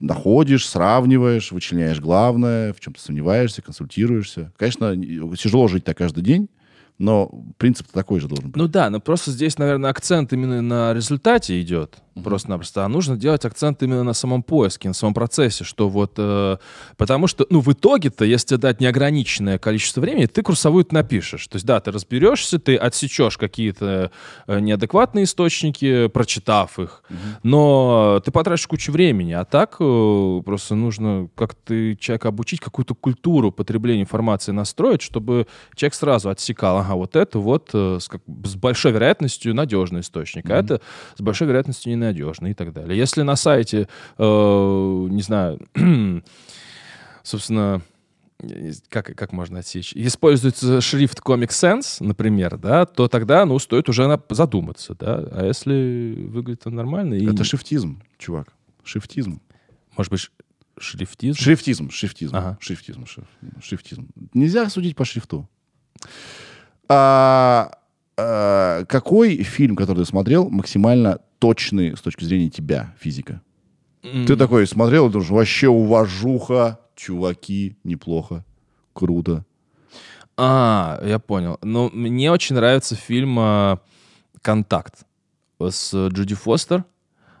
[0.00, 4.52] находишь, сравниваешь, вычленяешь главное, в чем ты сомневаешься, консультируешься.
[4.56, 6.48] Конечно, не- тяжело жить так каждый день,
[6.98, 7.28] но
[7.58, 8.56] принцип такой же должен быть.
[8.56, 11.96] Ну да, но просто здесь, наверное, акцент именно на результате идет.
[12.24, 12.84] Просто-напросто.
[12.84, 16.14] А нужно делать акцент именно на самом поиске, на самом процессе, что вот...
[16.16, 16.56] э,
[16.96, 21.46] потому что, ну, в итоге-то, если тебе дать неограниченное количество времени, ты курсовую напишешь.
[21.48, 24.10] То есть, да, ты разберешься, ты отсечешь какие-то
[24.46, 27.02] э, неадекватные источники, прочитав их,
[27.42, 29.32] но ты потратишь кучу времени.
[29.32, 35.94] А так э, просто нужно как-то человека обучить, какую-то культуру потребления информации настроить, чтобы человек
[35.94, 40.56] сразу отсекал, ага, вот это вот э, с, как- с большой вероятностью надежный источник, а
[40.56, 40.80] это
[41.16, 42.96] с большой вероятностью ненадежный и так далее.
[42.98, 43.88] Если на сайте,
[44.18, 44.22] э,
[45.10, 45.60] не знаю,
[47.22, 47.82] собственно,
[48.40, 49.92] з- как, как можно отсечь?
[49.94, 55.16] Используется шрифт Comic Sans, например, да, то тогда, ну, стоит уже задуматься, да.
[55.32, 58.48] А если выглядит он нормально, и, Это шрифтизм, чувак.
[58.84, 59.40] Шрифтизм.
[59.96, 60.30] может быть,
[60.78, 61.36] шрифтизм?
[61.38, 62.56] Шрифтизм, шрифтизм, Ага.
[62.60, 64.08] шрифтизм, шриф- шрифтизм.
[64.32, 65.48] Нельзя судить по шрифту.
[66.88, 67.77] А,
[68.18, 73.40] а, какой фильм, который ты смотрел, максимально точный с точки зрения тебя, физика?
[74.02, 78.44] Ты такой смотрел и думаешь, вообще уважуха, чуваки, неплохо,
[78.92, 79.44] круто.
[80.36, 81.58] А, я понял.
[81.62, 83.78] Ну, мне очень нравится фильм а,
[84.42, 85.04] «Контакт»
[85.60, 86.84] с Джуди Фостер,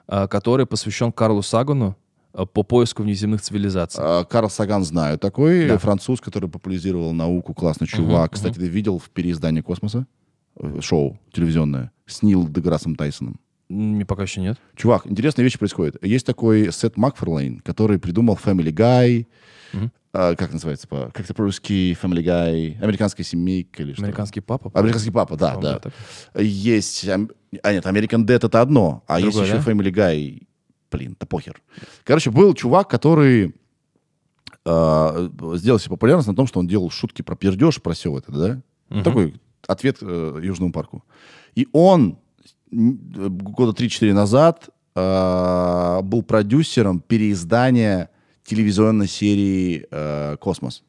[0.06, 1.96] а, который посвящен Карлу Сагану
[2.32, 4.00] а, по поиску внеземных цивилизаций.
[4.04, 5.78] А, Карл Саган знаю такой, Да.
[5.78, 8.32] француз, который популяризировал науку, классный чувак.
[8.34, 10.17] Кстати, ты видел в переиздании космоса Э,
[10.80, 13.40] шоу телевизионное с Нил Деграссом Тайсоном?
[13.68, 14.58] Мне пока еще нет.
[14.76, 16.02] Чувак, интересная вещь происходит.
[16.02, 19.26] Есть такой Сет Макфарлейн, который придумал Family Guy.
[19.74, 19.92] Мгм.
[20.14, 20.88] А, как называется?
[20.88, 22.82] по- Как-то по-русски Family Guy.
[22.82, 24.02] Американская семейка или что?
[24.02, 24.70] Американский папа.
[24.72, 25.90] Американский папа, да, по-моему, да.
[25.90, 26.42] так.
[26.42, 27.06] Есть...
[27.06, 29.04] А нет, American Dad это одно.
[29.06, 29.70] А есть Другое, еще да?
[29.72, 30.46] Family Guy.
[30.90, 31.60] Блин, да похер.
[32.04, 33.54] Короче, был чувак, который
[34.64, 38.32] а, сделал себе популярность на том, что он делал шутки про пердеж, про все это,
[38.32, 38.62] да?
[38.88, 39.02] Мгм.
[39.04, 39.34] Такой
[39.68, 41.04] ответ э, Южному парку.
[41.54, 42.18] И он
[42.70, 48.10] года 3-4 назад э, был продюсером переиздания
[48.44, 50.82] телевизионной серии э, «Космос»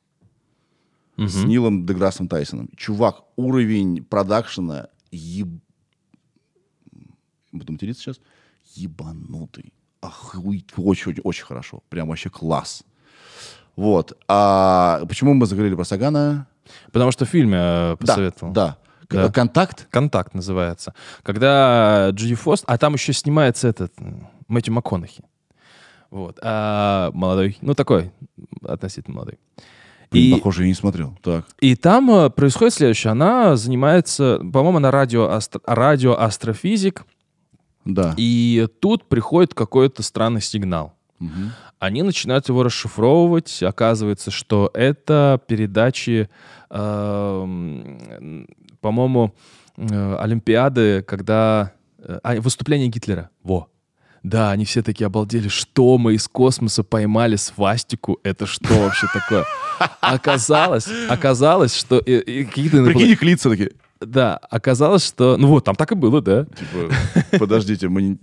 [1.18, 1.48] с Мгм.
[1.50, 2.70] Нилом Деграссом Тайсоном.
[2.78, 5.50] Чувак, уровень продакшена еб...
[7.52, 8.20] Буду материться сейчас?
[8.76, 9.74] Ебанутый.
[10.02, 10.68] Охуеть.
[10.78, 11.84] Очень, очень, очень хорошо.
[11.90, 12.84] Прям вообще класс.
[13.76, 14.18] Вот.
[14.30, 16.48] А почему мы заговорили про Сагана?
[16.92, 18.54] Потому что в фильме посоветовал.
[18.54, 18.78] Да,
[19.10, 19.24] да.
[19.26, 19.32] Да.
[19.32, 19.88] Контакт?
[19.90, 20.94] «Контакт» называется.
[21.24, 22.64] Когда Джуди Фост...
[22.68, 23.92] А там еще снимается этот
[24.48, 25.24] Мэтью МакКонахи.
[26.12, 26.38] Вот.
[26.44, 27.58] А, молодой.
[27.62, 28.12] Ну, такой
[28.64, 29.40] относительно молодой.
[30.12, 31.18] Блин, И- похоже, я не смотрел.
[31.24, 31.46] Так.
[31.60, 33.12] И там э, происходит следующее.
[33.12, 37.06] Она занимается, по-моему, она радиоастро- радиоастрофизик.
[37.86, 38.14] Да.
[38.18, 40.94] И тут приходит какой-то странный сигнал.
[41.20, 41.52] Мгм.
[41.80, 43.64] Они начинают его расшифровывать.
[43.64, 46.30] Оказывается, что это передачи,
[46.70, 48.48] эм,
[48.82, 49.34] по-моему,
[49.78, 51.72] э, Олимпиады, когда...
[52.00, 53.30] э, а, выступление Гитлера.
[53.44, 53.68] Во.
[54.24, 55.48] Да, они все такие обалдели.
[55.48, 58.20] Что мы из космоса поймали свастику?
[58.24, 59.46] Это что вообще такое?
[60.02, 62.78] Оказалось, оказалось, что и- и какие-то...
[62.78, 63.72] инопло- Прикинь, их лица такие.
[64.02, 65.36] Да, оказалось, что...
[65.38, 66.46] Ну вот, там так и было, да.
[66.46, 68.18] Типа, подождите, мы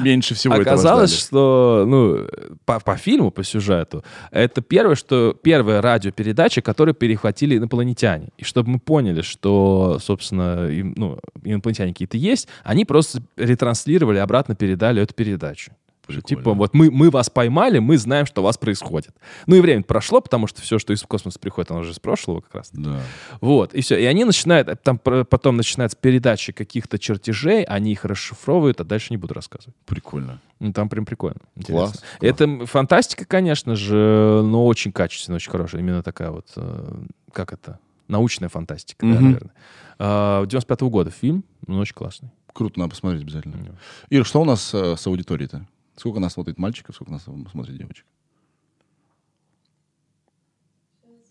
[0.00, 1.20] меньше всего этого Оказалось, ждали.
[1.20, 2.28] что, ну,
[2.64, 8.28] по, по фильму, по сюжету, это первое, что первая радиопередача, которую перехватили инопланетяне.
[8.38, 14.54] И чтобы мы поняли, что, собственно, им, ну, инопланетяне какие-то есть, они просто ретранслировали, обратно
[14.54, 15.72] передали эту передачу.
[16.06, 16.22] Прикольно.
[16.28, 19.14] Типа, вот мы, мы вас поймали, мы знаем, что у вас происходит.
[19.46, 22.40] Ну и время прошло, потому что все, что из космоса приходит, оно уже из прошлого
[22.40, 22.70] как раз.
[22.72, 23.00] Да.
[23.40, 23.98] Вот, и все.
[23.98, 29.08] И они начинают, э, там потом начинается передача каких-то чертежей, они их расшифровывают, а дальше
[29.10, 29.74] не буду рассказывать.
[29.84, 30.40] Прикольно.
[30.60, 31.40] Ну, там прям прикольно.
[31.66, 32.54] Класс, интересно.
[32.56, 35.80] Это фантастика, конечно же, но очень качественная, очень хорошая.
[35.82, 37.02] Именно такая вот, э,
[37.32, 37.78] как это,
[38.08, 39.24] научная фантастика, да, Мгм.
[39.24, 39.52] наверное.
[39.98, 42.30] А, 95 года фильм, ну, очень классный.
[42.52, 43.56] Круто, надо посмотреть обязательно.
[43.66, 43.72] Да.
[44.08, 45.66] Ир, что у нас э, с аудиторией-то?
[45.96, 48.06] Сколько нас смотрит мальчиков, сколько нас смотрит девочек?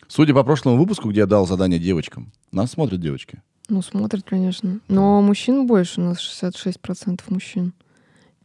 [0.08, 3.42] Судя по прошлому выпуску, где я дал задание девочкам, нас смотрят девочки.
[3.70, 4.80] Ну, смотрят, конечно.
[4.88, 7.74] Но мужчин больше, у нас 66% мужчин.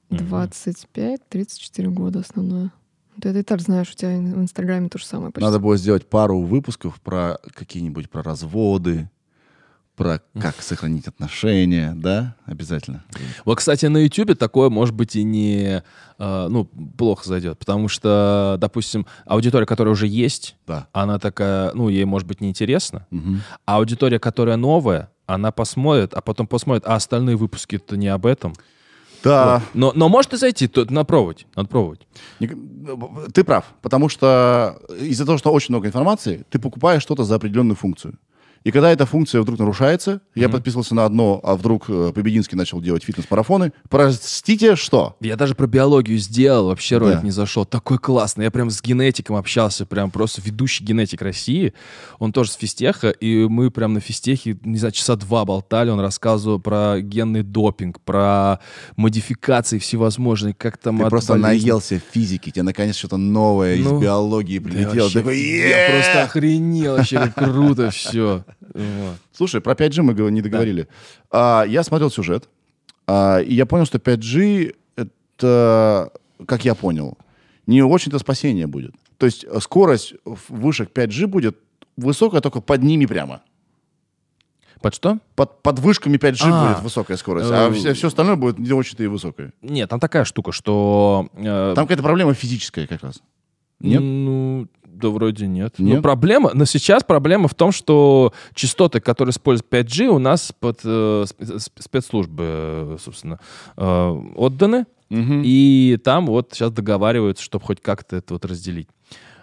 [0.08, 0.24] Мгм.
[0.24, 2.72] 25-34 года основное.
[3.20, 5.44] Ты это и так знаешь, у тебя в Инстаграме то же самое почти.
[5.44, 9.10] Надо было сделать пару выпусков про какие-нибудь про разводы,
[10.04, 12.34] про как сохранить отношения, да?
[12.46, 13.04] Обязательно.
[13.44, 15.82] Вот, кстати, на YouTube такое, может быть, и не,
[16.18, 16.64] э, ну,
[16.96, 20.88] плохо зайдет, потому что, допустим, аудитория, которая уже есть, Да.
[20.92, 23.42] она такая, ну, ей, может быть, неинтересно, Мгм.
[23.66, 28.54] а аудитория, которая новая, она посмотрит, а потом посмотрит, а остальные выпуски-то не об этом.
[29.22, 29.54] Да.
[29.56, 29.62] Вот.
[29.74, 32.00] Но, но может и зайти, то надо пробовать, надо пробовать.
[32.40, 32.48] Не-
[33.34, 37.76] Ты прав, потому что из-за того, что очень много информации, ты покупаешь что-то за определенную
[37.76, 38.14] функцию.
[38.62, 42.80] И когда эта функция вдруг нарушается, я подписывался на одно, а вдруг э, Побединский начал
[42.82, 43.72] делать фитнес-марафоны.
[43.88, 45.16] Простите, что?
[45.20, 47.22] Я даже про биологию сделал, вообще ролик Да.
[47.22, 47.64] не зашел.
[47.64, 48.44] Такой классный.
[48.44, 51.72] Я прям с генетиком общался, прям просто ведущий генетик России.
[52.18, 55.88] Он тоже с физтеха, и мы прям на физтехе, не знаю, часа два болтали.
[55.88, 58.60] Он рассказывал про генный допинг, про
[58.96, 61.64] модификации всевозможные, как там Ты от просто болезней.
[61.66, 65.04] наелся физики, тебе наконец что-то новое Ну, из биологии Да прилетело.
[65.04, 68.44] вообще, Такой, Я просто охренел, вообще как круто все.
[69.32, 70.88] Слушай, про 5G мы не договорили.
[71.30, 72.48] А, я смотрел сюжет,
[73.06, 76.12] а, и я понял, что 5G это,
[76.46, 77.16] как я понял,
[77.66, 78.94] не очень-то спасение будет.
[79.18, 80.14] То есть скорость
[80.48, 81.58] вышек 5G будет
[81.96, 83.42] высокая только под ними прямо.
[84.80, 85.18] Под что?
[85.34, 86.68] Под, под вышками 5G А.
[86.72, 89.52] будет высокая скорость, а все, все остальное будет не очень-то и высокое.
[89.60, 91.28] Нет, там такая штука, что...
[91.34, 93.20] э, Там какая-то проблема физическая как раз.
[93.80, 94.00] Нет?
[94.00, 94.68] Ну,
[95.00, 95.78] да вроде нет.
[95.78, 95.96] Нет?
[95.96, 100.80] Ну, проблема, но сейчас проблема в том, что частоты, которые используют 5G, у нас под
[100.84, 103.38] э, сп- спецслужбы, э, собственно,
[103.76, 104.86] э, отданы.
[105.08, 105.42] Мгм.
[105.44, 108.86] И там вот сейчас договариваются, чтобы хоть как-то это вот разделить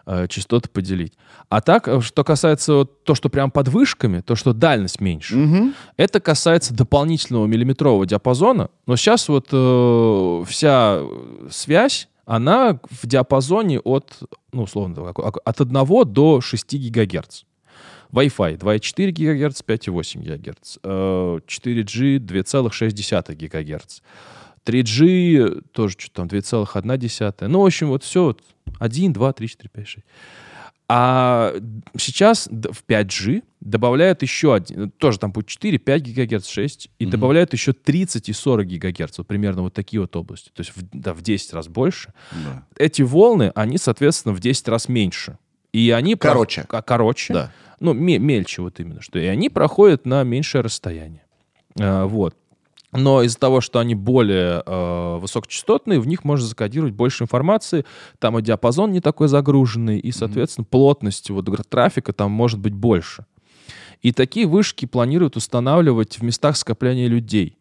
[0.05, 1.11] э, частоты поделить.
[1.49, 5.35] А так, э, что касается вот то, что прям под вышками, то, что дальность меньше,
[5.35, 5.73] Мгм.
[5.97, 13.79] это касается дополнительного миллиметрового диапазона, но сейчас вот э, вся э, связь, она в диапазоне
[13.79, 14.19] от,
[14.51, 17.43] ну, условно, такой, от 1 до 6 гигагерц.
[18.11, 20.77] Wi-Fi 2,4 ГГц, 5,8 ГГц.
[20.83, 24.01] Э, 4G 2,6 ГГц.
[24.65, 27.47] 3G тоже что-то там 2,1.
[27.47, 28.41] Ну, в общем, вот все вот
[28.79, 30.05] 1, 2, 3, 4, 5, 6.
[30.89, 31.53] А
[31.97, 37.51] сейчас в 5G добавляют еще один, тоже там будет 4, 5 гигагерц, 6, и добавляют
[37.53, 41.13] еще 30 и 40 гигагерц, вот примерно вот такие вот области, то есть в, да,
[41.13, 42.13] в 10 раз больше.
[42.31, 42.65] Да.
[42.77, 45.37] Эти волны, они, соответственно, в 10 раз меньше.
[45.73, 46.15] И они...
[46.15, 46.63] про- Короче.
[46.63, 47.33] ко- короче.
[47.33, 47.51] Да.
[47.81, 51.23] Ну, ме- мельче вот именно, что и они проходят на меньшее расстояние.
[51.79, 52.35] А, вот.
[52.97, 57.85] Но из-за того, что они более э, высокочастотные, в них можно закодировать больше информации,
[58.17, 63.25] там и диапазон не такой загруженный, и, соответственно, плотность вот, трафика там может быть больше.
[64.01, 67.56] И такие вышки планируют устанавливать в местах скопления людей.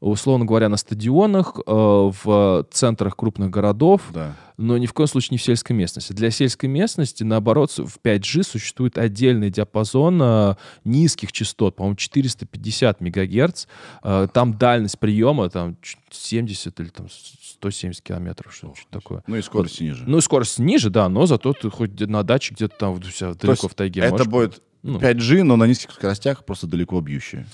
[0.00, 4.34] Условно говоря, на стадионах, э, в центрах крупных городов, Да.
[4.56, 6.14] но ни в коем случае не в сельской местности.
[6.14, 13.66] Для сельской местности, наоборот, в 5G существует отдельный диапазон э, низких частот, по-моему, 450 мегагерц.
[14.02, 19.22] Э, там дальность приема там ч- 70 или там 170 километров, что-то такое.
[19.26, 20.04] Ну и скорость ниже.
[20.06, 23.10] Ну, и скорость ниже, да, но зато ты хоть на даче где-то там вот у
[23.10, 24.98] себя далеко в тайге это можешь- будет Ну.
[24.98, 27.46] 5G, но на низких скоростях просто далеко бьющие.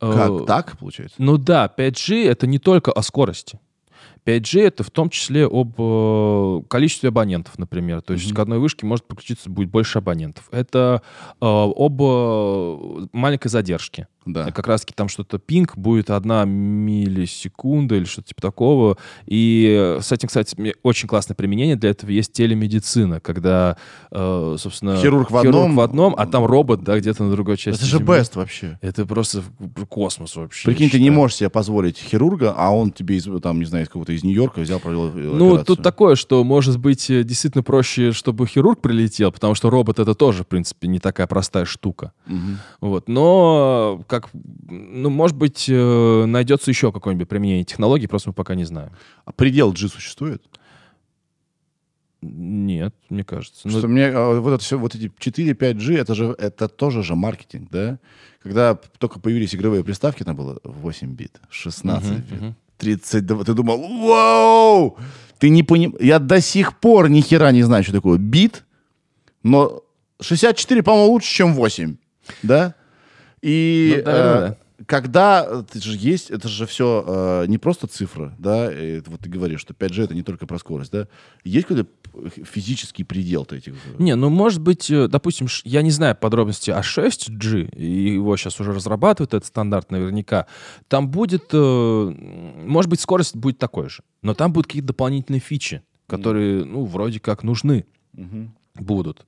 [0.00, 0.46] Э, Как?
[0.46, 1.16] Так получается?
[1.18, 3.58] Ну да, 5G это не только о скорости.
[4.24, 8.02] 5G это в том числе об э, количестве абонентов, например.
[8.02, 10.48] То есть к одной вышке может подключиться будет больше абонентов.
[10.52, 11.02] Это
[11.40, 14.06] э, об э, маленькой задержке.
[14.32, 14.50] Да.
[14.50, 18.96] Как раз таки там что-то пинг будет одна миллисекунда или что-то типа такого.
[19.26, 23.76] И с этим, кстати, очень классное применение для этого есть телемедицина, когда,
[24.10, 27.78] э, собственно, Хирург в одном- в одном, а там робот, да, где-то на другой части.
[27.80, 28.06] Это же Земли.
[28.20, 28.78] best вообще.
[28.82, 29.42] Это просто
[29.88, 30.66] космос вообще.
[30.66, 33.88] Прикинь, ты не можешь себе позволить хирурга, а он тебе из, там, не знаю, из
[33.88, 35.64] какого-то из Нью-Йорка взял, провел э, Ну, операцию.
[35.64, 40.14] тут такое, что, может быть, э, действительно проще, чтобы хирург прилетел, потому что робот— это
[40.14, 42.12] тоже, в принципе, не такая простая штука.
[42.26, 42.58] Мгм.
[42.80, 43.08] Вот.
[43.08, 48.64] Но, как, ну, может быть, э, найдется еще какое-нибудь применение технологий, просто мы пока не
[48.64, 48.90] знаем.
[49.24, 50.42] А предел G существует?
[52.20, 53.60] Нет, мне кажется.
[53.64, 57.02] Ну, Что мне а, вот это все, вот эти 4, 5G, это же это тоже
[57.02, 57.98] же маркетинг, да?
[58.42, 62.56] Когда только появились игровые приставки, там было 8 бит, 16 мгм, бит, мгм.
[62.78, 64.96] 32, ты думал, вау!
[65.38, 65.94] Ты не поним...
[66.00, 68.64] Я до сих пор ни хера не знаю, что такое бит,
[69.44, 69.82] но
[70.20, 71.96] 64, по-моему, лучше, чем 8,
[72.42, 72.74] да?
[73.42, 74.54] И Ну, да, э,
[74.86, 79.60] когда это же есть, это же все не просто цифра, да, и вот ты говоришь,
[79.60, 81.08] что 5G это не только про скорость, да,
[81.42, 81.88] есть какой-то
[82.44, 83.74] физический предел этих...
[83.98, 88.60] Не, ну, может быть, э, допустим, я не знаю подробности о 6G, и его сейчас
[88.60, 90.46] уже разрабатывают, этот стандарт наверняка.
[90.88, 92.14] Там будет, э,
[92.66, 97.20] может быть, скорость будет такой же, но там будут какие-то дополнительные фичи, которые, ну, вроде
[97.20, 98.54] как нужны Мгм.
[98.74, 99.26] будут.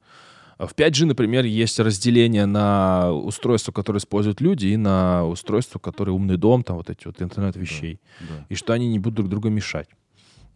[0.66, 6.36] В 5G, например, есть разделение на устройства, которые используют люди, и на устройства, которые умный
[6.36, 7.98] дом, там вот эти вот интернет вещей.
[8.20, 8.46] Да.
[8.50, 9.88] И что они не будут друг друга мешать.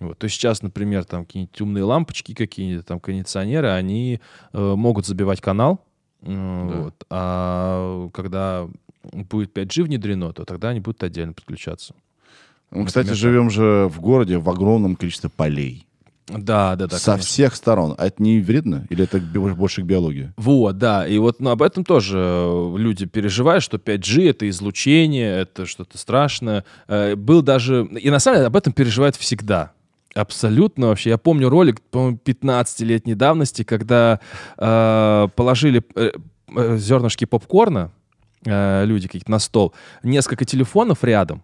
[0.01, 0.19] Вот.
[0.19, 4.21] То есть сейчас, например, там какие-нибудь умные лампочки, какие-нибудь там кондиционеры, они
[4.53, 5.83] э, могут забивать канал.
[6.21, 7.07] э, вот.
[7.09, 8.69] А когда
[9.03, 11.95] будет 5G внедрено, то тогда они будут отдельно подключаться.
[12.71, 15.87] Мы, кстати, Например, живем же в городе в огромном количестве полей.
[16.27, 16.99] Да, да, да.
[16.99, 17.27] Со конечно.
[17.27, 17.95] всех сторон.
[17.99, 18.87] А это не вредно?
[18.89, 20.33] Или это больше к биологии?
[20.37, 21.07] Вот, да.
[21.07, 25.99] И вот ну, об этом тоже э, люди переживают, что 5G— это излучение, это что-то
[25.99, 26.65] страшное.
[26.89, 27.87] Э, Был даже...
[28.01, 29.73] И на самом деле об этом переживают всегда.
[30.15, 31.11] Абсолютно вообще.
[31.11, 34.21] Я помню ролик, по-моему, 15-летней давности, когда
[34.57, 36.13] э, положили э,
[36.57, 37.91] э, зернышки попкорна,
[38.45, 39.73] э, люди какие-то на стол,
[40.03, 41.43] несколько телефонов рядом,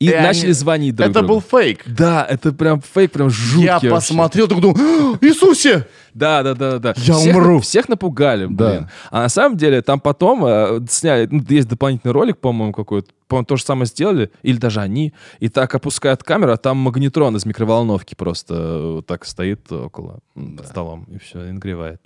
[0.00, 1.34] и, И они- начали звонить друг это другу.
[1.34, 1.82] был фейк.
[1.86, 3.90] Да, это прям фейк, прям жуткий Я вообще.
[3.90, 5.86] посмотрел, так думал, «А, Иисусе!
[6.14, 6.94] Да, да, да, да.
[6.96, 7.58] Я всех, умру.
[7.60, 8.56] Всех напугали, блин.
[8.56, 8.88] Да.
[9.10, 13.10] А на самом деле там потом э, сняли, ну, есть дополнительный ролик, по-моему, какой-то.
[13.28, 15.12] По-моему, то же самое сделали, или даже они.
[15.38, 20.20] И так опускают камеру, а там магнетрон из микроволновки просто э, вот так стоит около
[20.34, 22.00] м, под столом, и все, и нагревает.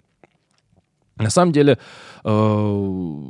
[1.16, 1.78] На самом деле,
[2.24, 3.26] э,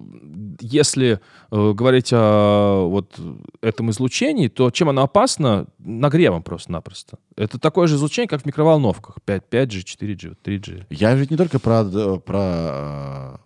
[0.60, 1.20] если
[1.50, 3.18] э, говорить о вот
[3.60, 5.66] этом излучении, то чем оно опасно?
[5.78, 7.18] Нагревом просто-напросто.
[7.36, 9.16] Это такое же излучение, как в микроволновках.
[9.24, 10.86] 5, 5G, 4G, 3G.
[10.90, 11.84] Я ведь не только про,
[12.20, 13.40] про,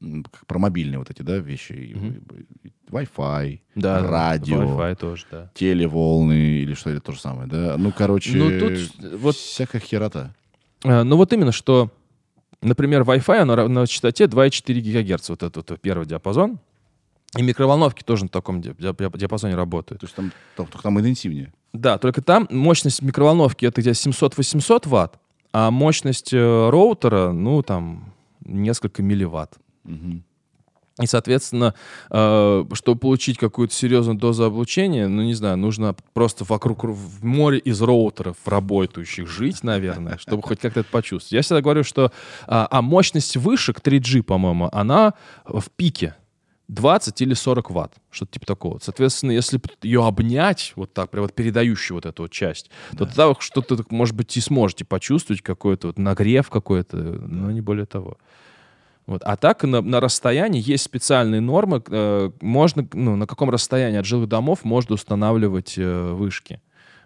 [0.00, 1.72] э, про мобильные вот эти, да, вещи.
[1.72, 2.20] и-
[2.90, 5.50] Wi-Fi, Да, радио, Wi-Fi тоже, да.
[5.54, 7.76] телеволны или что это то же самое, да?
[7.76, 8.78] Ну, короче, Ну, тут
[9.20, 10.34] вот- всякая херота.
[10.84, 11.90] Ну вот именно, что,
[12.62, 16.58] например, Wi-Fi, оно на частоте 2,4 ГГц, вот этот вот первый диапазон.
[17.36, 20.00] И микроволновки тоже на таком ди- ди- диапазоне работают.
[20.00, 21.52] То есть там, там, там интенсивнее.
[21.74, 25.18] Да, только там мощность микроволновки это где 700-800 ватт,
[25.52, 29.58] а мощность э, роутера, ну, там, несколько милливатт.
[29.84, 30.24] Мгм.
[31.00, 31.74] И, соответственно,
[32.10, 37.24] э, чтобы получить какую-то серьезную дозу облучения, ну, не знаю, нужно просто вокруг ру- в
[37.24, 41.32] море из роутеров работающих жить, наверное, чтобы хоть как-то это почувствовать.
[41.32, 42.12] Я всегда говорю, что...
[42.46, 46.16] А, а мощность вышек 3G, по-моему, она в пике.
[46.68, 48.78] 20 или 40 ватт, что-то типа такого.
[48.82, 53.34] Соответственно, если ее обнять, вот так, прям вот передающую вот эту вот часть, то тогда
[53.38, 58.18] что-то, может быть, и сможете почувствовать какой-то вот нагрев какой-то, но не более того.
[59.08, 59.22] Вот.
[59.24, 64.04] А так на, на расстоянии есть специальные нормы, э, можно, ну, на каком расстоянии от
[64.04, 66.60] жилых домов можно устанавливать э, вышки,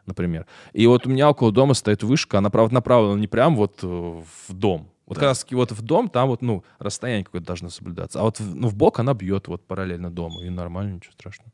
[0.04, 0.46] например.
[0.72, 3.86] И вот у меня около дома стоит вышка, она, правда, направлена не прям вот э,
[3.86, 4.90] в дом.
[5.06, 8.18] Вот как раз вот в дом, там вот, ну, расстояние какое-то должно соблюдаться.
[8.18, 11.52] А вот ну, в бок она бьет вот параллельно дому, и нормально, ничего страшного.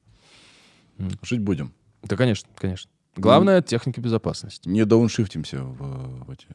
[1.21, 1.75] Жить будем.
[2.05, 2.91] Да, конечно, конечно.
[3.17, 4.67] Главное— техника безопасности.
[4.67, 6.47] Не дауншифтимся в, в эти,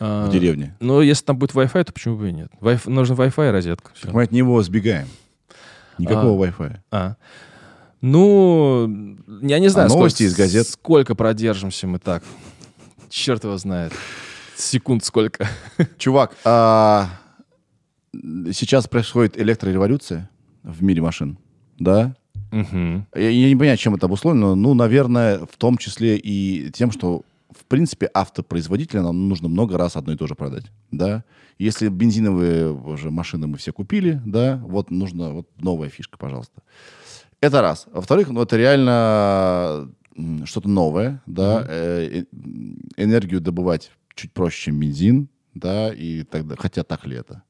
[0.00, 0.74] А, в деревне.
[0.80, 2.50] Ну, если там будет Wi-Fi, то почему бы и нет?
[2.60, 3.90] Wi-Fi, нужен Wi-Fi и розетка.
[4.00, 5.06] Так мы от него сбегаем.
[5.98, 6.78] Никакого Wi-Fi.
[6.90, 7.16] А.
[8.00, 10.68] Ну, я не знаю, А новости сколько, из газет?
[10.68, 12.22] сколько продержимся мы так.
[13.10, 13.92] Черт его знает.
[14.56, 15.46] Секунд сколько.
[15.98, 17.08] Чувак, а,
[18.52, 20.30] сейчас происходит электрореволюция
[20.62, 21.38] в мире машин,
[21.78, 22.14] да?
[22.52, 23.06] Мгм.
[23.14, 27.22] Я, я не понимаю, чем это обусловлено, ну, наверное, в том числе и тем, что,
[27.70, 31.24] принципе, автопроизводителям нам нужно много раз одно и то же продать, да?
[31.56, 36.62] Если бензиновые уже машины мы все купили, да, вот нужно вот новая фишка, пожалуйста.
[37.40, 37.86] Это раз.
[37.92, 39.90] Во-вторых, ну, это реально
[40.44, 42.24] что-то новое, да, э,
[42.96, 47.44] энергию добывать чуть проще, чем бензин, да, и тогда, хотя так ли это?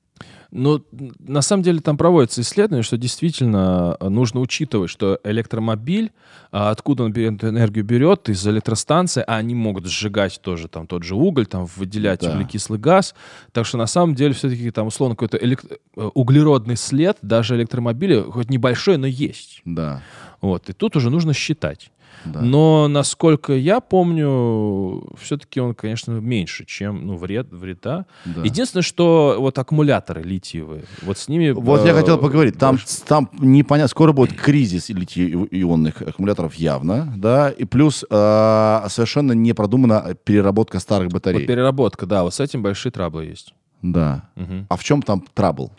[0.52, 0.84] Ну,
[1.20, 6.10] на самом деле там проводится исследование, что действительно э, нужно учитывать, что электромобиль,
[6.50, 11.04] а, откуда он берет, энергию берет, из электростанции, а они могут сжигать тоже там тот
[11.04, 12.32] же уголь, там выделять Да.
[12.32, 13.14] углекислый газ.
[13.52, 18.22] Так что на самом деле все-таки там условно какой-то элект- э, углеродный след даже электромобиля,
[18.24, 19.62] хоть небольшой, но есть.
[19.64, 20.02] Да.
[20.40, 21.92] Вот, и тут уже нужно считать.
[22.24, 22.40] Да.
[22.40, 28.06] Но, насколько я помню, все-таки он, конечно, меньше, чем ну, вред, вреда.
[28.24, 28.42] Да.
[28.42, 31.50] Единственное, что вот аккумуляторы литиевые, вот с ними...
[31.50, 32.58] Вот я э, хотел поговорить.
[32.58, 39.32] Там, больше- там непонятно, скоро будет кризис литий-ионных аккумуляторов явно, да, и плюс э, совершенно
[39.32, 41.46] не продумана переработка старых Вот батарей.
[41.46, 43.54] переработка, да, вот с этим большие траблы есть.
[43.82, 44.28] Да.
[44.36, 44.66] Мгм.
[44.68, 45.72] А в чем там трабл?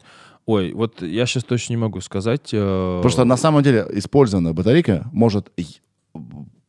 [0.48, 2.50] Ой, вот я сейчас точно не могу сказать.
[2.52, 5.52] э, Потому что на самом деле использованная батарейка может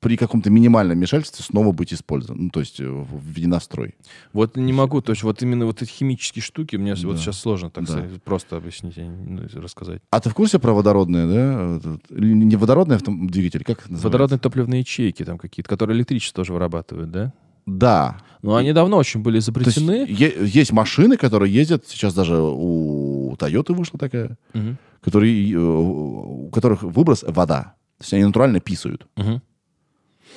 [0.03, 2.43] при каком-то минимальном вмешательстве снова быть использована.
[2.43, 3.95] Ну, то есть э, введена в строй.
[4.33, 7.17] Вот не могу, то есть вот именно вот эти химические штуки, мне вот Да.
[7.23, 7.93] сейчас сложно так Да.
[7.93, 10.03] сказать, просто объяснить, ну, рассказать.
[10.11, 11.91] А ты в курсе про водородные, да?
[12.11, 14.07] Не водородный автом- двигатель, как называется?
[14.09, 17.33] Водородные топливные ячейки там какие-то, которые электричество тоже вырабатывают, да?
[17.65, 18.19] Да.
[18.43, 20.05] Но они давно очень были есть изобретены.
[20.09, 24.79] е- есть машины, которые ездят, сейчас даже у Toyota вышла такая, Мгм.
[25.01, 27.75] которые, э, у которых выброс вода.
[27.99, 29.07] То есть они натурально писают.
[29.17, 29.41] Мгм.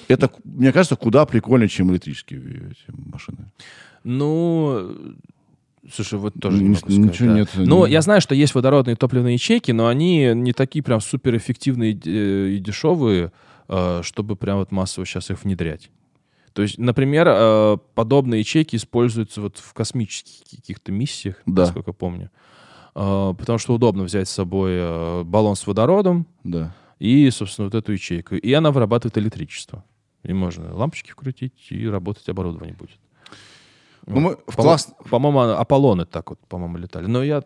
[0.07, 2.39] Это, мне кажется, куда прикольнее, чем электрические
[2.71, 3.51] эти машины.
[4.03, 4.95] Ну,
[5.91, 7.35] слушай, вот тоже не Ни- могу сказать, ничего да.
[7.35, 7.49] нет.
[7.55, 11.99] Ну, Не- я знаю, что есть водородные топливные ячейки, но они не такие прям суперэффективные
[12.05, 13.31] э, и дешевые,
[13.67, 15.89] э, чтобы прям вот массово сейчас их внедрять.
[16.53, 21.63] То есть, например, э, подобные ячейки используются вот в космических каких-то миссиях, Да.
[21.63, 22.29] насколько помню.
[22.93, 26.73] Потому что удобно взять с собой баллон с водородом Да.
[26.97, 28.35] и, собственно, вот эту ячейку.
[28.35, 29.83] И она вырабатывает электричество.
[30.25, 32.97] И можно лампочки вкрутить, и работать оборудование будет.
[34.07, 34.93] Ну, мы в По- класс...
[35.09, 37.05] По-моему, Аполлоны так вот, по-моему, летали.
[37.07, 37.43] Но я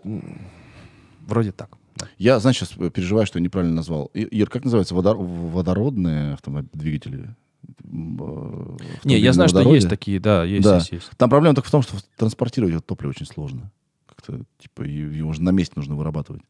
[1.28, 1.70] вроде так.
[1.96, 2.08] да.
[2.18, 4.06] Я, знаешь, сейчас переживаю, что я неправильно назвал.
[4.14, 4.94] Ир, как называется?
[4.96, 7.36] Водор- Водородные автомобили, двигатели?
[7.84, 9.76] Э, Не, я знаю, на что водороде?
[9.78, 10.76] есть такие, да, есть, Да.
[10.76, 11.10] есть, есть.
[11.18, 13.72] Там проблема только в том, что транспортировать это топливо очень сложно.
[14.06, 16.42] Как-то, типа, его же на месте нужно вырабатывать.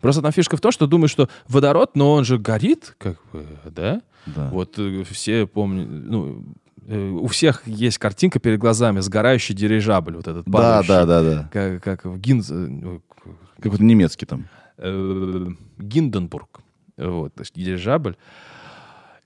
[0.00, 3.46] Просто там фишка в том, что думаю, что водород, но он же горит, как бы,
[3.64, 4.00] да?
[4.26, 4.48] Да.
[4.50, 6.44] Вот э, все помнят, ну,
[6.86, 10.88] э, у всех есть картинка перед глазами, сгорающий дирижабль, вот этот да, падающий.
[10.88, 11.48] да, да, да.
[11.52, 12.50] Как, как в Гинз...
[12.50, 12.98] э,
[13.60, 14.46] Какой-то немецкий там.
[15.78, 16.60] Гинденбург.
[16.96, 18.16] Вот, то есть дирижабль.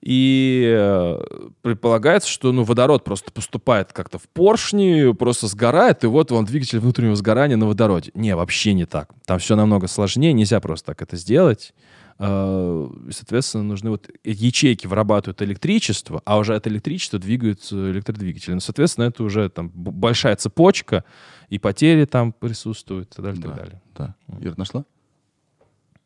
[0.00, 1.20] И э,
[1.62, 6.78] предполагается, что ну, водород просто поступает как-то в поршни, просто сгорает, и вот он двигатель
[6.78, 8.12] внутреннего сгорания на водороде.
[8.14, 9.10] Не, вообще не так.
[9.26, 11.74] Там все намного сложнее, нельзя просто так это сделать.
[12.20, 18.54] Э, Соответственно, нужны вот ячейки вырабатывают электричество, а уже от электричества двигаются электродвигатели.
[18.54, 21.02] Ну, соответственно, это уже там большая цепочка,
[21.48, 23.56] и потери там присутствуют, и так далее, и так Да.
[23.56, 23.80] далее.
[23.96, 24.48] Да.
[24.48, 24.84] Ир, нашла?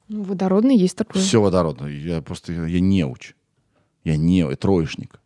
[0.08, 1.20] Ну, водородный есть такой.
[1.20, 1.90] Все водородное.
[1.90, 3.34] Я просто, я, я неуч.
[4.04, 5.20] Я не я троечник.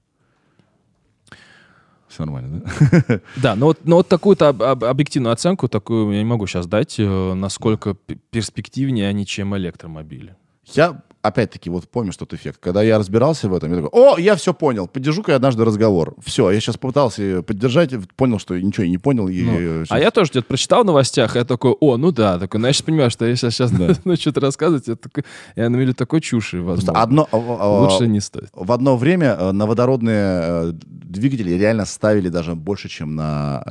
[2.09, 3.21] Все нормально, да?
[3.37, 6.67] Да, но вот, но вот такую-то об- об- объективную оценку такую я не могу сейчас
[6.67, 7.95] дать, э, насколько
[8.31, 10.37] перспективнее они, чем электромобили.
[10.73, 12.59] Я, опять-таки, вот помню, что тот эффект.
[12.61, 16.15] Когда я разбирался в этом, я такой, о, я все понял, поддержу-ка я однажды разговор.
[16.25, 19.29] Все, я сейчас пытался поддержать, понял, что ничего я не понял.
[19.29, 22.39] И, Ну, э, А я тоже где-то прочитал в новостях, я такой, о, ну да,
[22.39, 23.71] такой, ну я сейчас понимаю, что я сейчас, сейчас
[24.05, 25.25] начну что-то рассказывать, я, такой,
[25.57, 27.03] я намерю такой чуши, Просто возможно.
[27.03, 28.49] одно, а, а, Лучше не стоит.
[28.53, 33.63] В одно время э, на водородные э, двигатели реально ставили даже больше, чем на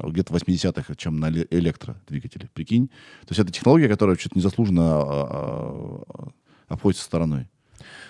[0.00, 2.48] э, где-то 80-х, чем на ле- электродвигатели.
[2.54, 2.88] Прикинь?
[2.88, 5.98] То есть это технология, которая что-то незаслуженно э,
[6.68, 7.48] обходится стороной.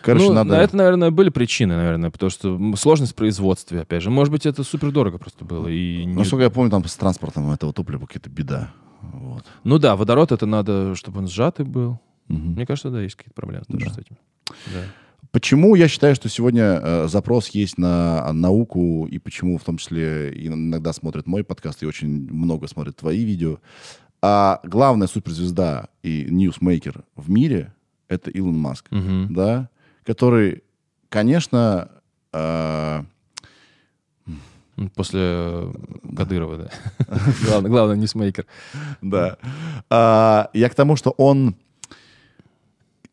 [0.02, 0.50] Короче, ну, надо...
[0.50, 4.10] на это, наверное, были причины, наверное, потому что сложность в производстве, опять же.
[4.10, 5.66] Может быть, это супер дорого просто было.
[5.68, 8.70] И не- Насколько я помню, там с транспортом этого топлива какая-то беда.
[9.02, 9.44] Вот.
[9.64, 11.98] Ну да, водород это надо, чтобы он сжатый был.
[12.28, 12.52] Мгм.
[12.52, 13.92] Мне кажется, да, есть какие-то проблемы тоже Да.
[13.92, 14.16] с этим.
[14.46, 14.82] Да.
[15.30, 20.32] Почему я считаю, что сегодня э, запрос есть на науку, и почему в том числе
[20.46, 23.58] иногда смотрят мой подкаст, и очень много смотрят твои видео.
[24.22, 27.74] А главная суперзвезда и ньюсмейкер в мире—
[28.08, 29.32] это Илон Маск, Мгм.
[29.34, 29.68] да,
[30.04, 30.62] который,
[31.08, 31.90] конечно,
[32.32, 33.02] э,
[34.94, 35.72] После
[36.16, 36.70] Кадырова, да.
[37.44, 38.46] Главное, главное, ньюсмейкер.
[39.02, 39.36] да,
[39.90, 41.56] А, я к тому, что он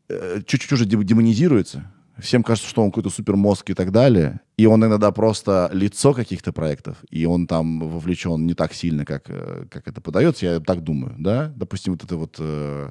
[0.09, 1.91] э, чуть-чуть уже дем- демонизируется.
[2.19, 4.41] Всем кажется, что он какой-то супермозг и так далее.
[4.57, 9.23] И он иногда просто лицо каких-то проектов, и он там вовлечен не так сильно, как,
[9.29, 11.51] э, как это подается, я так думаю, да?
[11.55, 12.89] Допустим, вот эта вот э,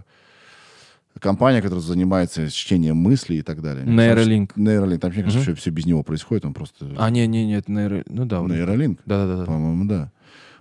[1.20, 3.84] компания, которая занимается чтением мыслей и так далее.
[3.84, 4.52] Neuralink.
[4.56, 5.00] Нейролинк.
[5.00, 5.54] Там, мне кажется, Мгм.
[5.56, 6.90] все, все без него происходит, он просто...
[6.96, 8.02] А, не-не-не, это нейро...
[8.06, 8.40] Ну да.
[8.40, 9.00] Нейролинк.
[9.06, 9.44] Да-да-да.
[9.44, 10.10] По-моему, да.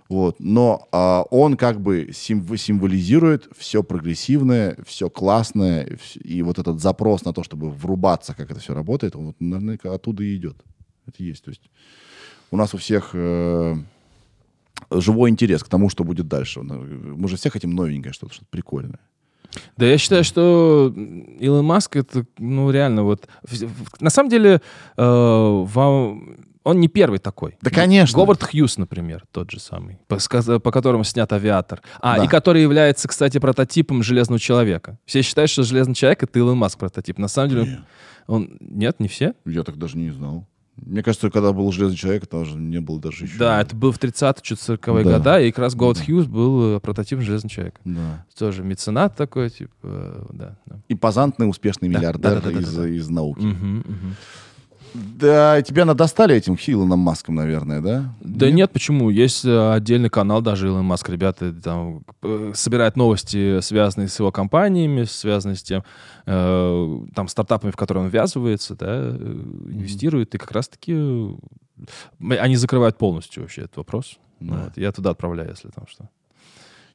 [0.08, 0.36] Вот.
[0.38, 7.24] Но а, он как бы симв- символизирует все прогрессивное, все классное, и вот этот запрос
[7.24, 10.56] на то, чтобы врубаться, как это все работает, он вот, наверное, оттуда и идет.
[11.06, 11.44] Это есть.
[11.44, 11.62] То есть
[12.50, 13.74] у нас у всех э,
[14.90, 16.62] живой интерес к тому, что будет дальше.
[16.62, 19.00] Мы же все хотим новенькое, что-то, что-то прикольное.
[19.76, 20.92] Да, я считаю, что
[21.38, 23.28] Илон Маск это, ну, реально, вот...
[24.00, 24.60] На самом деле,
[24.96, 27.56] э, вам- он не первый такой.
[27.60, 28.18] Да, конечно.
[28.18, 30.18] Говард Хьюз, например, тот же самый, по,
[30.60, 31.82] по которому снят «Авиатор».
[32.00, 32.24] А, Да.
[32.24, 34.98] и который является, кстати, прототипом «Железного человека».
[35.04, 37.18] Все считают, что «Железный человек»— это Илон Маск прототип.
[37.18, 37.78] На самом деле, Не.
[38.26, 38.56] он...
[38.60, 39.34] Нет, не все?
[39.44, 40.46] Я так даже не знал.
[40.76, 43.38] Мне кажется, когда был Железный человек, это уже не было даже еще.
[43.38, 45.18] Да, это был в 30-е, что-то 40-е Да.
[45.18, 46.04] года, и как раз Говард Да.
[46.04, 47.80] Хьюз был э, прототипом «Железного человека».
[47.84, 48.26] Да.
[48.36, 50.56] Тоже меценат такой, типа, э, да.
[50.66, 50.80] да.
[50.88, 52.88] Импозантный, успешный Да, миллиардер да-да-да-да-да.
[52.88, 53.40] из, из науки.
[53.44, 54.16] Мгм, мгм.
[54.94, 58.14] Да, тебя надостали этим Илоном Маском, наверное, да?
[58.20, 58.70] Да нет?
[58.70, 59.10] почему?
[59.10, 61.08] Есть э, отдельный канал даже Илон Маск.
[61.08, 65.82] Ребята там э, собирают новости, связанные с его компаниями, связанные с тем,
[66.26, 69.14] э, там, стартапами, в которые он ввязывается, да, э,
[69.70, 70.34] инвестирует.
[70.36, 70.94] И как раз-таки
[72.30, 74.18] они закрывают полностью вообще этот вопрос.
[74.38, 74.64] Да.
[74.64, 76.08] Вот, я туда отправляю, если там что.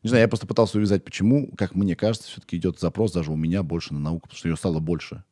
[0.04, 3.36] Не знаю, я просто пытался увязать, почему, как мне кажется, все-таки идет запрос даже у
[3.36, 5.26] меня больше на науку, потому что ее стало больше.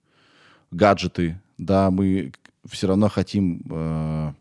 [0.72, 2.34] Гаджеты, да, мы
[2.70, 4.36] все равно хотим...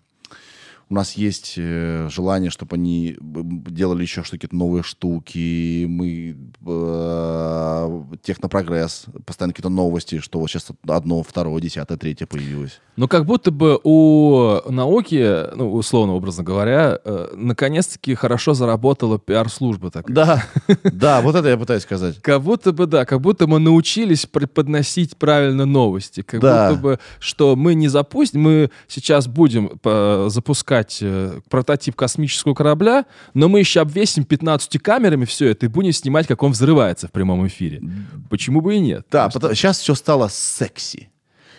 [0.88, 5.84] у нас есть э, желание, чтобы они делали еще что какие-то новые штуки.
[5.88, 12.80] Мы э, технопрогресс, постоянно какие-то новости, что вот сейчас одно, второе, десятое, третье появилось.
[12.94, 19.90] Но как будто бы у науки, ну, условно, образно говоря, э, наконец-таки хорошо заработала пиар-служба
[19.90, 20.14] такая.
[20.14, 20.44] Да,
[20.84, 22.22] да, вот это я пытаюсь сказать.
[22.22, 26.22] Как будто бы, да, как будто мы научились преподносить правильно новости.
[26.22, 32.54] Как будто бы, что мы не запустим, мы сейчас будем э, запускать э, прототип космического
[32.54, 37.08] корабля, но мы еще обвесим 15 камерами все это и будем снимать, как он взрывается
[37.08, 37.82] в прямом эфире.
[38.30, 39.06] Почему бы и нет?
[39.10, 41.10] Да, сейчас все стало секси.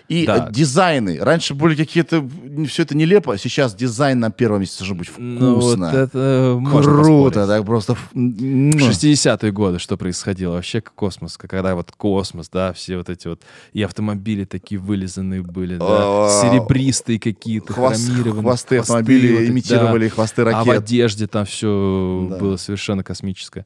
[0.09, 0.47] И Да.
[0.49, 1.17] э, дизайны.
[1.19, 2.25] Раньше были какие-то...
[2.69, 5.23] Все это нелепо, а сейчас дизайн на первом месте должен быть вкусно.
[5.25, 7.93] Ну, вот это можно Круто, так просто...
[7.93, 10.53] ф- м, В 60-е годы что происходило?
[10.53, 13.41] Вообще космос, когда вот космос, да, все вот эти вот,
[13.73, 18.41] и автомобили такие вылизанные были, да, А, серебристые какие-то, Хвост- хромированные.
[18.43, 20.13] хвосты автомобилей вот имитировали да.
[20.15, 20.83] хвосты А в ракет.
[20.83, 22.37] одежде там все Да.
[22.37, 23.65] было совершенно космическое.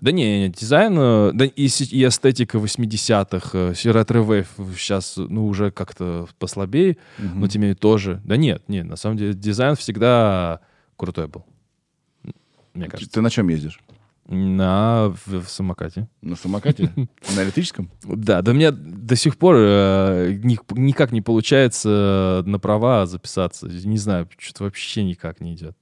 [0.00, 6.28] Да не, не, дизайн, э, да и, и эстетика 80-х, ретро-вейв сейчас, ну, уже как-то
[6.38, 7.40] послабее, Мгм.
[7.40, 8.20] но тем не менее тоже.
[8.24, 10.60] Да нет, нет, на самом деле дизайн всегда
[10.96, 11.46] крутой был.
[12.74, 13.12] Мне кажется.
[13.12, 13.80] Ты на чем ездишь?
[14.26, 16.06] На в, в самокате.
[16.20, 16.92] На самокате?
[17.36, 17.90] На электрическом?
[18.04, 23.66] Да, да мне до сих пор э, ни- никак не получается на права записаться.
[23.68, 25.74] Не знаю, что-то вообще никак не идет.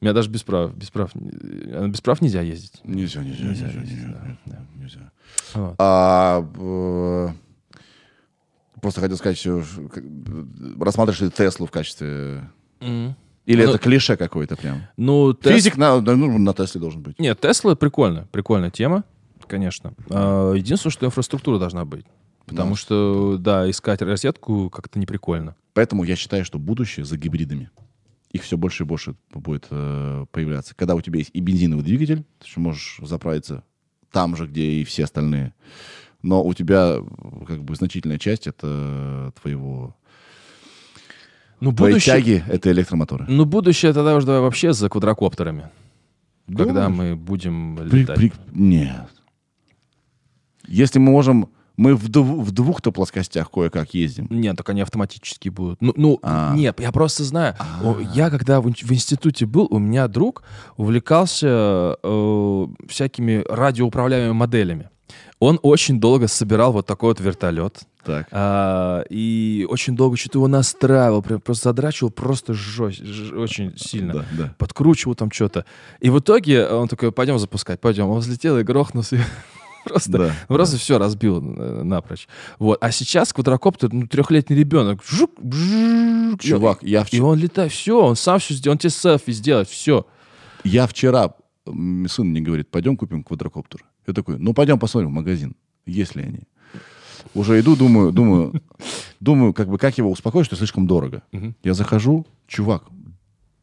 [0.00, 2.80] У меня даже без прав, без прав, э, без прав нельзя ездить.
[2.82, 4.58] Нельзя, нельзя, Нельзя нельзя, нельзя, да, да.
[4.74, 5.12] нельзя.
[5.54, 5.74] Вот.
[5.78, 7.28] А, э,
[8.80, 9.62] Просто хотел сказать, что
[10.80, 12.50] рассматриваешь ли Теслу в качестве...
[12.80, 13.14] Мгм.
[13.44, 14.82] Или Ну, это клише какое-то прям?
[14.96, 17.18] Ну, Тес- Физик на, ну, на Тесле должен быть.
[17.18, 19.02] Нет, Тесла прикольно, прикольная тема,
[19.48, 19.94] конечно.
[20.10, 22.06] А, Единственное, что инфраструктура должна быть.
[22.46, 22.76] Потому Да.
[22.76, 25.54] что, да, искать розетку как-то не прикольно.
[25.74, 27.70] Поэтому я считаю, что будущее за гибридами.
[28.30, 30.74] Их все больше и больше будет э, появляться.
[30.76, 33.62] Когда у тебя есть и бензиновый двигатель, ты же можешь заправиться
[34.10, 35.52] там же, где и все остальные.
[36.22, 36.98] Но у тебя
[37.46, 39.94] как бы значительная часть это твоего
[41.60, 43.24] Ну, будущее, тяги это электромоторы.
[43.28, 45.70] ну, будущее тогда уже давай вообще за квадрокоптерами.
[46.46, 46.96] Когда Думаешь?
[46.96, 48.16] мы будем При- летать.
[48.16, 49.08] при- Нет.
[50.66, 54.26] Если мы можем, мы в, дв- в двух-то плоскостях кое-как ездим.
[54.30, 55.80] Нет, так они автоматически будут.
[55.80, 56.54] Ну, ну А.
[56.54, 57.56] нет, я просто знаю.
[57.82, 60.42] О, Я когда в, в институте был, у меня друг
[60.76, 64.88] увлекался э, всякими радиоуправляемыми моделями.
[65.44, 67.80] Он очень долго собирал вот такой вот вертолет.
[68.04, 68.28] Так.
[68.30, 74.12] А, и очень долго что-то его настраивал, прям просто задрачивал просто жесть, ж- очень сильно.
[74.14, 74.54] Да, да.
[74.56, 75.64] Подкручивал там что-то.
[75.98, 78.08] И в итоге он такой, пойдем запускать, пойдем.
[78.08, 79.16] Он взлетел и грохнулся.
[79.16, 79.20] и
[79.84, 80.32] Просто, Да.
[80.46, 82.28] просто все разбил э, напрочь.
[82.60, 82.78] Вот.
[82.80, 88.00] А сейчас квадрокоптер, ну, трехлетний ребенок, жук, бжук, Чувак, я, и вч- он летает, все,
[88.00, 90.06] он сам все сделает, он тебе селфи сделает, все.
[90.62, 91.34] я вчера,
[91.66, 93.84] сын мне говорит, пойдем купим квадрокоптер.
[94.06, 95.54] Я такой, ну пойдем посмотрим в магазин,
[95.86, 96.40] есть ли они.
[97.34, 98.52] Уже иду, думаю, думаю,
[99.20, 101.22] думаю, как бы, как его успокоить, что слишком дорого.
[101.32, 101.54] Мгм.
[101.62, 102.84] Я захожу, чувак,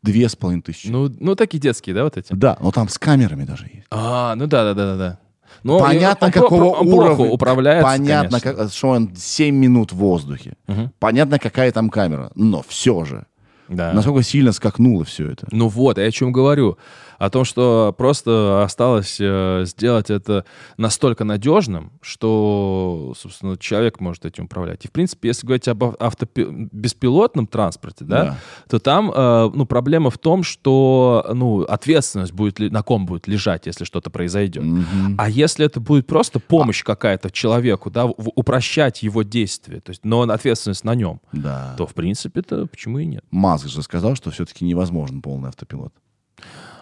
[0.01, 0.87] две с половиной тысячи.
[0.87, 2.33] Ну, ну, такие детские, да, вот эти?
[2.33, 3.85] Да, но там с камерами даже есть.
[3.91, 5.19] А, ну да, да, да, да, да.
[5.63, 7.33] Но Понятно, он какого он плохо уровня.
[7.33, 8.63] управляется, Понятно, конечно.
[8.63, 10.53] как- что он 7 минут в воздухе.
[10.67, 10.91] Мгм.
[10.99, 12.31] Понятно, какая там камера.
[12.35, 13.25] Но все же.
[13.67, 13.91] Да.
[13.93, 15.47] Насколько сильно скакнуло все это.
[15.51, 16.77] Ну вот, я о чем говорю.
[17.19, 20.45] О том, что просто осталось э, сделать это
[20.77, 24.85] настолько надежным, что, собственно, человек может этим управлять.
[24.85, 28.37] И, в принципе, если говорить об автопи- беспилотном транспорте, да, Да.
[28.69, 33.27] то там, э, ну, проблема в том, что, ну, ответственность будет, ли- на ком будет
[33.27, 34.63] лежать, если что-то произойдет.
[34.63, 35.15] Мгм.
[35.17, 40.05] А если это будет просто помощь какая-то человеку, да, в- упрощать его действия, то есть,
[40.05, 41.75] но ответственность на нем, Да.
[41.77, 43.25] то, в принципе-то, почему и нет?
[43.29, 45.93] Маск же сказал, что все-таки невозможен полный автопилот.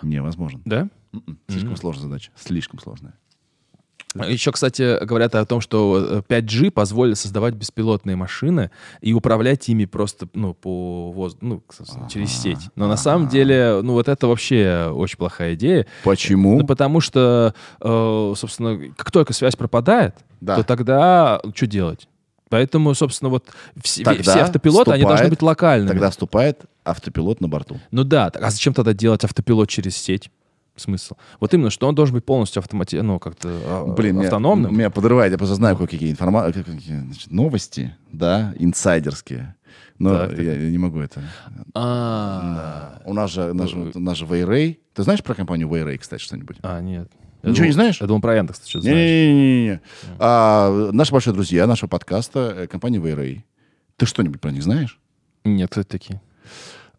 [0.02, 0.62] Невозможен.
[0.66, 0.90] Да?
[1.14, 1.40] М-м.
[1.48, 1.78] Слишком Мгм.
[1.78, 2.32] сложная задача.
[2.36, 3.14] Слишком сложная.
[4.16, 8.72] Еще, кстати, говорят о том, что э, 5G позволит создавать беспилотные машины
[9.02, 11.38] и управлять ими просто, ну, по воз...
[11.42, 12.70] ну, собственно, через сеть.
[12.76, 15.86] Но на самом деле, ну, вот это вообще очень плохая идея.
[16.04, 16.58] Почему?
[16.62, 20.56] Ну, потому что, э, собственно, как только связь пропадает, Да.
[20.56, 22.08] то тогда что делать?
[22.50, 23.44] Поэтому, собственно, вот
[23.84, 25.90] все, Тогда все автопилоты, они должны вступает- быть локальными.
[25.90, 27.80] Тогда вступает автопилот на борту.
[27.92, 30.30] Ну да, а зачем тогда делать автопилот через сеть?
[30.76, 31.16] Смысл?
[31.40, 32.98] Вот именно, что он должен быть полностью автомати...
[32.98, 34.74] ну, как-то а, Блин, меня- автономным.
[34.76, 35.32] Меня, подрывает.
[35.32, 36.52] Я просто знаю, какие информа...
[36.54, 39.56] значит, новости, да, инсайдерские.
[39.98, 41.24] Но Так, я, я не могу это.
[41.74, 44.78] А, У нас же, наш, Ну, же- наш же Wayray.
[44.94, 46.58] Ты знаешь про компанию Wayray, кстати, что-нибудь?
[46.62, 47.10] а, нет.
[47.44, 48.02] Я Ничего думал- не знаешь?
[48.02, 48.98] Я думал, про Яндекс ты что знаешь.
[48.98, 49.82] Не-не-не.
[50.20, 53.44] А, наши большие друзья нашего подкаста, э, компания Wayray.
[53.96, 55.00] Ты что-нибудь про них знаешь?
[55.46, 56.22] Нет, это такие?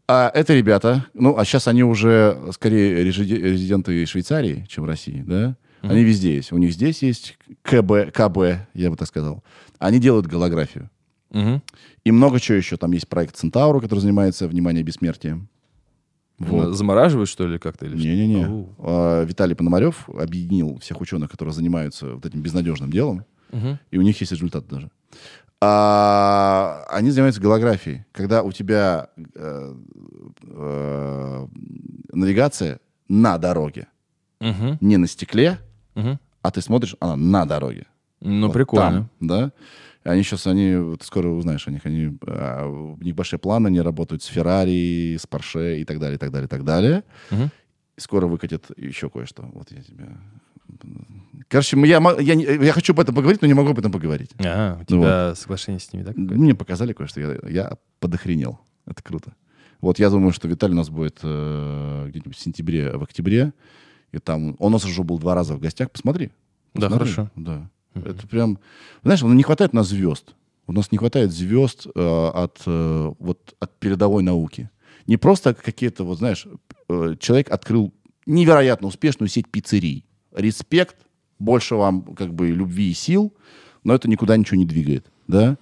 [0.07, 5.57] А это ребята, ну, а сейчас они уже скорее резиде- резиденты Швейцарии, чем России, да?
[5.83, 6.51] Они везде есть.
[6.51, 9.45] У них здесь есть КБ, КБ, я бы так сказал.
[9.79, 10.91] Они делают голографию.
[11.31, 11.63] Мгм.
[12.05, 12.77] И много чего еще.
[12.79, 15.49] Там есть проект Центавру, который занимается внимание бессмертием.
[16.39, 16.75] Вот.
[16.75, 17.87] Замораживают, что ли, как-то?
[17.87, 18.67] Не-не-не.
[18.79, 23.79] А, Виталий Пономарев объединил всех ученых, которые занимаются вот этим безнадежным делом, Мгм.
[23.91, 24.91] и у них есть результат даже.
[25.61, 28.05] А, они занимаются голографией.
[28.13, 29.75] Когда у тебя э,
[30.43, 31.47] э,
[32.13, 33.89] навигация на дороге,
[34.41, 34.79] Мгм.
[34.81, 35.59] не на стекле,
[35.97, 36.21] Мгм.
[36.43, 37.87] а ты смотришь, она на дороге.
[38.21, 38.91] Ну, Вот прикольно.
[38.91, 39.53] там, да?
[40.05, 43.81] Они сейчас, они, вот скоро узнаешь о них, они, а, у них большие планы, они
[43.81, 47.03] работают с Феррари, с Порше и так далее, и так далее, и так далее.
[47.33, 49.43] И скоро выкатят еще кое-что.
[49.55, 50.07] Вот я тебе...
[51.49, 54.31] Короче, я, я, я хочу об этом поговорить, но не могу об этом поговорить.
[54.39, 56.13] А, у тебя соглашение с ними, да?
[56.15, 58.61] Мне показали кое-что, я, я подохренел.
[58.87, 59.33] Это круто.
[59.81, 63.53] Вот я думаю, что Виталий у нас будет э, где-нибудь в сентябре, в октябре.
[64.13, 64.57] И там...
[64.59, 65.91] Он у нас уже был два раза в гостях.
[65.91, 66.31] Посмотри.
[66.75, 66.99] Да, Посмотри.
[66.99, 67.31] хорошо.
[67.37, 67.71] Да.
[67.95, 68.59] Это прям...
[69.03, 70.35] Знаешь, ну, не хватает у нас звезд.
[70.67, 74.69] У нас не хватает звезд э, от, э, вот, от передовой науки.
[75.07, 76.47] Не просто какие-то, вот знаешь,
[76.89, 77.95] э, человек открыл
[78.27, 80.05] невероятно успешную сеть пиццерий.
[80.35, 80.97] Респект,
[81.39, 83.33] больше вам как бы любви и сил,
[83.85, 85.57] но это никуда ничего не двигает, да?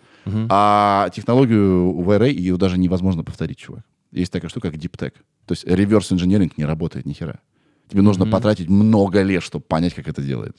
[0.48, 3.84] А технологию VRA ее даже невозможно повторить, чувак.
[4.12, 5.12] Есть такая штука, как Tech.
[5.46, 7.40] То есть реверс инженеринг не работает ни хера.
[7.88, 10.56] Тебе нужно потратить много лет, чтобы понять, как это делает.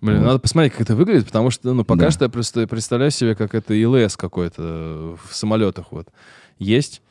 [0.00, 2.10] Блин, надо посмотреть, как это выглядит, потому что, ну, пока Да.
[2.10, 6.08] что я просто представляю себе, как это ИЛС какой-то в самолетах вот
[6.58, 7.02] есть.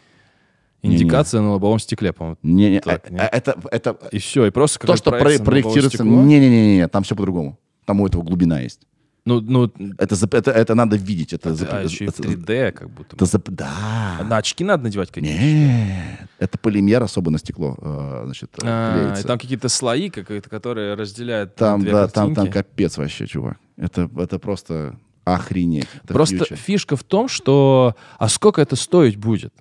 [0.83, 2.37] Индикация на лобовом стекле, по-моему.
[2.43, 6.03] Не, не, Так, а- а это, это И все, и просто то, что про- проектируется...
[6.03, 7.59] Не-не-не, там все по-другому.
[7.85, 8.81] Там у этого глубина есть.
[9.23, 11.31] Ну, ну, Это, это, это надо видеть.
[11.33, 13.15] Это, за- а еще и в это- 3D как будто.
[13.15, 13.69] это за- да.
[14.19, 15.39] А на очки надо надевать какие-то?
[15.43, 16.27] Нет.
[16.39, 20.95] Это полимер особо на стекло, э, значит, э, А, и там какие-то слои, какие-то, которые
[20.95, 22.53] разделяют Там, две да, там, там картинки.
[22.67, 23.57] капец вообще, чувак.
[23.77, 25.87] Это, это просто охренеть.
[26.03, 26.57] Это Просто фьючер.
[26.57, 29.53] фишка в том, что а сколько это стоить будет?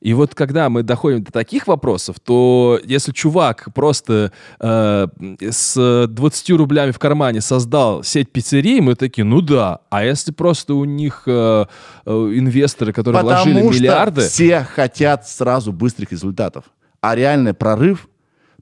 [0.00, 5.06] И вот когда мы доходим до таких вопросов, то если чувак просто э,
[5.50, 9.80] с 20 рублями в кармане создал сеть пиццерий, мы такие, ну да.
[9.90, 11.64] А если просто у них э,
[12.06, 14.20] э, инвесторы, которые вложили Потому что миллиарды...
[14.20, 16.64] все хотят сразу быстрых результатов.
[17.00, 18.08] А реальный прорыв...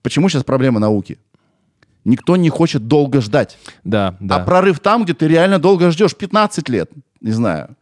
[0.02, 1.18] Почему сейчас проблема науки?
[2.04, 3.58] Никто не хочет долго ждать.
[3.84, 4.36] Да, да.
[4.36, 6.90] А прорыв там, где ты реально долго ждешь, 15 лет,
[7.20, 7.76] не знаю.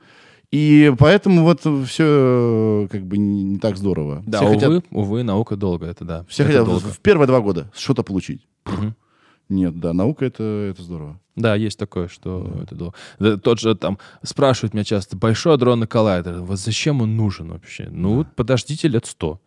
[0.54, 4.22] И поэтому вот все как бы не, не так здорово.
[4.24, 6.24] Да, все увы, хотят, увы, наука долго, это да.
[6.28, 6.86] все это хотят долго.
[6.86, 8.46] в, первые два года что-то получить.
[8.64, 8.94] Мгм.
[9.48, 11.18] Нет, да, наука это, это здорово.
[11.34, 12.94] Да, есть такое, что это долго.
[13.18, 17.88] Да, тот же там спрашивают меня часто, большой адронный коллайдер, вот зачем он нужен вообще?
[17.90, 19.40] Ну, вот подождите лет сто,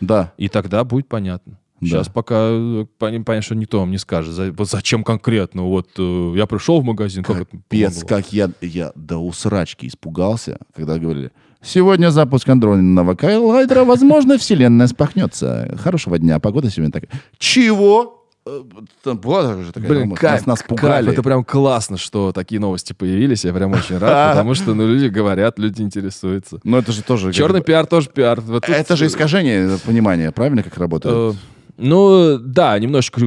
[0.00, 0.34] Да.
[0.36, 1.58] и тогда будет понятно.
[1.80, 1.86] Да.
[1.86, 4.34] Сейчас пока э, понятно, что никто вам не скажет.
[4.34, 5.62] За- вот зачем конкретно?
[5.62, 8.08] Вот э, я пришел в магазин, как это Капец, помогло?
[8.08, 11.32] как я, я до усрачки испугался, когда говорили,
[11.62, 15.74] сегодня запуск андроидного коллайдера, возможно, вселенная спахнется.
[15.82, 17.10] Хорошего дня, погода сегодня такая.
[17.38, 18.26] Чего?
[18.46, 18.62] э,
[19.02, 20.68] там была такая Блин, новость, кайф, нас, нас кайф.
[20.68, 21.12] пугали.
[21.12, 23.44] Это прям классно, что такие новости появились.
[23.44, 26.60] Я прям очень рад, потому что ну, люди говорят, люди интересуются.
[26.64, 27.32] Но это же тоже...
[27.32, 28.42] Черный пиар тоже пиар.
[28.62, 31.36] Это же искажение понимания, правильно, как работает?
[31.80, 33.20] Ну, да, немножечко,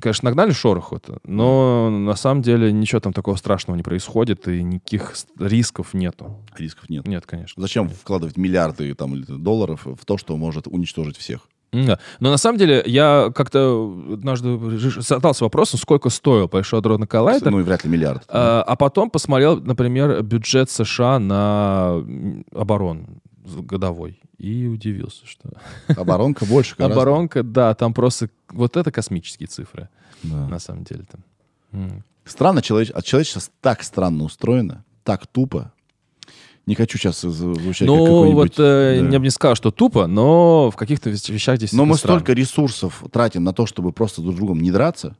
[0.00, 5.14] конечно, нагнали шороху-то, но на самом деле ничего там такого страшного не происходит, и никаких
[5.38, 6.36] рисков нету.
[6.56, 7.06] Рисков нет.
[7.06, 7.60] Нет, конечно.
[7.60, 11.40] Зачем вкладывать миллиарды там, долларов в то, что может уничтожить всех?
[11.72, 11.98] Да.
[12.20, 14.56] Но на самом деле я как-то однажды
[15.00, 18.22] задался вопросом, сколько стоил Большой адронный коллайдер, Ну и вряд ли миллиард.
[18.28, 23.06] а, а потом посмотрел, например, бюджет США на м, оборону
[23.46, 25.50] годовой и удивился, что
[25.96, 26.94] Оборонка больше гораздо.
[27.00, 29.88] оборонка, да, там просто вот это космические цифры
[30.22, 30.46] Да.
[30.48, 31.04] на самом деле
[31.72, 32.02] там.
[32.24, 32.90] Странно, человеч...
[32.94, 35.72] а человечество так странно устроено, так тупо.
[36.66, 38.58] Не хочу сейчас звучать как Ну, какой-нибудь...
[38.58, 39.08] вот э, да.
[39.10, 42.18] я бы не сказал, что тупо, но в каких-то вещ- вещах действительно Но мы странно.
[42.18, 45.16] столько ресурсов тратим на то, чтобы просто друг с другом не драться,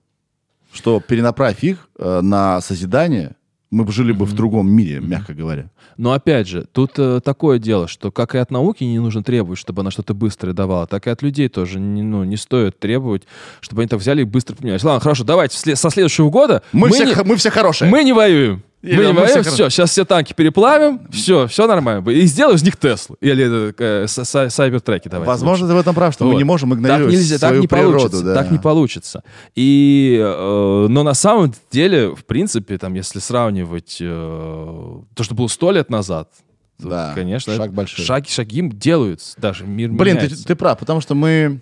[0.73, 3.37] что перенаправь их э, на созидание,
[3.71, 5.71] мы бы жили бы в другом мире, мягко говоря.
[5.97, 9.59] Но опять же, тут э, такое дело, что как и от науки не нужно требовать,
[9.59, 13.23] чтобы она что-то быстрое давала, так и от людей тоже не, ну, не стоит требовать,
[13.61, 14.85] чтобы они так взяли и быстро поменялись.
[14.85, 17.91] Ладно, хорошо, давайте со следующего года Мы, все, не, мы все хорошие.
[17.91, 18.63] мы не воюем.
[18.87, 22.09] Мы не мы все сейчас все танки переплавим, все, все нормально.
[22.11, 23.17] И сделаем из них Теслу.
[23.21, 25.29] Или э, сайбертреки давайте.
[25.29, 27.93] Возможно, ты в этом прав, что мы не можем Так игнорировать нельзя, так не природу.
[27.99, 28.35] получится, да.
[28.35, 29.23] так не получится.
[29.55, 35.49] И, э, но на самом деле, в принципе, там, если сравнивать э, то, что было
[35.49, 36.31] сто лет назад,
[36.79, 38.05] Да, конечно, шаг большой.
[38.05, 40.47] шаги, шаги делаются, даже мир Блин, ты, меняется.
[40.47, 41.61] ты прав, потому что мы,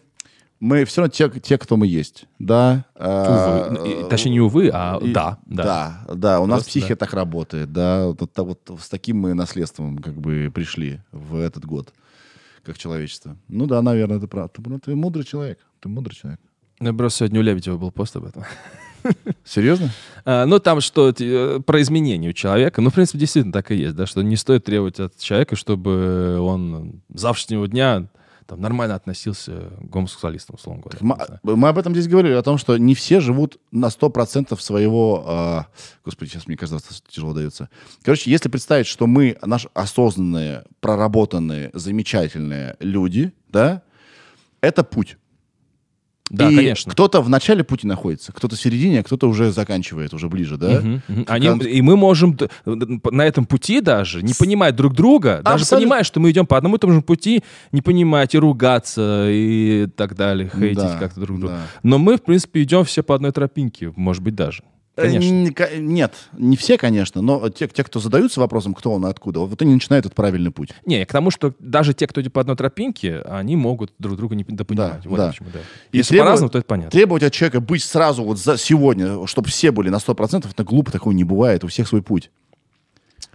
[0.65, 2.25] мы все равно те, те, кто мы есть.
[2.39, 2.85] Да.
[2.95, 3.91] а, Увы.
[4.07, 5.63] И- точнее, не увы, а и- да, да.
[6.09, 8.07] Да, да, у нас Просто психика так работает, да.
[8.07, 11.93] Вот, вот с таким мы наследством как бы пришли в этот год,
[12.65, 13.37] как человечество.
[13.49, 14.51] Ну да, наверное, ты прав.
[14.53, 15.59] Ты, ну, ты мудрый человек.
[15.81, 16.41] Ты мудрый человек.
[16.81, 18.45] Ну, просто сегодня у Лебедева был пост об этом.
[19.45, 19.91] Серьезно?
[20.27, 22.81] А, Ну, там что э, про изменения у человека.
[22.81, 26.39] Ну, в принципе, действительно так и есть, да, что не стоит требовать от человека, чтобы
[26.41, 28.09] он с завтрашнего дня
[28.47, 30.99] там, нормально относился к гомосексуалистам, условно говоря.
[31.01, 31.57] Мы, знаю.
[31.57, 35.25] мы об этом здесь говорили, о том, что не все живут на 100% своего...
[35.27, 35.67] а,
[36.05, 37.69] господи, сейчас мне кажется, тяжело дается.
[38.03, 43.83] Короче, если представить, что мы, наши осознанные, проработанные, замечательные люди, да,
[44.61, 45.17] это путь.
[46.37, 46.93] Да, и конечно.
[46.93, 50.81] кто-то в начале пути находится, кто-то в середине, а кто-то уже заканчивает, уже ближе, да?
[50.81, 51.25] Мгм, мгм.
[51.29, 52.37] Они- Кон- и мы можем
[52.67, 55.77] на этом пути даже не понимать друг друга, даже Абсолютно.
[55.87, 57.43] понимая, что мы идем по одному и тому же пути,
[57.73, 61.55] не понимать и ругаться и так далее, хейтить Да, как-то друг друга.
[61.55, 61.61] да.
[61.83, 64.63] Но мы, в принципе, идем все по одной тропинке, может быть, даже.
[64.97, 65.79] Э, Конечно.
[65.79, 69.61] Нет, не все, конечно, но те, те, кто задаются вопросом, кто он и откуда, вот
[69.61, 70.71] они начинают этот правильный путь.
[70.87, 74.37] Не, к тому, что даже те, кто идет по одной тропинке, они могут друг друга
[74.37, 75.03] не допонимать.
[75.03, 75.29] Да, вот да.
[75.31, 75.59] почему, да.
[75.91, 76.91] И Если требовать- по-разному, то это понятно.
[76.93, 80.93] Требовать от человека быть сразу вот за сегодня, чтобы все были на 100%, это глупо,
[80.93, 82.31] такого не бывает, у всех свой путь.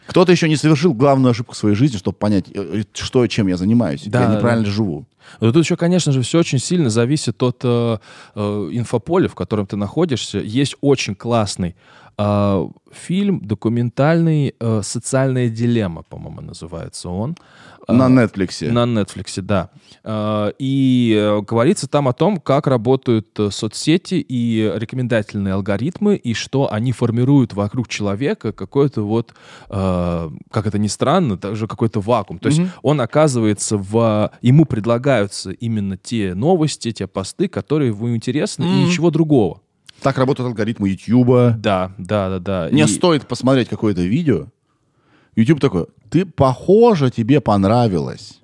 [0.07, 3.29] Кто-то еще не совершил главную ошибку в своей жизни, чтобы понять, э, э, что и
[3.29, 4.03] чем я занимаюсь.
[4.05, 5.05] Да, я да, неправильно живу.
[5.39, 7.97] Но тут еще, конечно же, все очень сильно зависит от э,
[8.35, 10.39] э, инфополя, в котором ты находишься.
[10.39, 11.75] Есть очень классный
[12.91, 17.35] фильм документальный э, «Социальная дилемма», по-моему, называется он.
[17.87, 18.69] Э, На Netflix.
[18.69, 19.69] На Netflix, да.
[20.03, 26.33] Э, И э, говорится там о том, как работают э, соцсети и рекомендательные алгоритмы, и
[26.33, 29.33] что они формируют вокруг человека какой-то вот,
[29.69, 32.39] как это ни странно, даже какой-то вакуум.
[32.39, 34.31] То есть он оказывается в...
[34.41, 39.61] Ему предлагаются именно те новости, те посты, которые ему интересны, и ничего другого.
[40.01, 41.55] Так работают алгоритмы YouTube.
[41.57, 42.69] Да, да, да, да.
[42.71, 44.47] Мне И- стоит посмотреть какое-то видео.
[45.35, 48.39] YouTube такой, ты, похоже, тебе понравилось.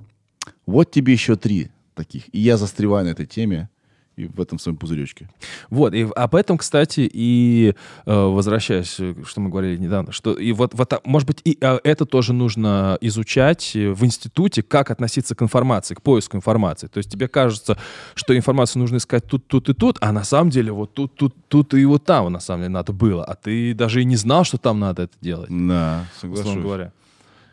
[0.65, 2.23] Вот тебе еще три таких.
[2.33, 3.69] И я застреваю на этой теме
[4.17, 5.29] и в этом своем пузыречке.
[5.69, 7.73] Вот, и об этом, кстати, и
[8.05, 11.57] э, возвращаясь, э, что мы говорили недавно, что и вот, вот а, может быть, и
[11.59, 16.87] э, это тоже нужно изучать э, в институте, как относиться к информации, к поиску информации.
[16.87, 17.77] То есть тебе кажется,
[18.13, 21.35] что информацию нужно искать тут, тут и тут, а на самом деле вот тут, тут,
[21.47, 24.43] тут и вот там на самом деле надо было, а ты даже и не знал,
[24.45, 26.55] что там надо это делать, Да, соглашусь.
[26.55, 26.91] говоря.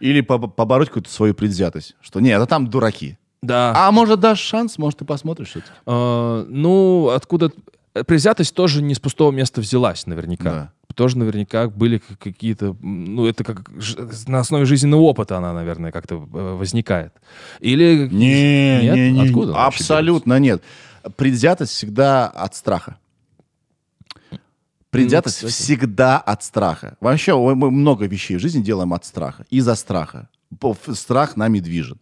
[0.01, 1.94] Или по- побороть какую-то свою предвзятость.
[2.01, 3.16] Что нет, это там дураки.
[3.43, 3.73] Да.
[3.74, 5.66] А может дашь шанс, может ты посмотришь что-то.
[5.86, 7.51] А, ну, откуда...
[7.93, 10.51] Предвзятость тоже не с пустого места взялась, наверняка.
[10.51, 10.73] Да.
[10.94, 12.77] Тоже наверняка были какие-то...
[12.81, 13.70] Ну, это как
[14.27, 17.12] на основе жизненного опыта она, наверное, как-то э, возникает.
[17.60, 18.09] Или...
[18.10, 18.94] Не, Нет?
[18.94, 20.62] не, не, Откуда Абсолютно нет.
[21.16, 22.97] Предвзятость всегда от страха.
[24.90, 25.64] Предвзятость Ну, кстати.
[25.64, 26.97] всегда от страха.
[27.01, 29.47] Вообще мы много вещей в жизни делаем от страха.
[29.51, 30.28] Из-за страха.
[30.93, 31.98] Страх нами движет.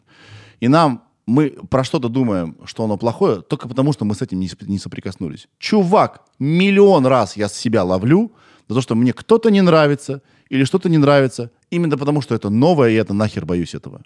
[0.59, 4.41] И нам мы про что-то думаем, что оно плохое, только потому, что мы с этим
[4.41, 5.49] не, не соприкоснулись.
[5.59, 8.33] Чувак, миллион раз я себя ловлю
[8.69, 10.21] за то, что мне кто-то не нравится
[10.51, 14.03] или что-то не нравится, именно потому, что это новое, и это нахер боюсь этого.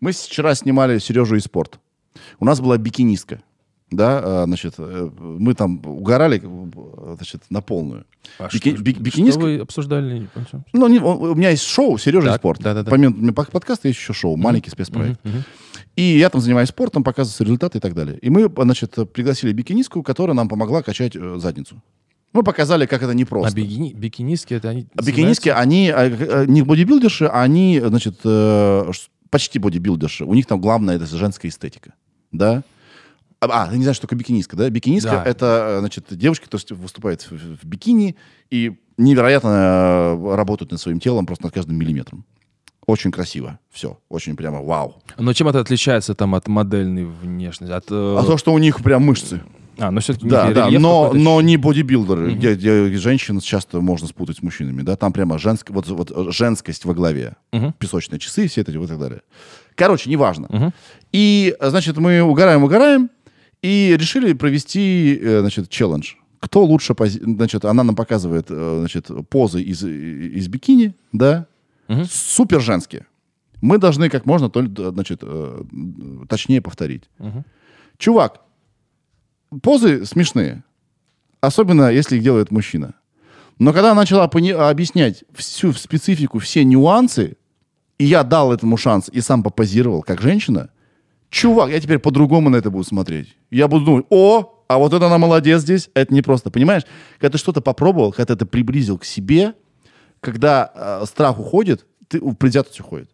[0.00, 1.80] Мы вчера снимали Сережу и спорт.
[2.40, 3.40] У нас была бикинистка.
[3.90, 8.04] Да, а, значит, э, мы там угорали, э, значит, на полную.
[8.38, 10.28] А Бики- что- би- что бикинистка- вы обсуждали?
[10.74, 12.60] Ну, не- у меня есть шоу Сережа и Так, спорт.
[12.60, 12.90] да-да-да.
[12.90, 15.18] Помимо у меня под- подкаста есть еще шоу, маленький спецпроект.
[15.98, 18.18] И я там занимаюсь спортом, показываю результаты и так далее.
[18.18, 21.82] И мы, значит, пригласили бикинистку, которая нам помогла качать э, задницу.
[22.32, 23.58] Мы показали, как это А непросто.
[23.58, 28.90] бикини- бикинистки это они А бикинистки, они э, э, не бодибилдерши, а они, значит, э,
[29.28, 30.24] почти бодибилдерши.
[30.24, 31.94] У них там главное это женская эстетика.
[32.30, 32.62] Да?
[33.40, 34.70] А, а, ты не знаешь, что такое бикинистка, да?
[34.70, 35.24] Бикинистка Да.
[35.24, 38.14] это, э, значит, девочка, которая выступает в, в бикини
[38.50, 42.24] и невероятно э, работают над своим телом просто над каждым миллиметром.
[42.88, 43.58] Очень красиво.
[43.70, 43.98] Все.
[44.08, 45.02] Очень прямо вау.
[45.18, 47.70] Но чем это отличается там от модельной внешности?
[47.74, 49.42] От, э, А то, что у них прям мышцы.
[49.78, 54.38] а, но все-таки Да, да, но, но не бодибилдеры, где, где женщин часто можно спутать
[54.38, 57.74] с мужчинами, да, там прямо женск, вот, вот женскость во главе, Мгм.
[57.78, 59.20] песочные часы, все эти вот и так далее.
[59.74, 60.46] Короче, неважно.
[60.50, 60.72] Мгм.
[61.12, 63.10] И, значит, мы угораем, угораем,
[63.60, 66.14] и решили провести, э, значит, челлендж.
[66.40, 71.46] Кто лучше, пози- значит, она нам показывает, э, значит, позы из, из бикини, да,
[71.88, 72.04] Мгм.
[72.04, 73.06] супер женские.
[73.60, 75.64] Мы должны как можно, только, значит, э,
[76.28, 77.04] точнее повторить.
[77.18, 77.44] Мгм.
[77.98, 78.40] Чувак,
[79.62, 80.62] позы смешные.
[81.40, 82.94] Особенно, если их делает мужчина.
[83.58, 87.36] Но когда она начала объяснять всю специфику, все нюансы,
[87.98, 90.70] и я дал этому шанс и сам попозировал как женщина,
[91.30, 93.36] чувак, я теперь по-другому на это буду смотреть.
[93.50, 96.50] Я буду думать, о, а вот это она молодец здесь, это не просто.
[96.50, 96.84] Понимаешь,
[97.18, 99.54] когда ты что-то попробовал, когда ты приблизил к себе,
[100.20, 100.70] когда
[101.02, 103.10] э, страх уходит, ты, предвзятость уходит.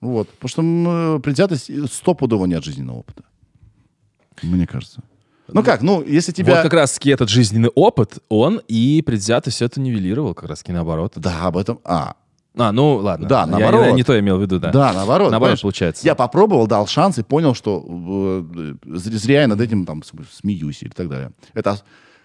[0.00, 0.28] Вот.
[0.28, 3.22] Потому что м, предвзятость стопудово не от жизненного опыта.
[4.42, 5.02] Мне кажется.
[5.48, 6.54] Ну как, ну, если тебя...
[6.56, 11.12] Вот как раз-таки этот жизненный опыт, он и предвзятость это нивелировал, как раз-таки наоборот.
[11.16, 11.78] Да, об этом...
[11.84, 12.14] А,
[12.58, 13.28] А, ну ладно.
[13.28, 13.86] Да, Я- наоборот.
[13.86, 14.72] Я, не то имел в виду, да.
[14.72, 15.30] да, наоборот.
[15.30, 16.04] Наоборот, получается.
[16.04, 20.02] Я попробовал, дал шанс и понял, что э, зря я над этим там
[20.32, 21.30] смеюсь или так далее.
[21.54, 21.80] Это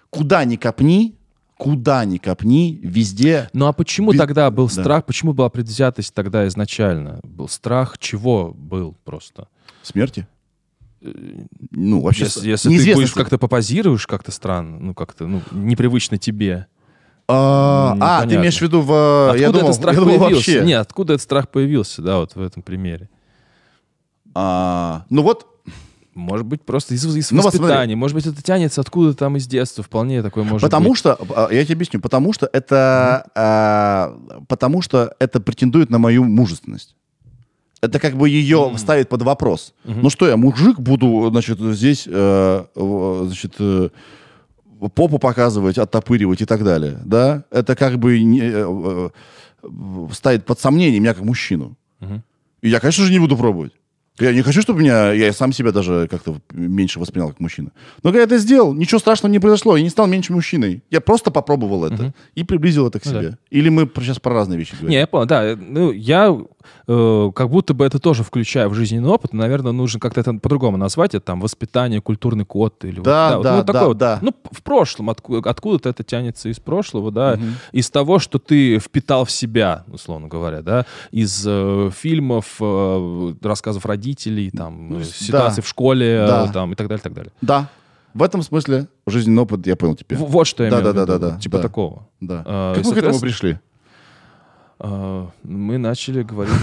[0.09, 1.15] куда ни копни,
[1.61, 3.47] куда ни копни, везде...
[3.53, 4.81] Ну а почему Без- тогда был да.
[4.81, 7.19] страх, почему была предвзятость тогда изначально?
[7.21, 9.47] Был страх чего был просто?
[9.83, 10.27] Смерти?
[11.69, 12.23] Ну, вообще...
[12.23, 16.65] Если, если ты будешь как-то попозируешь как-то странно, ну как-то ну, непривычно тебе.
[17.27, 19.29] А, а, ты имеешь в виду в...
[19.29, 20.51] Откуда я думал, этот страх я думал появился?
[20.51, 20.65] вообще.
[20.65, 23.07] Нет, откуда этот страх появился, да, вот в этом примере?
[24.33, 25.45] А, ну вот,
[26.13, 27.95] Может быть, просто из, из Ну, вот воспитания.
[27.95, 29.83] Может быть, это тянется откуда там из детства.
[29.83, 30.97] Вполне такое может потому быть.
[30.97, 34.17] что, а, я тебе объясню, потому что это, а,
[34.47, 36.95] потому что это претендует на мою мужественность.
[37.81, 39.73] Это как бы ее ставит под вопрос.
[39.85, 43.89] Ну что, я мужик буду, значит, здесь, э, значит, э,
[44.89, 47.43] попу показывать, оттопыривать и так далее, да?
[47.51, 49.09] Это как бы не, э,
[49.63, 51.75] э, ставит под сомнение меня как мужчину.
[51.99, 52.23] Мгм.
[52.61, 53.73] И я, конечно же, не буду пробовать.
[54.19, 57.71] Я не хочу, чтобы меня, я сам себя даже как-то меньше воспринял как мужчина.
[58.03, 59.75] Но когда я это сделал, ничего страшного не произошло.
[59.77, 60.83] Я не стал меньше мужчиной.
[60.91, 63.19] Я просто попробовал это и приблизил это к Ну да.
[63.21, 63.37] себе.
[63.49, 64.89] Или мы сейчас про разные вещи говорим?
[64.89, 65.55] Не, я понял, да.
[65.57, 66.37] Ну, я
[66.87, 69.33] э, как будто бы это тоже включаю в жизненный опыт.
[69.33, 71.15] Наверное, нужно как-то это по-другому назвать.
[71.15, 72.83] Это там воспитание, культурный код.
[72.85, 73.97] Или вот- Да, вот, да, ну, вот да, такое вот.
[73.97, 74.19] да.
[74.21, 75.09] Ну, в прошлом.
[75.09, 77.39] отку- Откуда-то это тянется из прошлого, да.
[77.71, 80.85] Из того, что ты впитал в себя, условно говоря, да.
[81.11, 85.61] Из э, фильмов, э, рассказов родителей, там, Ну, с- ситуаций да.
[85.61, 86.47] в школе, э, Да.
[86.47, 87.31] там, и так далее, так далее.
[87.41, 87.69] Да.
[88.13, 90.17] В этом смысле жизненный опыт, я понял теперь.
[90.17, 91.63] Вот что я Да, имел да, в да, виду, да, да, Типа да.
[91.63, 92.07] такого.
[92.19, 92.43] Да.
[92.45, 93.59] А, как и, мы к этому пришли?
[94.83, 96.57] А, Мы начали говорить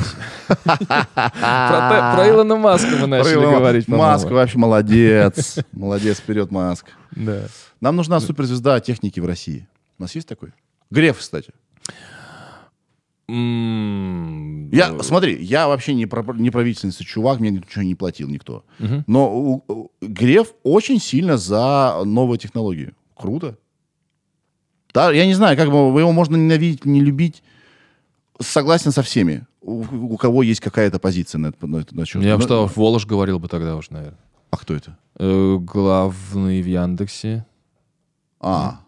[0.74, 3.86] про Илона Маска мы начали говорить.
[3.86, 5.58] Маск вообще молодец.
[5.72, 6.86] Молодец, вперед, Маск.
[7.80, 9.68] Нам нужна суперзвезда техники в России.
[9.98, 10.50] У нас есть такой?
[10.90, 11.52] Греф, кстати.
[13.28, 13.34] Я,
[14.90, 18.64] э, смотри, я вообще не, про, не правительственный чувак, мне ничего не платил никто.
[19.06, 19.62] Но
[20.00, 22.94] Греф очень сильно за новые технологии.
[23.14, 23.58] Круто.
[24.92, 27.42] Да, я не знаю, как бы его можно ненавидеть, не любить.
[28.40, 29.46] Согласен со всеми.
[29.60, 29.82] У,
[30.14, 32.22] у кого есть какая-то позиция на, это, на, на счет.
[32.22, 34.18] Я бы Ну, что, Волош говорил бы тогда уж, наверное.
[34.50, 34.96] А кто это?
[35.18, 37.44] Э, Главный в Яндексе.
[38.40, 38.80] А.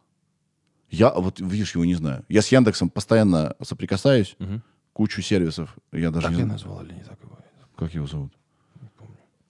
[0.91, 2.25] Я вот, видишь, его не знаю.
[2.29, 4.37] Я с Яндексом постоянно соприкасаюсь.
[4.39, 4.63] Мгм.
[4.93, 5.77] Кучу сервисов.
[5.93, 6.59] Я даже Так не я знаю.
[6.61, 7.39] назвал или не так его?
[7.77, 8.33] Как его зовут?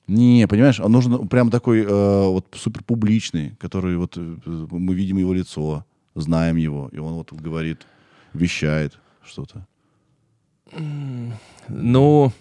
[0.06, 1.86] Не, понимаешь, он нужен прям такой э,
[2.26, 4.36] вот супер публичный, который вот э,
[4.70, 5.84] мы видим его лицо,
[6.16, 7.86] знаем его, и он вот говорит,
[8.32, 9.66] вещает что-то.
[11.68, 12.32] Ну,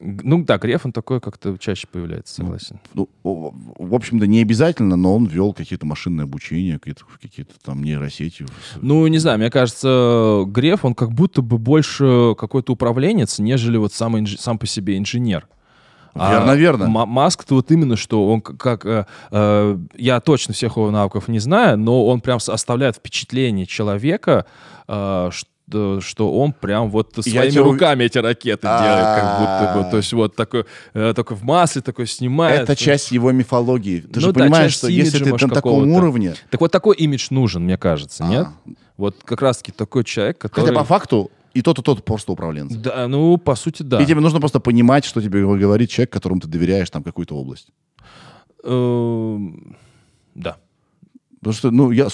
[0.00, 2.80] Ну да, Греф, он такой как-то чаще появляется, согласен.
[2.94, 7.84] ну, о- в общем-то, не обязательно, но он вел какие-то машинные обучения, какие-то, какие-то там
[7.84, 8.44] нейросети.
[8.80, 13.92] Ну, не знаю, мне кажется, Греф, он как будто бы больше какой-то управленец, нежели вот
[13.92, 15.46] сам, инж- сам по себе инженер.
[16.14, 16.88] Верно, верно.
[16.88, 18.84] Ма- Маск-то вот именно, что он как...
[18.84, 24.44] э, э, я точно всех его навыков не знаю, но он прям оставляет впечатление человека,
[24.88, 29.82] э, что, что он прям вот своими тебе ув- руками эти ракеты делает, как будто
[29.84, 29.90] бы.
[29.90, 32.62] То есть вот такой, э, такой в масле такой снимает.
[32.62, 34.00] Это часть его мифологии.
[34.00, 36.34] Ты Ну же да, понимаешь, что если ты на таком уровне...
[36.50, 38.46] Так вот такой имидж нужен, мне кажется, нет?
[38.46, 38.70] А.
[38.96, 40.66] Вот как раз-таки такой человек, который...
[40.66, 42.76] Хотя по факту и тот, и тот просто управленцы.
[42.78, 44.00] Да, ну, по сути, да.
[44.00, 47.68] И тебе нужно просто понимать, что тебе говорит человек, которому ты доверяешь там какую-то область.
[48.64, 49.76] Эм,
[50.34, 50.56] Да.
[51.42, 52.06] Потому что, ну, я,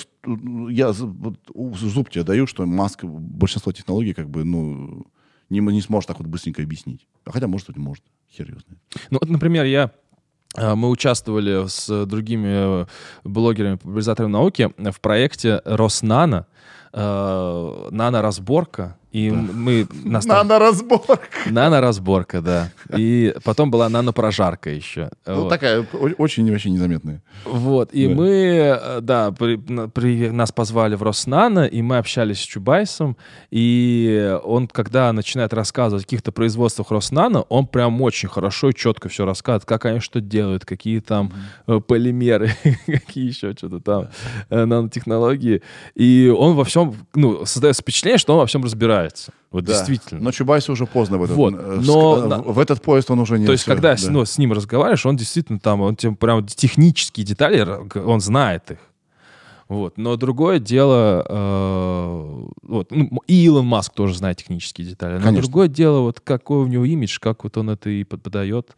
[0.71, 1.37] я вот
[1.77, 5.07] зуб тебе даю, что Маск большинство технологий как бы, ну,
[5.51, 7.07] не, не сможет так вот быстренько объяснить.
[7.27, 8.03] А хотя, может быть, может.
[8.35, 8.65] Знает.
[9.11, 9.91] Ну, вот, например, я
[10.57, 12.87] э, мы участвовали с другими э,
[13.25, 16.47] блогерами, популяризаторами науки в проекте Роснано,
[16.95, 19.87] э, нано-разборка, и мы...
[20.05, 21.19] нас там- разборка.
[21.47, 22.71] Нано-разборка, да.
[22.97, 25.11] И потом была нано-прожарка еще.
[25.27, 25.49] Ну, Вот.
[25.49, 27.23] такая о- очень вообще незаметная.
[27.45, 28.15] Вот, и Да.
[28.15, 33.17] мы, э, да, при- на- при- нас позвали в Роснано, и мы общались с Чубайсом,
[33.51, 39.09] и он, когда начинает рассказывать о каких-то производствах Роснано, он прям очень хорошо и четко
[39.09, 41.33] все рассказывает, как они что делают, какие там
[41.67, 42.51] э, полимеры,
[42.87, 44.09] какие еще что-то там,
[44.51, 45.63] э, нанотехнологии.
[45.95, 48.98] И он во всем, ну, создается впечатление, что он во всем разбирается.
[49.51, 49.73] Вот Да.
[49.73, 50.21] действительно.
[50.21, 53.39] Но Чубайсу уже поздно в этот, Вот, э, но в, в этот поезд он уже
[53.39, 53.47] не...
[53.47, 53.97] То есть, когда да.
[53.97, 57.67] с, ну, с ним разговариваешь, он действительно там, он тебе прям технические детали,
[57.99, 58.79] он знает их.
[59.69, 59.99] Вот.
[59.99, 65.17] Но другое дело, э, вот, ну, и Илон Маск тоже знает технические детали.
[65.19, 65.43] Но Конечно.
[65.43, 68.77] другое дело, вот какой у него имидж, как вот он это и под- подает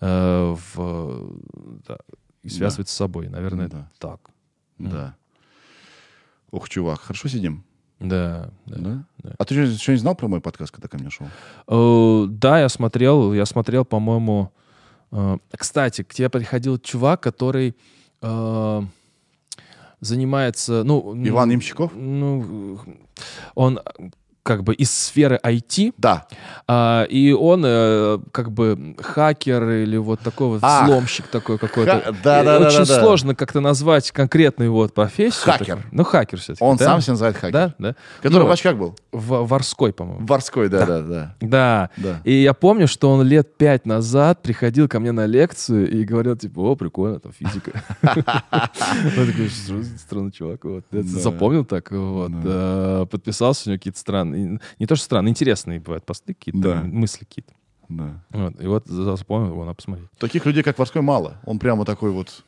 [0.00, 1.32] э, в,
[1.86, 1.98] да,
[2.42, 2.54] и Да.
[2.54, 3.28] связывает с собой.
[3.28, 3.90] Наверное, Да.
[3.98, 4.20] так.
[4.78, 5.14] Да.
[6.50, 7.64] Ух, чувак, хорошо сидим.
[8.00, 8.76] Да, да.
[8.78, 9.04] Да?
[9.18, 9.34] да.
[9.38, 11.26] А ты что, не знал про мой подкаст, когда ко мне шел?
[11.68, 14.50] Э, Да, я смотрел, я смотрел, по-моему...
[15.12, 17.76] э, Кстати, к тебе приходил чувак, который
[18.22, 18.82] э,
[20.00, 20.82] занимается...
[20.84, 21.92] Ну, Иван Ямщиков?
[21.94, 22.80] Ну,
[23.54, 23.80] он
[24.42, 26.26] как бы из сферы IT, Да.
[26.66, 30.84] а, и он э, как бы хакер или вот такой вот Ах.
[30.84, 32.00] взломщик такой какой-то.
[32.00, 32.66] Ха- да-да-да-да-да.
[32.82, 35.44] Очень сложно как-то назвать конкретную вот профессию.
[35.52, 35.76] Хакер.
[35.76, 36.64] Так- Ну, хакер все-таки.
[36.64, 36.84] Он да?
[36.86, 37.52] сам себя называет хакер.
[37.52, 37.94] Да, да.
[38.22, 38.96] Который Ну, в очках был.
[39.12, 40.26] в Ворской, по-моему.
[40.26, 41.34] Варской, да, да, да.
[41.40, 41.90] Да.
[41.96, 42.20] Да.
[42.24, 46.36] И я помню, что он лет пять назад приходил ко мне на лекцию и говорил,
[46.36, 47.72] типа, о, прикольно, там физика.
[48.02, 50.64] Он такой «Что- странный чувак.
[50.64, 50.84] вот.
[50.90, 51.02] Да.
[51.02, 52.30] Запомнил так, вот.
[52.44, 56.82] э, Подписался, у него какие-то странные, не то что странные, интересные бывают посты какие-то, Да.
[56.82, 57.52] мысли какие-то.
[57.88, 58.22] да.
[58.30, 58.60] Вот.
[58.62, 60.08] И вот за- запомнил его, надо посмотреть.
[60.18, 61.38] Таких людей, как Варской, мало.
[61.44, 62.44] Он прямо такой вот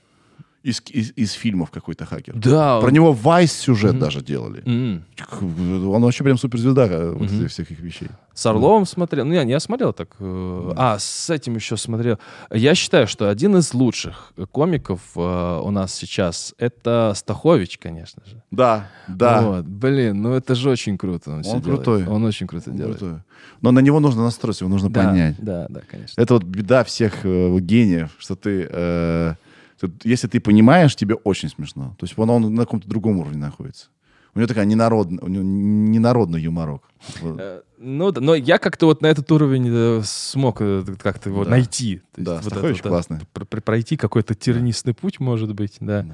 [0.63, 2.35] из, из, из фильмов какой-то хакер.
[2.37, 2.79] Да.
[2.81, 4.63] Про он- него Вайс сюжет даже делали.
[4.65, 5.05] М.
[5.41, 7.41] Он вообще прям суперзвезда э, вот Мгм.
[7.41, 8.09] этих всех их вещей.
[8.35, 9.25] С Орловым смотрел.
[9.27, 10.09] Ну, я не смотрел так.
[10.21, 12.19] э, А, с этим еще смотрел.
[12.51, 18.43] Я считаю, что один из лучших комиков э, у нас сейчас это Стахович, конечно же.
[18.51, 19.43] Да, да.
[19.43, 21.31] Вот, блин, ну это же очень круто.
[21.31, 21.65] Он, Он делает.
[21.65, 22.07] крутой.
[22.07, 22.99] Он очень круто Ну, делает.
[22.99, 23.25] круто.
[23.61, 25.37] Но на него нужно настроиться, его нужно Да, понять.
[25.39, 26.21] Да, да, конечно.
[26.21, 29.35] Это вот беда всех э, гениев, что ты, э,
[29.83, 31.97] что если ты понимаешь, тебе очень смешно.
[31.99, 33.89] То есть он, он на каком-то другом уровне находится.
[34.35, 36.89] У него такая ненародная, у него ненародный юморок.
[37.21, 41.45] Э, Ну, да, но я как-то вот на этот уровень э, смог э, как-то его
[41.45, 41.51] Да.
[41.51, 41.97] найти.
[42.15, 43.19] То есть Да, вот это вот, классный.
[43.33, 46.07] пр- пр- Пройти какой-то тернистый путь, может быть, да.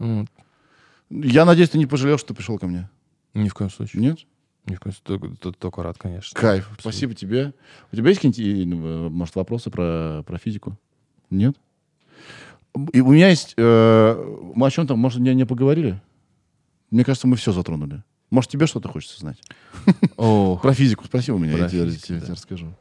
[0.00, 0.24] Да.
[1.10, 2.88] Я надеюсь, ты не пожалел, что ты пришел ко мне.
[3.34, 4.02] Ни в коем случае.
[4.02, 4.18] Нет?
[4.66, 5.36] Ни в коем случае.
[5.36, 6.38] Только, только- рад, конечно.
[6.40, 6.62] Кайф.
[6.64, 6.80] Абсолютно.
[6.90, 7.52] Спасибо тебе.
[7.92, 10.76] У тебя есть какие-нибудь, может, вопросы про, про физику?
[11.30, 11.54] Нет?
[12.92, 13.54] И у меня есть...
[13.56, 16.00] э, мы о чем-то, может, не, не поговорили?
[16.90, 18.02] Мне кажется, мы все затронули.
[18.30, 19.38] Может, тебе что-то хочется знать?
[20.16, 21.82] Про физику спроси у меня, Про я тебе,
[22.28, 22.74] расскажу.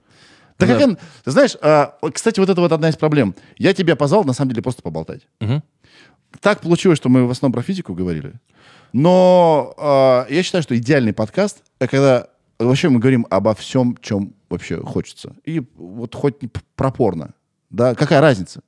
[0.60, 3.36] Да как он- ты знаешь, а, кстати, вот это вот одна из проблем.
[3.58, 5.28] Я тебя позвал, на самом деле, просто поболтать.
[6.40, 8.34] Так получилось, что мы в основном про физику говорили.
[8.94, 12.28] Но а, я считаю, что идеальный подкаст— это когда
[12.60, 15.36] вообще мы говорим обо всем, чем вообще хочется.
[15.46, 17.34] И вот хоть п- пропорно.
[17.70, 18.62] Да, какая разница?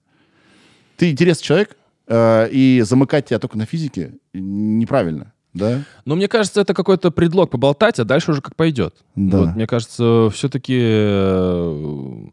[0.98, 1.78] Ты интересный человек,
[2.08, 5.34] а, и замыкать тебя только на физике неправильно.
[5.54, 5.84] Да?
[6.04, 8.96] Но мне кажется, это какой-то предлог поболтать, а дальше уже как пойдет.
[9.16, 9.38] Да.
[9.40, 12.30] Вот, мне кажется, все-таки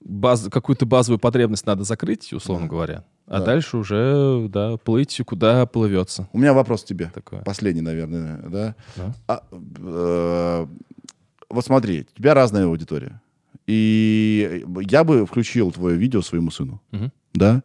[0.00, 2.70] баз, какую-то базовую потребность надо закрыть, условно Да.
[2.70, 3.04] говоря.
[3.26, 3.46] А Да.
[3.46, 6.28] дальше уже, да, плыть, куда плывется.
[6.32, 7.10] У меня вопрос к тебе.
[7.14, 7.42] Такое.
[7.42, 8.74] Последний, наверное, да?
[8.96, 9.14] Да.
[9.28, 10.66] А, э,
[11.48, 13.20] вот смотри, у тебя разная аудитория.
[13.66, 17.12] и я бы включил твое видео своему сыну, Мгм.
[17.34, 17.62] Да,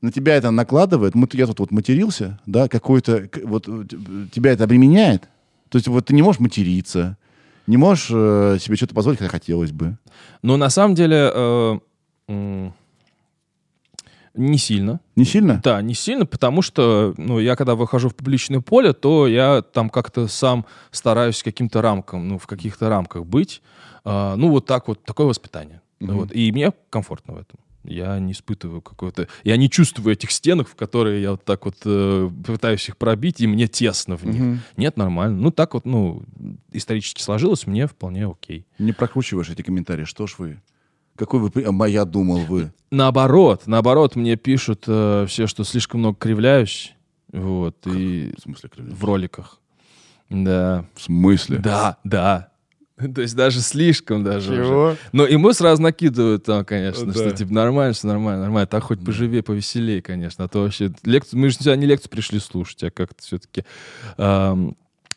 [0.00, 3.84] на тебя это накладывает, мы, я тут вот матерился, да, какой-то, вот э,
[4.32, 5.28] тебя это обременяет,
[5.68, 7.16] то есть вот ты не можешь материться,
[7.66, 9.96] не можешь э, себе что-то позволить, хотя хотелось бы.
[10.42, 11.78] Но на самом деле э,
[14.36, 15.00] не сильно.
[15.16, 15.60] Не сильно?
[15.64, 19.88] Да, не сильно, потому что, ну, я когда выхожу в публичное поле, то я там
[19.88, 23.62] как-то сам стараюсь каким-то рамкам, ну, в каких-то рамках быть.
[24.04, 25.80] А, ну, вот так вот, такое воспитание.
[26.00, 26.16] Мгм.
[26.16, 26.32] Вот.
[26.32, 27.58] И мне комфортно в этом.
[27.86, 29.28] Я не испытываю какого-то...
[29.44, 33.40] Я не чувствую этих стенок, в которые я вот так вот э, пытаюсь их пробить,
[33.40, 34.40] и мне тесно в них.
[34.40, 34.60] Мгм.
[34.76, 35.36] Нет, нормально.
[35.38, 36.22] Ну, так вот, ну,
[36.72, 38.66] исторически сложилось, мне вполне окей.
[38.78, 40.60] Не прокручиваешь эти комментарии, что ж вы?
[41.16, 41.50] Какой вы...
[41.62, 42.72] А я думал, вы...
[42.90, 46.94] Наоборот, наоборот, мне пишут э, все, что слишком много кривляюсь.
[47.32, 48.98] Вот, и В смысле, Кривлев?
[48.98, 49.60] в роликах.
[50.28, 50.86] Да.
[50.94, 51.58] В смысле?
[51.58, 52.50] Да, да.
[53.14, 54.64] То есть даже слишком даже уже.
[54.64, 54.96] Чего?
[55.12, 57.12] Но ему сразу накидывают там, конечно, Да.
[57.12, 58.66] что типа нормально, все нормально, нормально.
[58.66, 60.44] Так хоть поживее, повеселее, конечно.
[60.44, 63.64] А то вообще лекцию, мы же сюда не лекцию пришли слушать, а как-то все-таки...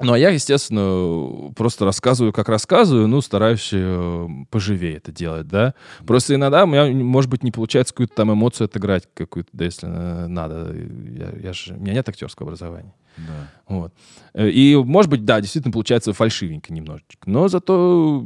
[0.02, 5.74] ну, а я, естественно, просто рассказываю, как рассказываю, ну, стараюсь э, поживее это делать, да.
[6.08, 9.90] Просто иногда у меня, может быть, не получается какую-то там эмоцию отыграть какую-то, да, если
[9.90, 10.74] э, надо.
[10.74, 12.94] Я, я же, у меня нет актерского образования.
[13.18, 13.50] Да.
[13.68, 13.94] Вот.
[14.34, 17.18] Э, И, может быть, да, действительно получается фальшивенько немножечко.
[17.30, 18.26] Но зато,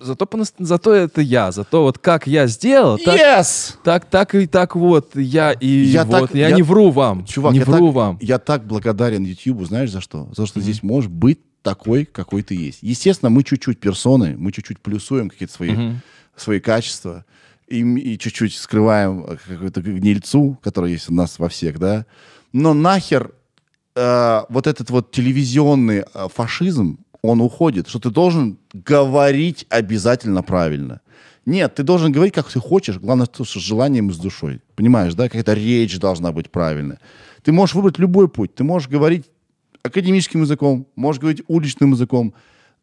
[0.00, 0.26] зато,
[0.58, 1.52] зато это я.
[1.52, 3.74] Зато вот как я сделал, так, Yes!
[3.84, 6.28] так, так и так вот я и Я вот.
[6.28, 7.24] так- я, я- не вру вам.
[7.24, 8.18] Чувак, не я вру так, вам.
[8.20, 10.26] я так благодарен Ютубу, знаешь, за что?
[10.30, 12.78] За то, что здесь можешь быть такой, какой ты есть.
[12.82, 16.00] Естественно, мы чуть-чуть персоны, мы чуть-чуть плюсуем какие-то свои, Мгм.
[16.34, 17.24] свои качества
[17.68, 22.04] и, и чуть-чуть скрываем э, какую-то гнильцу, которая есть у нас во всех, да.
[22.52, 23.32] Но нахер
[23.94, 31.00] э, вот этот вот телевизионный э, фашизм, он уходит, что ты должен говорить обязательно правильно.
[31.46, 34.60] Нет, ты должен говорить, как ты хочешь, главное, что с желанием и с душой.
[34.76, 35.24] Понимаешь, да?
[35.24, 37.00] Какая-то речь должна быть правильная.
[37.42, 38.54] Ты можешь выбрать любой путь.
[38.54, 39.26] Ты можешь говорить
[39.82, 42.34] академическим языком, можешь говорить уличным языком,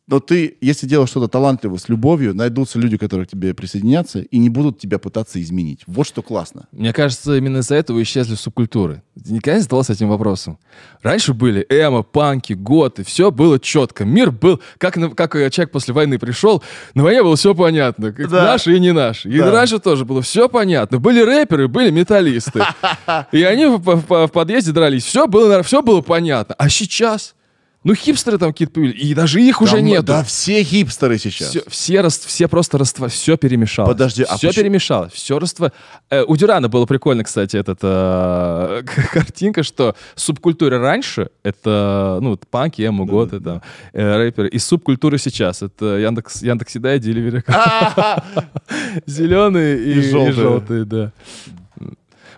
[0.10, 4.38] но ты, если делаешь что-то талантливое, с любовью, найдутся люди, которые к тебе присоединятся и
[4.38, 5.81] не будут тебя пытаться изменить.
[5.88, 6.68] Вот что классно.
[6.72, 9.03] Мне кажется, именно из-за этого исчезли субкультуры.
[9.23, 10.57] Ты никогда не задавался этим вопросом?
[11.02, 14.06] Раньше были эмо, панки, готы, все было четко.
[14.06, 16.64] Мир был, как, как человек после войны пришел,
[16.95, 18.11] на войне было все понятно.
[18.11, 18.44] Как Да.
[18.45, 19.30] Наши и не наши.
[19.30, 19.52] И Да.
[19.52, 20.99] раньше тоже было все понятно.
[20.99, 22.64] Были рэперы, были металлисты.
[23.31, 25.03] И они в- в подъезде дрались.
[25.03, 26.56] Все было, все было понятно.
[26.57, 27.36] А сейчас?
[27.85, 29.01] Ну, хипстеры там какие-то появились.
[29.01, 30.03] И даже их уже нету.
[30.07, 31.49] Да все хипстеры сейчас.
[31.49, 33.91] Все, все, рас- все просто раства, все перемешалось.
[33.93, 35.72] Подожди, а все почему- перемешалось, все раства.
[36.10, 38.84] Э, у Дюрана было прикольно, кстати, эта э,
[39.14, 43.61] картинка, что субкультура раньше это ну панки, эмо, готы, там,
[43.93, 47.43] э, рэперы, и субкультура сейчас это Яндекс, Яндекс Еда и Деливери.
[49.06, 50.34] Зеленые и, И и желтые.
[50.34, 51.11] желтые, да.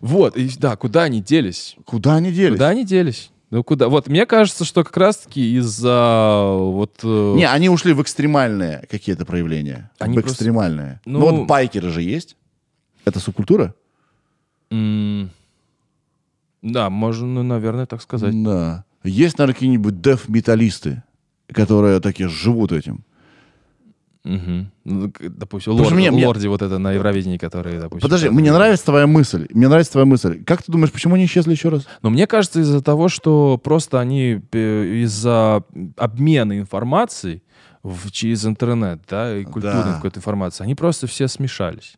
[0.02, 1.76] Вот, и да, куда они делись?
[1.86, 2.54] Куда они делись?
[2.54, 3.32] Куда они делись?
[3.52, 3.90] Ну куда?
[3.90, 9.26] Вот мне кажется, что как раз-таки из-за вот э, Не, они ушли в экстремальные какие-то
[9.26, 9.92] проявления.
[10.00, 11.02] Они в просто- экстремальные.
[11.06, 12.38] Ну, Ну- вот байкеры же есть.
[13.04, 13.76] Это субкультура?
[14.72, 15.30] М,
[16.62, 18.42] Да, можно, ну, наверное, так сказать.
[18.44, 18.86] Да.
[19.04, 21.04] Есть, наверное, какие-нибудь деф-металлисты,
[21.52, 23.04] которые такие живут этим.
[24.24, 24.72] Мгм.
[24.84, 28.02] Ну, допустим, лорд- мне- мне- лорди вот это на Евровидении, которые, допустим...
[28.08, 29.48] Подожди, там- мне нравится твоя мысль.
[29.50, 30.44] Мне нравится твоя мысль.
[30.44, 31.88] Как ты думаешь, почему они исчезли еще раз?
[32.04, 35.64] Но мне кажется, из-за того, что просто они э, из-за
[35.98, 37.42] обмена информацией
[37.82, 39.94] в- через интернет, да, и культурной Да.
[39.96, 41.96] какой-то информации, они просто все смешались.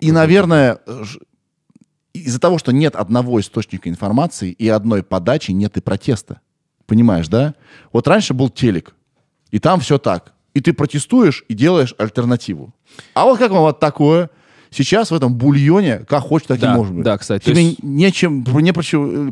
[0.00, 1.18] И, наверное, ж-
[2.14, 6.40] из-за того, что нет одного источника информации и одной подачи, нет и протеста.
[6.86, 7.54] Понимаешь, да?
[7.92, 8.94] Вот раньше был телек,
[9.50, 10.32] и там все так.
[10.54, 12.74] И ты протестуешь и делаешь альтернативу.
[13.14, 14.30] А вот как вам вот такое?
[14.70, 17.04] Сейчас в этом бульоне, как хочешь, так Да, и может быть.
[17.04, 18.72] да, кстати, Тебе есть- нечем, не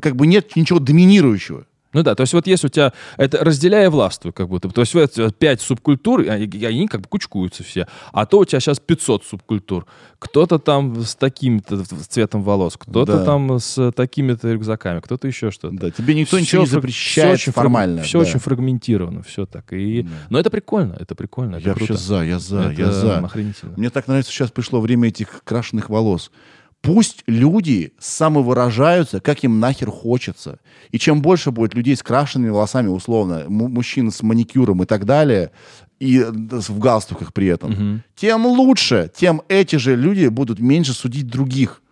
[0.00, 1.64] как бы нет ничего доминирующего.
[1.92, 4.92] Ну да, то есть вот если у тебя, это разделяя властвуй как будто, то есть
[4.94, 8.78] вот вот пять субкультур, и они, как бы кучкуются все, а то у тебя сейчас
[8.78, 9.86] 500 субкультур.
[10.18, 13.24] Кто-то там с таким-то цветом волос, кто-то Да.
[13.24, 15.76] там с такими-то рюкзаками, кто-то еще что-то.
[15.76, 18.02] Да, тебе никто Всё ничего не запрещает всё очень формально.
[18.02, 18.28] Все да.
[18.28, 19.72] очень фрагментировано, все так.
[19.72, 20.02] И...
[20.02, 20.08] Да.
[20.30, 21.92] Но это прикольно, это прикольно, это Я круто.
[21.92, 23.18] вообще за, я за, это я за.
[23.18, 23.72] охренительно.
[23.76, 26.30] Мне так нравится, сейчас пришло время этих крашеных волос.
[26.80, 30.58] Пусть люди самовыражаются, как им нахер хочется.
[30.92, 35.04] И чем больше будет людей с крашенными волосами, условно, му- мужчин с маникюром и так
[35.04, 35.50] далее,
[35.98, 38.02] и э, в галстуках при этом, Мгм.
[38.14, 41.82] тем лучше, тем эти же люди будут меньше судить других.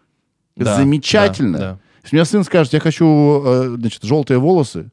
[0.57, 1.59] Да, Замечательно.
[1.59, 1.79] да, да.
[2.05, 4.91] Если мне сын скажет, я хочу, э, значит, желтые волосы,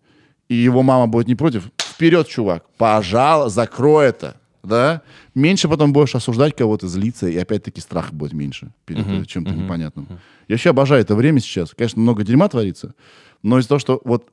[0.50, 4.36] и его мама будет не против, вперед, чувак, пожалуйста, закрой это.
[4.64, 5.02] Да,
[5.36, 9.64] меньше потом будешь осуждать кого-то, злиться, и опять-таки страх будет меньше перед э, чем-то мгм,
[9.64, 10.08] непонятным.
[10.48, 11.72] Я вообще обожаю это время сейчас.
[11.76, 12.94] Конечно, много дерьма творится,
[13.42, 14.30] но из-за того, что вот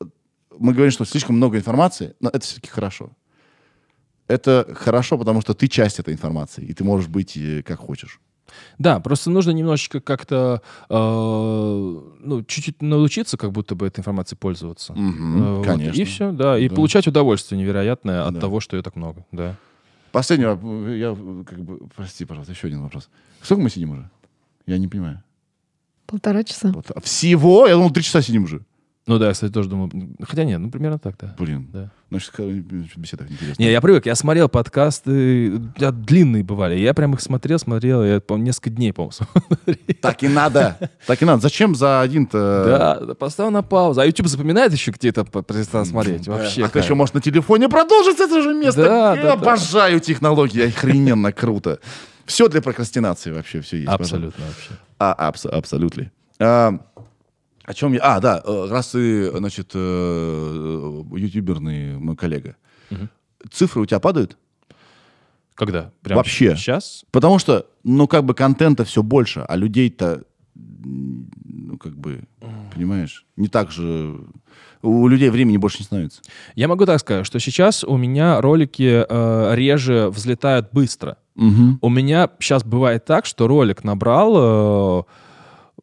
[0.00, 0.04] э,
[0.58, 3.10] мы говорим, что слишком много информации, но это все-таки хорошо.
[4.28, 8.20] Это хорошо, потому что ты часть этой информации, и ты можешь быть э, как хочешь.
[8.78, 14.92] Да, просто нужно немножечко как-то, э, ну, чуть-чуть научиться, как будто бы этой информацией пользоваться.
[14.94, 16.00] Э, вот, конечно.
[16.00, 16.74] И все, да, и Да.
[16.74, 18.40] получать удовольствие невероятное от Да.
[18.40, 19.56] того, что ее так много, да.
[20.12, 20.88] Последний вопрос.
[20.88, 21.88] Я как бы...
[21.94, 23.08] Прости, пожалуйста, еще один вопрос.
[23.42, 24.10] Сколько мы сидим уже?
[24.66, 25.22] Я не понимаю.
[26.06, 26.72] Полтора часа.
[26.72, 26.90] Вот.
[26.90, 27.66] А Всего?
[27.66, 28.60] Я думал, три часа сидим уже.
[29.10, 31.34] Ну да, я, кстати, тоже думаю, м, хотя нет, ну примерно так, да.
[31.36, 31.68] Блин.
[31.72, 31.90] Да.
[32.10, 33.66] Значит, ка- беседа интересная.
[33.66, 38.20] Не, я привык, я смотрел подкасты, тебя длинные бывали, я прям их смотрел, смотрел, я,
[38.20, 39.10] по несколько дней, по-моему,
[39.66, 39.76] смотрел.
[40.00, 40.78] Так и надо.
[41.08, 41.42] Так и надо.
[41.42, 42.64] Зачем за один-то...
[42.64, 44.00] Да, да, поставил на паузу.
[44.00, 46.26] А YouTube запоминает еще где-то перестал смотреть.
[46.26, 46.32] Да.
[46.32, 46.64] Вообще.
[46.64, 48.84] А ты еще можешь на телефоне продолжить с этого же места.
[48.84, 49.32] Да, Я да, да.
[49.32, 51.80] обожаю технологии, охрененно круто.
[52.26, 53.88] Все для прокрастинации вообще, все есть.
[53.88, 54.70] Абсолютно вообще.
[55.00, 56.12] А, абс- абсолютно.
[57.70, 58.00] О чем я...
[58.02, 62.56] А, да, э, раз ты, значит, э, ютуберный мой коллега,
[62.90, 63.08] Мгм.
[63.52, 64.36] цифры у тебя падают?
[65.54, 65.92] Когда?
[66.02, 66.56] Прям Вообще.
[66.56, 67.04] Сейчас?
[67.12, 70.24] Потому что, ну, как бы контента все больше, а людей-то,
[70.56, 72.24] ну, как бы,
[72.74, 74.18] понимаешь, не так же...
[74.82, 76.22] У людей времени больше не становится.
[76.56, 81.18] Я могу так сказать, что сейчас у меня ролики э, реже взлетают быстро.
[81.36, 85.02] У меня сейчас бывает так, что ролик набрал, э,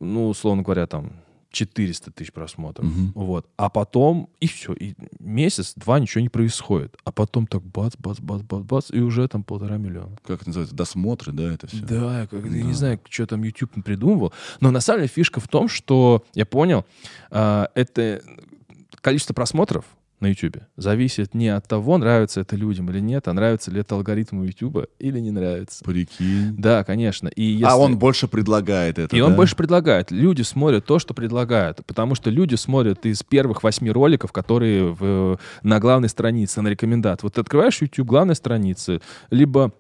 [0.02, 1.14] ну, условно говоря, там
[1.52, 2.86] 400 тысяч просмотров.
[2.86, 3.12] Мгм.
[3.16, 3.48] Вот.
[3.58, 6.96] А потом, и все, и месяц-два ничего не происходит.
[7.04, 10.16] А потом так бац, бац, бац, бац, бац, и уже там полтора миллиона.
[10.24, 10.76] Как это называется?
[10.76, 11.82] Досмотры, да, это все?
[11.82, 14.34] Да, я, как- я не знаю, что там YouTube придумывал.
[14.60, 16.86] Но на самом деле фишка в том, что я понял,
[17.32, 18.22] а, это
[19.02, 19.86] количество просмотров
[20.20, 23.94] на YouTube зависит не от того, нравится это людям или нет, а нравится ли это
[23.96, 25.86] алгоритму YouTube или не нравится.
[25.86, 26.56] Прикинь.
[26.58, 27.28] Да, конечно.
[27.28, 27.66] И если...
[27.66, 29.38] А он больше предлагает это, И он да?
[29.38, 30.10] больше предлагает.
[30.10, 31.86] Люди смотрят то, что предлагают.
[31.86, 37.22] Потому что люди смотрят из первых восьми роликов, которые в- на главной странице, на рекомендат.
[37.22, 39.72] Вот ты открываешь YouTube, главная страница, либо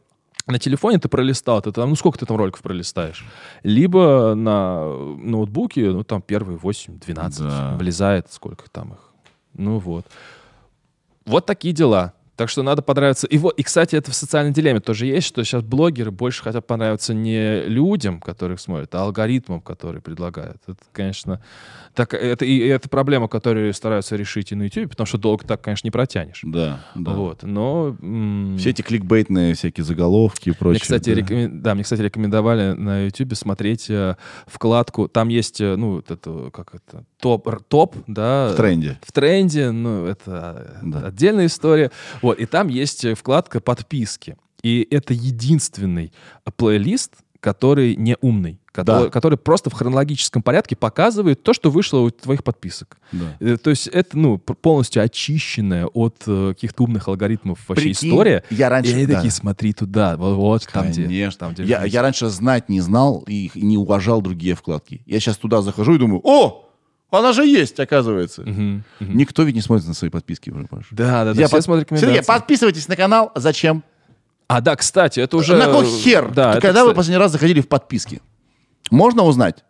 [0.45, 3.25] на телефоне ты пролистал, ты там, ну сколько ты там роликов пролистаешь?
[3.63, 4.85] Либо на
[5.17, 7.75] ноутбуке, ну там первые 8-12 Да.
[7.77, 8.99] влезает, сколько там их.
[9.57, 10.05] Ну вот.
[11.25, 12.13] Вот такие дела.
[12.37, 13.25] Так что надо понравиться.
[13.27, 16.67] И вот, и, кстати, это в социальной дилемме тоже есть, что сейчас блогеры больше хотят
[16.67, 20.61] понравиться не людям, которых смотрят, а алгоритмам, которые предлагают.
[20.67, 21.41] Это, конечно,
[21.95, 25.61] так, это, и это проблема, которую стараются решить и на YouTube, потому что долго так,
[25.61, 26.41] конечно, не протянешь.
[26.43, 27.11] Да, да.
[27.11, 27.97] Вот, но...
[28.59, 30.69] Все эти кликбейтные всякие заголовки и прочее.
[30.73, 31.19] мне, кстати, да.
[31.21, 34.15] рекомен- да, мне, кстати, рекомендовали на YouTube смотреть э,
[34.45, 35.07] вкладку.
[35.07, 38.49] Там есть, э, ну, вот это, как это, топ, топ, да.
[38.53, 38.99] В тренде.
[39.01, 41.07] В тренде, ну, это Да.
[41.07, 41.89] отдельная история.
[42.27, 44.35] Вот, и там есть э, вкладка подписки.
[44.63, 46.11] И это единственный
[46.45, 49.09] э, плейлист, который не умный, который, Да.
[49.11, 52.97] который просто в хронологическом порядке показывает то, что вышло у твоих подписок.
[53.11, 53.37] Да.
[53.39, 58.43] Э, То есть это, ну, полностью очищенная от каких-то умных алгоритмов вообще Прикинь, история.
[58.49, 59.15] я раньше- И они да.
[59.15, 61.29] такие, смотри туда, вот, вот там где.
[61.31, 65.01] Там, где я, я раньше знать не знал и не уважал другие вкладки.
[65.05, 66.63] Я сейчас туда захожу и думаю, о,
[67.09, 68.41] она же есть, оказывается.
[68.41, 69.17] Мгм, мгм.
[69.17, 70.87] Никто ведь не смотрит на свои подписки уже, Паша.
[70.91, 73.31] Да, да, да, Я все под- смотрят Сергей, подписывайтесь на канал.
[73.35, 73.83] Зачем?
[74.47, 75.55] А, да, кстати, это уже...
[75.57, 76.31] на какой хер?
[76.31, 78.21] Да, это, Когда вы кстати, последний раз заходили в подписки?
[78.91, 79.63] Можно узнать?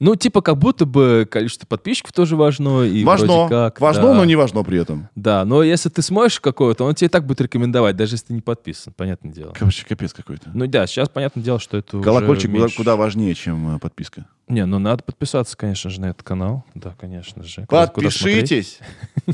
[0.00, 2.84] Ну, типа, как будто бы количество подписчиков тоже важно.
[2.84, 3.26] И важно.
[3.26, 4.14] вроде как, важно, да.
[4.14, 5.10] но не важно при этом.
[5.14, 8.40] Да, но если ты смотришь какого-то, он тебе так будет рекомендовать, даже если ты не
[8.40, 9.52] подписан, понятное дело.
[9.56, 10.50] Короче, капец какой-то.
[10.54, 12.76] Ну да, сейчас понятное дело, что это Колокольчик куда, меньше.
[12.76, 14.24] куда важнее, чем э, подписка.
[14.48, 16.64] Не, ну надо подписаться, конечно же, на этот канал.
[16.74, 17.66] Да, конечно же.
[17.68, 18.78] Подпишитесь.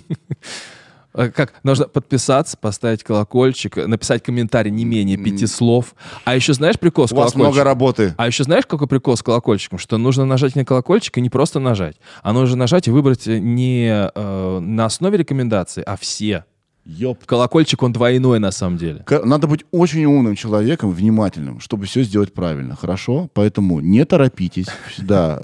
[1.16, 1.54] А Как?
[1.62, 5.94] Нужно подписаться, поставить колокольчик, написать комментарий не менее пяти слов.
[6.24, 8.14] А еще знаешь прикол с У вас много работы.
[8.18, 9.78] А еще знаешь, какой прикол с колокольчиком?
[9.78, 14.10] Что нужно нажать на колокольчик и не просто нажать, а нужно нажать и выбрать не
[14.14, 16.44] э, на основе рекомендаций, а все.
[16.84, 17.24] Ёп.
[17.24, 19.04] Колокольчик, он двойной на самом деле.
[19.24, 23.28] Надо быть очень умным человеком, внимательным, чтобы все сделать правильно, хорошо?
[23.34, 24.66] Поэтому не торопитесь.
[24.98, 25.42] Да.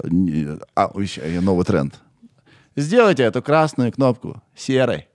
[0.75, 0.91] А,
[1.41, 1.95] новый тренд.
[2.75, 5.07] Сделайте эту красную кнопку серой.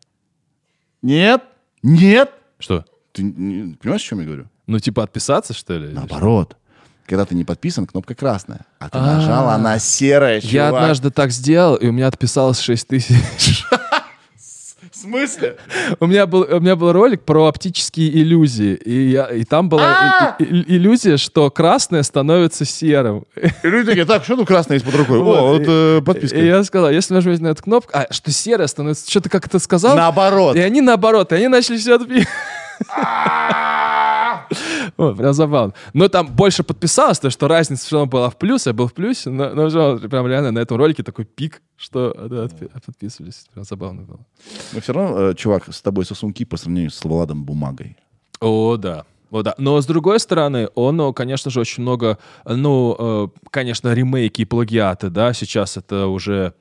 [1.08, 1.42] Нет?
[1.82, 2.30] Нет?
[2.58, 2.84] Что?
[3.12, 4.44] Ты не- понимаешь, о чем я говорю?
[4.66, 5.88] Ну, типа отписаться, что ли?
[5.94, 6.56] Наоборот.
[7.06, 8.66] Когда ты не подписан, кнопка красная.
[8.78, 9.00] А ты А.
[9.16, 10.82] нажал, она серая, Я чувак.
[10.82, 13.64] однажды так сделал, и у меня отписалось 6 тысяч.
[14.98, 15.56] В смысле?
[16.00, 20.34] У меня был, у меня был ролик про оптические иллюзии, и, я, и там была
[20.40, 23.24] и- и- иллюзия, что красное становится серым.
[23.36, 25.20] И люди такие, так, что тут красное есть под рукой?
[25.20, 26.36] О, Вот, э, подписка.
[26.38, 29.46] И я сказал, если нажмете на эту кнопку, а что серое становится, что ты как
[29.46, 29.94] это сказал?
[29.96, 30.56] Наоборот.
[30.56, 32.26] И они наоборот, и они начали все отпи-
[34.98, 35.74] Вот, прям забавно.
[35.94, 38.92] Но там больше подписалось, то, что разница все равно была в плюс, я был в
[38.92, 42.48] плюсе, но, но равно прям реально на этом ролике такой пик, что да,
[42.84, 43.46] подписывались.
[43.52, 44.18] Прям забавно было.
[44.72, 47.96] Но все равно, э, чувак, с тобой сосунки по сравнению с Владом Бумагой.
[48.40, 49.04] О, да.
[49.30, 49.54] О, да.
[49.56, 54.44] Но с другой стороны, он, ну, конечно же, очень много, ну, э, конечно, ремейки и
[54.44, 56.54] плагиаты, да, сейчас это уже...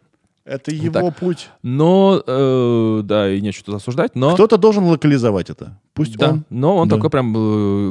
[0.47, 1.49] Это его путь.
[1.61, 4.33] Но, э, да, и нечего тут осуждать, но...
[4.33, 5.77] Кто-то должен локализовать это.
[5.93, 6.45] Пусть Да, он.
[6.49, 6.95] но он Да.
[6.95, 7.39] такой прям э,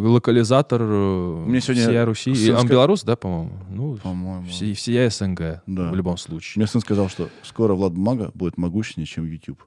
[0.09, 2.35] локализатор э, Мне сегодня всей Руси.
[2.35, 3.53] Сын Он белорус, да, по-моему?
[3.71, 4.47] Ну, По-моему.
[4.47, 5.91] все, всея СНГ Да.
[5.91, 6.61] в любом случае.
[6.61, 9.63] Мне сын сказал, что скоро Влад Бумага будет могущественнее, чем YouTube.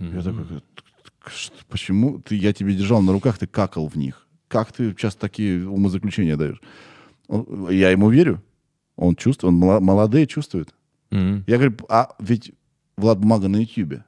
[0.00, 0.44] Я такой,
[1.18, 4.26] «К- что- почему ты, я тебе держал на руках, ты какал в них?
[4.48, 6.60] Как ты сейчас такие умозаключения даешь?
[7.28, 8.42] Он- я ему верю.
[8.96, 10.74] Он чувствует, он молодые чувствует.
[11.12, 11.44] Мгм.
[11.46, 12.52] Я говорю, а ведь
[12.96, 14.04] Влад Бумага на Ютубе.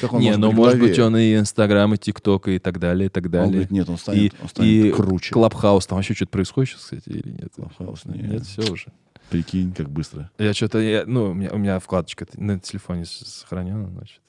[0.00, 2.78] Как он Не, может ну, быть может быть, он и Инстаграм, и ТикТок, и так
[2.78, 3.50] далее, и так Он далее.
[3.52, 5.32] говорит, нет, он и, станет, он станет и круче.
[5.32, 7.52] Clubhouse, там вообще что-то происходит сейчас, кстати, или нет?
[7.56, 8.30] Clubhouse, нет.
[8.30, 8.86] Нет, все уже.
[9.30, 10.30] Прикинь, как быстро.
[10.38, 14.20] Я что-то, я- ну, у меня, у меня вкладочка на телефоне сохранена, значит.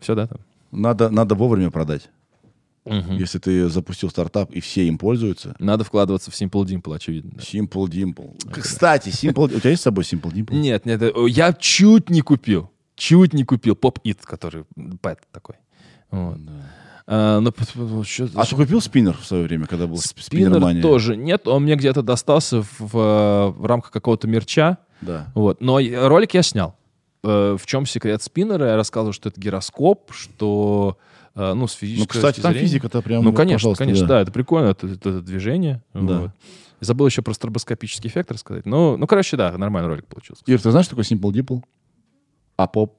[0.00, 0.38] Все, да, там?
[0.72, 2.10] Надо, надо вовремя продать.
[2.86, 3.16] Мгм.
[3.16, 7.32] Если ты запустил стартап, и все им пользуются, Надо вкладываться в Simple Dimple, очевидно.
[7.34, 7.42] да.
[7.42, 8.36] Simple Dimple.
[8.52, 9.54] Кстати, Simple...
[9.56, 10.54] У тебя есть с собой Simple Dimple?
[10.54, 12.70] Нет, нет, э, я чуть не купил.
[12.94, 13.74] Чуть не купил.
[13.76, 14.64] Поп-ит, который
[15.02, 15.56] пэт такой.
[16.10, 16.38] Вот.
[17.08, 20.24] А, но пот- вот чё- А ты купил спиннер в свое время, когда был спиннер
[20.48, 20.82] спиннермания?
[20.82, 21.46] тоже нет.
[21.46, 24.78] Он мне где-то достался в, в, рамках какого-то мерча.
[25.02, 25.26] Да.
[25.34, 25.60] Вот.
[25.60, 26.74] Но ролик я снял.
[27.22, 28.68] Э, В чем секрет спиннера?
[28.70, 30.96] Я рассказывал, что это гироскоп, что
[31.36, 33.22] ну, с Ну, физической кстати, точки там физика-то прям...
[33.22, 34.22] Ну, вот, конечно, конечно, да.
[34.22, 35.82] это прикольно, это, это- это движение.
[35.92, 36.20] Да.
[36.20, 36.30] Вот.
[36.80, 38.66] Забыл еще про стробоскопический эффект рассказать.
[38.66, 40.42] Ну, ну, короче, да, нормальный ролик получился.
[40.46, 41.62] Ир, ты знаешь, что такое Simple Dimple?
[42.56, 42.94] А поп...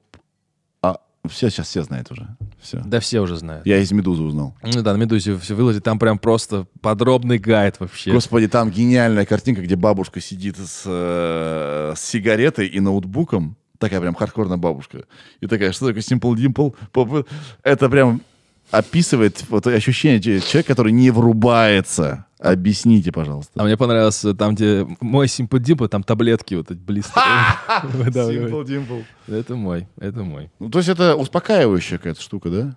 [0.82, 0.98] А...
[1.28, 2.28] Все, сейчас все знают уже.
[2.60, 2.80] Все.
[2.84, 3.66] Да все уже знают.
[3.66, 4.54] Я из «Медузы» узнал.
[4.62, 8.12] Ну да, на Медузе все выложили, там прям просто подробный гайд вообще.
[8.12, 13.56] Господи, там гениальная картинка, где бабушка сидит с, э, с сигаретой и ноутбуком.
[13.78, 15.04] Такая прям хардкорная бабушка.
[15.40, 16.74] И такая, что такое Simple Dimple?
[16.92, 17.26] Поп-
[17.62, 18.20] Это прям
[18.70, 22.26] описывает вот ощущение че- человека, который не врубается.
[22.40, 23.52] Объясните, пожалуйста.
[23.56, 26.78] А мне понравилось э, там, где мой Simple Dimple, там таблетки вот эти
[27.84, 28.68] выдавливают.
[28.68, 29.04] Simple Dimple.
[29.28, 30.50] Это мой, это мой.
[30.58, 32.76] Ну, то есть это успокаивающая какая-то штука, да?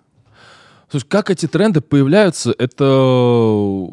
[0.90, 3.88] Слушай, как эти тренды появляются, это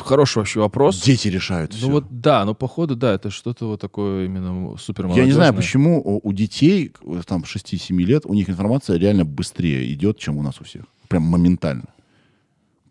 [0.00, 1.02] хороший вообще вопрос.
[1.02, 1.90] Дети решают Ну всё.
[1.90, 6.20] вот да, но походу, да, это что-то вот такое именно супер Я не знаю, почему
[6.22, 6.92] у детей,
[7.26, 10.82] там, 6-7 лет, у них информация реально быстрее идет, чем у нас у всех.
[11.08, 11.84] Прям моментально.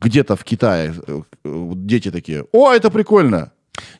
[0.02, 3.52] Где-то в Китае э, э, дети такие, о, это прикольно.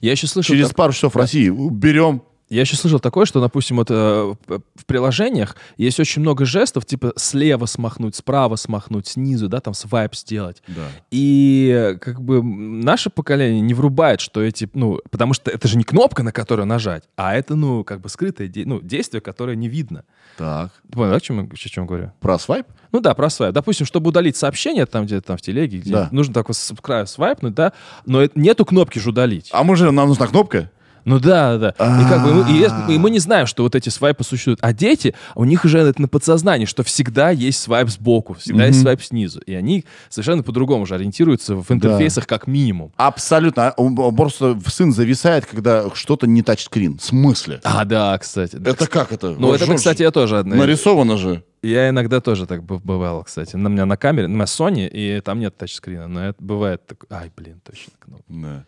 [0.02, 2.22] Я еще слышал, Через так- пару часов в России берем.
[2.50, 7.14] Я еще слышал такое, что, допустим, вот э, в приложениях есть очень много жестов, типа
[7.16, 10.62] слева смахнуть, справа смахнуть, снизу, да, там свайп сделать.
[10.68, 10.88] Да.
[11.12, 15.78] И э, как бы наше поколение не врубает, что эти, ну, потому что это же
[15.78, 19.56] не кнопка, на которую нажать, а это, ну, как бы скрытое де- ну, действие, которое
[19.56, 20.04] не видно.
[20.38, 20.72] Так.
[20.88, 22.12] Ты понял, да, о чем, я- о чем говорю?
[22.20, 22.66] Про свайп?
[22.92, 23.54] Ну да, про свайп.
[23.54, 26.10] Допустим, чтобы удалить сообщение там где-то там в телеге, где Да.
[26.12, 27.74] нужно так вот с края свайпнуть, да,
[28.06, 29.50] но это- нету кнопки же удалить.
[29.52, 30.72] А мы же, нам нужна кнопка.
[31.06, 31.70] Ну да, да.
[31.70, 34.60] И, как бы, мы, и, мы не знаем, что вот эти свайпы существуют.
[34.62, 38.82] А дети, у них уже это на подсознании, что всегда есть свайп сбоку, всегда есть
[38.82, 39.40] свайп снизу.
[39.42, 42.92] И они совершенно по-другому же ориентируются в интерфейсах как минимум.
[42.98, 43.70] Абсолютно.
[43.70, 46.98] А, Просто сын зависает, когда что-то не тачскрин.
[46.98, 47.62] В смысле?
[47.64, 48.58] А, да, кстати.
[48.64, 49.36] Это как это?
[49.38, 50.56] Ну, это, кстати, я тоже одна.
[50.56, 51.44] Нарисовано же.
[51.62, 53.56] Я иногда тоже так бывало, кстати.
[53.56, 57.06] На меня на камере, на Sony, и там нет тачскрина, но это бывает так.
[57.10, 58.26] Ай, блин, точно кнопка.
[58.30, 58.66] Да.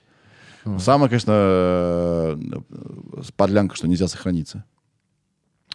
[0.80, 2.38] Самое, конечно, э,
[3.36, 4.64] подлянка, что нельзя сохраниться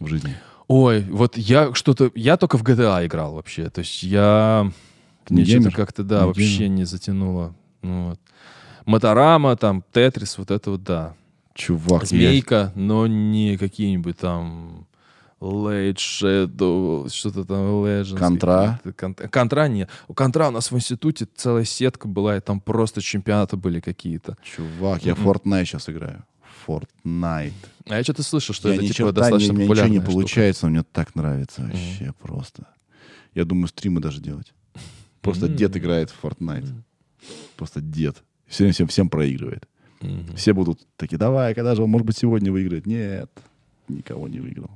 [0.01, 0.35] в жизни.
[0.69, 2.11] Ой, вот я что-то...
[2.15, 3.71] Я только в GTA играл вообще.
[3.71, 4.71] То есть я...
[5.29, 6.69] Не Мне что-то как-то, да, Не вообще геймер?
[6.77, 7.55] не затянуло.
[7.83, 8.21] Ну, вот.
[8.85, 11.15] Моторама, там, Тетрис, вот это вот, да.
[11.55, 14.87] Чувак, я- Змейка, но не какие-нибудь там...
[15.41, 18.19] Late Shadow, что-то там, Legends.
[18.19, 18.81] Контра?
[19.31, 19.91] Контра нет.
[20.09, 24.37] У Контра у нас в институте целая сетка была, и там просто чемпионаты были какие-то.
[24.43, 26.25] Чувак, я Fortnite сейчас играю.
[26.67, 27.53] Fortnite.
[27.87, 29.99] А я что-то слышал, что я это типа не- достаточно у меня ничего популярная не
[30.01, 30.13] штука.
[30.13, 32.67] получается, мне так нравится вообще просто.
[33.35, 34.53] Я думаю, стримы даже делать.
[35.21, 35.57] Просто М.
[35.57, 36.73] дед играет в Fortnite.
[37.57, 38.23] Просто дед.
[38.47, 39.69] Все время всем, всем проигрывает.
[40.01, 40.35] Мгм.
[40.37, 42.87] Все будут такие, давай, когда же он, может быть, сегодня выиграет?
[42.87, 43.31] Нет,
[43.89, 44.71] никого не выиграл.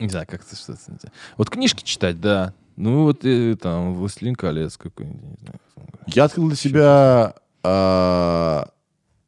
[0.00, 0.72] Не знаю, что-то...
[0.72, 1.12] не знаю.
[1.36, 2.54] Вот книжки читать, да.
[2.76, 5.60] Ну, вот э, там «Властелин колец» какой-нибудь, не знаю.
[6.06, 8.70] Я открыл для себя а,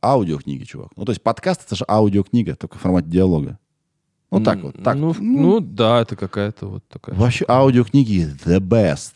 [0.02, 0.90] аудиокниги, чувак.
[0.96, 3.58] Ну, то есть подкаст— это же аудиокнига, только в формате диалога.
[4.30, 4.82] Ну, так вот.
[4.82, 4.96] Так.
[4.96, 7.14] Ну, Ну, ну, да, это какая-то вот такая...
[7.14, 9.12] Вообще аудиокниги the best.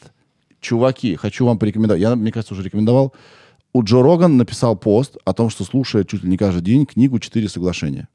[0.61, 2.03] чуваки, хочу вам порекомендовать.
[2.03, 3.15] Я, мне кажется, уже рекомендовал.
[3.73, 7.19] У Джо Роган написал пост о том, что слушает чуть ли не каждый день книгу
[7.19, 8.09] «Четыре соглашения».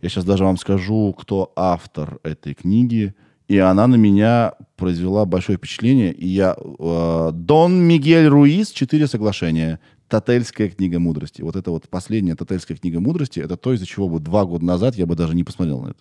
[0.00, 3.14] Я сейчас даже вам скажу, кто автор этой книги.
[3.48, 6.12] И она на меня произвела большое впечатление.
[6.12, 6.56] И я...
[6.58, 9.80] э, Дон Мигель Руис «Четыре соглашения».
[10.08, 11.42] Тотельская книга мудрости.
[11.42, 13.40] Вот это вот последняя Тотельская книга мудрости.
[13.40, 16.00] Это то, из-за чего бы два года назад я бы даже не посмотрел на это.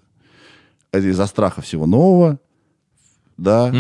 [0.92, 2.40] Это из-за страха всего нового.
[3.38, 3.72] Да.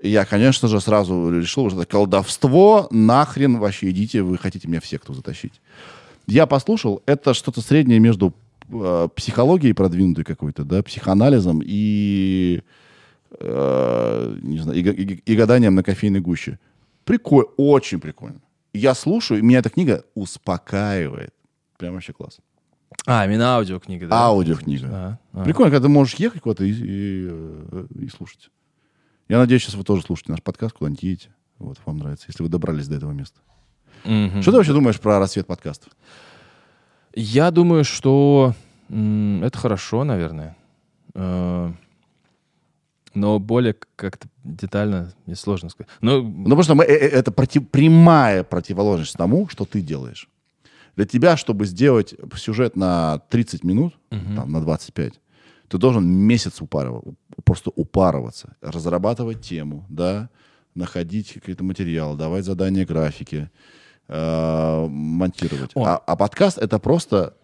[0.00, 4.80] И я, конечно же, сразу решил, что это колдовство, нахрен вообще идите, вы хотите меня
[4.80, 5.60] в секту затащить.
[6.26, 8.32] Я послушал, это что-то среднее между
[9.14, 12.62] психологией продвинутой какой-то, да, психоанализом и,
[13.40, 16.58] э, не знаю, и, и- и гаданием на кофейной гуще.
[17.04, 18.40] Прикольно, очень прикольно.
[18.74, 21.32] Я слушаю, и меня эта книга успокаивает.
[21.78, 22.38] Прям вообще класс.
[23.06, 24.16] А, именно аудиокнига, да?
[24.26, 24.88] Аудиокнига.
[24.90, 25.44] А, а.
[25.44, 28.50] Прикольно, когда ты можешь ехать куда-то и, и, э, и слушать.
[29.28, 31.28] Я надеюсь, сейчас вы тоже слушаете наш подкаст, куда-нибудь едете.
[31.58, 33.40] Вот, вам нравится, если вы добрались до этого места.
[34.04, 34.42] Мгм.
[34.42, 35.92] Что ты вообще думаешь про рассвет подкастов?
[37.20, 38.54] Я думаю, что
[38.90, 40.56] это хорошо, наверное.
[41.14, 41.72] Э,
[43.14, 45.90] Но более как-то детально мне сложно сказать.
[46.00, 50.28] Ну, Ну, потому что мы, э, э, это проти- прямая противоположность тому, что ты делаешь.
[50.96, 53.94] Для тебя, чтобы сделать сюжет на 30 минут,
[54.36, 55.20] там, на 25,
[55.68, 57.02] ты должен месяц упарыв-
[57.44, 60.28] просто упарываться, разрабатывать тему, да,
[60.74, 63.48] находить какие-то материалы, давать задания графики,
[64.08, 65.70] э, монтировать.
[65.74, 65.84] О.
[65.84, 67.34] А, а подкаст это просто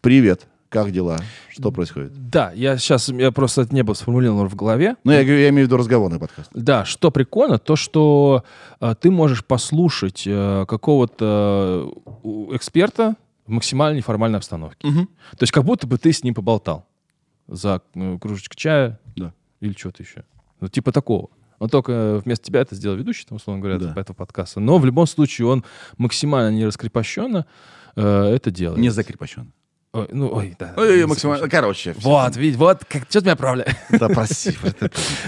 [0.00, 1.18] привет, как дела,
[1.50, 2.12] что происходит.
[2.30, 4.96] да, я сейчас, я просто это не было сформулировано в голове.
[5.04, 6.50] Ну, я, я имею в виду разговорный подкаст.
[6.52, 8.44] Да, что прикольно, то, что
[8.80, 11.92] э, ты можешь послушать э, какого-то
[12.24, 13.14] э, эксперта
[13.46, 14.88] в максимально неформальной обстановке.
[14.88, 16.86] То есть как будто бы ты с ним поболтал
[17.46, 19.32] за э, кружечкой чая Да.
[19.60, 20.24] или что-то еще.
[20.60, 21.28] Ну, типа такого.
[21.64, 23.98] Он только вместо тебя это сделал ведущий, там, условно говоря, Да.
[23.98, 24.60] этого подкаста.
[24.60, 25.64] Но в любом случае он
[25.96, 27.46] максимально не раскрепощенно
[27.96, 28.02] э,
[28.34, 28.78] это делает.
[28.80, 29.50] Не закрепощен.
[29.94, 30.72] Ой, ну, ой, да.
[30.76, 31.48] Ой, не максимально.
[31.48, 31.94] Короче.
[32.00, 33.76] Вот, видь, вот, как, что ты меня отправляешь?
[33.90, 34.56] Да, прости.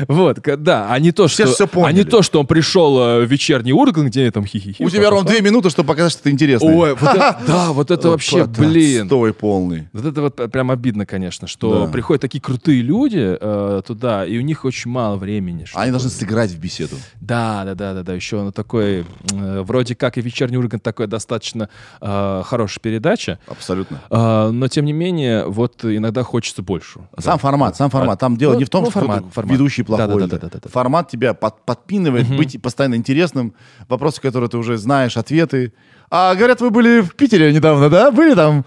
[0.09, 1.88] вот да, а не то, Все что, всё поняли.
[1.88, 4.82] а не то, что он пришел э, в вечерний Ургант, где там хихихи.
[4.82, 6.74] У тебя ровно две минуты, чтобы показать, что ты интересный.
[6.74, 9.06] Ой, вот это- да, вот это вообще, блин.
[9.06, 9.88] Стой полный.
[9.93, 14.43] Вот это вот прям обидно, конечно, что приходят такие крутые люди э, туда, и у
[14.43, 15.64] них очень мало времени.
[15.64, 16.97] чтобы- Они должны сыграть в беседу.
[17.20, 18.14] Да, да, да, да, да.
[18.14, 21.68] Еще он такой, э, вроде как и вечерний Ургант такой достаточно
[22.01, 24.01] э, хорошая передача, Абсолютно.
[24.59, 27.01] Но тем не менее, вот иногда хочется больше.
[27.19, 28.19] Сам формат, сам формат.
[28.20, 30.07] Там дело Ну, не в том, ну, что формат, ведущий плохой.
[30.07, 30.69] Да-да-да-да-да-да.
[30.69, 33.55] Формат тебя под- подпинывает, быть постоянно интересным.
[33.89, 35.73] Вопросы, которые ты уже знаешь, ответы.
[36.11, 38.11] А говорят, вы были в Питере недавно, да?
[38.12, 38.65] Были там?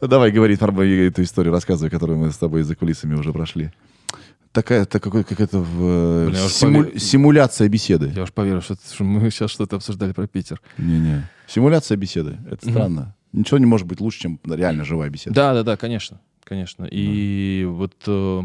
[0.00, 3.70] Давай, говори эту историю, рассказывай, которую мы с тобой за кулисами уже прошли.
[4.52, 8.12] Такая, это какой, какая-то в, э, Блин, симу- пове- симуляция беседы.
[8.16, 10.60] Я уж поверил, что, что мы сейчас что-то обсуждали про Питер.
[10.76, 11.22] Не-не.
[11.46, 12.36] Симуляция беседы.
[12.50, 13.14] Это странно.
[13.32, 15.34] Ничего не может быть лучше, чем реально живая беседа.
[15.34, 16.84] Да, да, да, конечно, конечно.
[16.90, 18.42] И вот, э,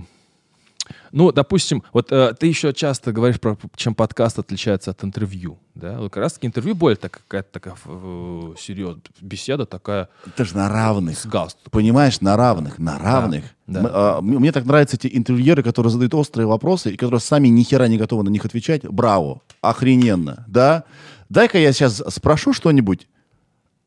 [1.12, 5.98] ну, допустим, вот э, ты еще часто говоришь про, чем подкаст отличается от интервью, да?
[5.99, 10.70] Вот как раз-таки интервью более так, какая-то такая э, серьезная беседа такая Это же на
[10.70, 11.18] равных.
[11.18, 11.72] с галстуком.
[11.72, 13.45] Понимаешь, на равных, на равных.
[13.66, 13.80] да.
[13.80, 17.48] М- а, м- Мне так нравятся эти интервьюеры, которые задают острые вопросы и которые сами
[17.48, 18.84] ни хера не готовы на них отвечать.
[18.88, 20.84] Браво, охрененно, да?
[21.30, 23.07] Дай-ка я сейчас спрошу что-нибудь,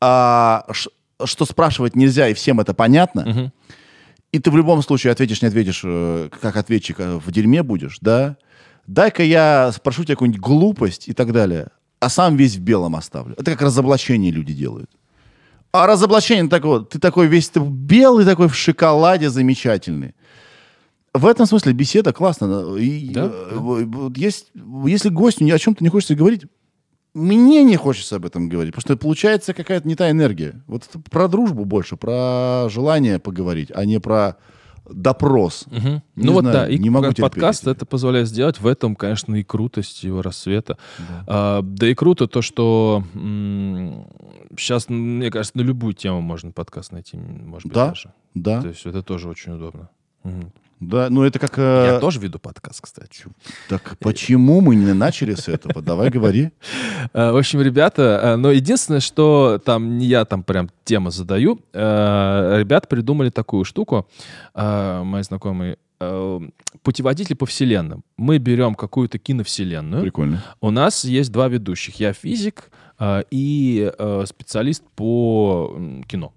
[0.01, 0.91] а, ш-
[1.25, 3.25] что спрашивать нельзя, и всем это понятно.
[3.27, 3.53] Мгм.
[4.33, 7.99] И ты в любом случае ответишь, не ответишь, э, как ответчик э, в дерьме будешь,
[8.01, 8.37] да?
[8.87, 11.69] Дай-ка я спрошу тебя какую-нибудь глупость и так далее,
[12.01, 13.35] а сам весь в белом оставлю.
[13.39, 14.91] Это как разоблачение люди делают.
[15.73, 20.15] А разоблачение такое, ты такой весь ты белый, такой в шоколаде замечательный.
[21.15, 22.77] В этом смысле беседа классно.
[22.77, 24.51] И, Да, э, Есть,
[24.87, 26.45] если гостю ни о чем-то не хочется говорить,
[27.19, 30.63] мне не хочется об этом говорить, потому что получается какая-то не та энергия.
[30.67, 34.37] Вот это про дружбу больше, про желание поговорить, а не про
[34.89, 35.65] допрос.
[35.67, 36.03] Мгм.
[36.17, 38.61] Не ну вот знаю, да, и не могу подкаст это позволяет сделать.
[38.61, 40.79] В этом, конечно, и крутость его рассвета.
[41.27, 43.05] А, да и круто то, что
[44.57, 48.13] сейчас, мне кажется, на любую тему можно подкаст найти, может быть, Да, даже.
[48.35, 49.91] Да, То есть это тоже очень удобно.
[50.23, 50.53] Мгм.
[50.81, 51.59] Да, ну это как...
[51.59, 53.25] э, Я тоже веду подкаст, кстати.
[53.69, 55.83] Так почему мы не начали с этого?
[55.83, 56.51] Давай говори.
[57.13, 61.61] Э, В общем, ребята, э, но единственное, что там не я там прям тему задаю,
[61.73, 64.09] ребята придумали такую штуку,
[64.55, 65.77] мои знакомые,
[66.83, 68.03] путеводитель по вселенным.
[68.17, 70.43] Мы берем какую-то киновселенную, Прикольно.
[70.61, 72.01] у нас есть два ведущих.
[72.01, 72.71] Я физик
[73.31, 73.93] и
[74.27, 75.77] специалист по
[76.09, 76.33] кино.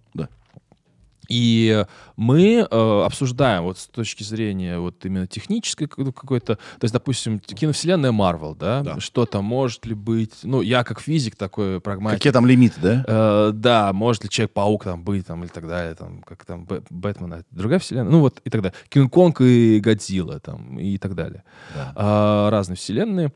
[1.32, 1.86] И
[2.18, 7.40] мы э, обсуждаем вот с точки зрения вот именно технической ну, какой-то, то есть, допустим,
[7.40, 8.82] киновселенная Марвел, да?
[8.82, 9.00] Да.
[9.00, 13.06] что-то может ли быть, ну, я как физик такой прагматик, Какие там лимиты, да?
[13.08, 16.84] Э, да, может ли Человек-паук там быть, там, или так далее, там, как там, Бэ-
[16.90, 18.76] Бэтмен, это другая вселенная, ну вот, и так далее.
[18.90, 21.46] Кинг-Конг и Годзилла, там, и так далее.
[21.74, 21.94] Да.
[21.96, 23.32] А, разные вселенные.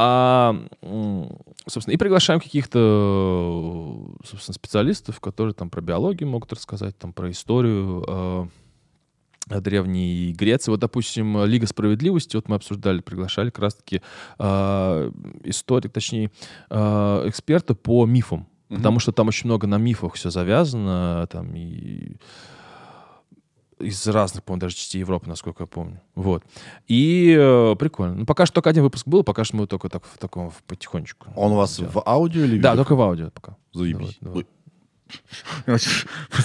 [0.00, 0.54] А,
[1.66, 8.04] собственно, и приглашаем каких-то, собственно, специалистов, которые там про биологию могут рассказать, там, про историю
[8.06, 10.70] э, Древней Греции.
[10.70, 14.00] Вот, допустим, Лига справедливости, вот мы обсуждали, приглашали как раз-таки
[14.38, 15.10] э,
[15.42, 16.30] историк, точнее,
[16.70, 18.46] э, эксперта по мифам.
[18.68, 22.18] Потому что там очень много на мифах все завязано, там и
[23.80, 26.00] из разных, по-моему, даже частей Европы, насколько я помню.
[26.14, 26.42] Вот.
[26.88, 28.14] И э, прикольно.
[28.14, 30.62] Ну, пока что только один выпуск был, пока что мы только так в таком в
[30.64, 31.28] потихонечку.
[31.36, 31.92] Он у вас делаем.
[31.94, 32.84] в аудио или Да, видео?
[32.84, 33.56] только в аудио пока.
[33.72, 34.18] Заебись.
[34.20, 34.36] Вот.
[34.36, 34.46] Ой.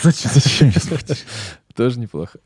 [0.04, 1.16] Зачем, зачем я смотрю?
[1.76, 2.40] Тоже неплохо.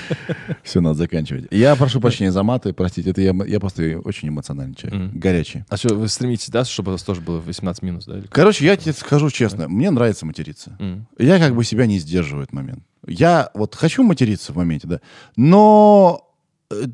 [0.62, 1.48] Все, надо заканчивать.
[1.50, 5.64] Я прошу прощения за маты, простите, это я, я просто очень эмоциональный человек, горячий.
[5.68, 8.22] А что, вы стремитесь, да, чтобы у вас тоже было 18 минус, да?
[8.30, 10.78] Короче, я тебе скажу честно, мне нравится материться.
[11.18, 12.84] Я как бы себя не сдерживаю в этот момент.
[13.06, 15.00] Я вот хочу материться в моменте, да,
[15.36, 16.28] но
[16.70, 16.84] э,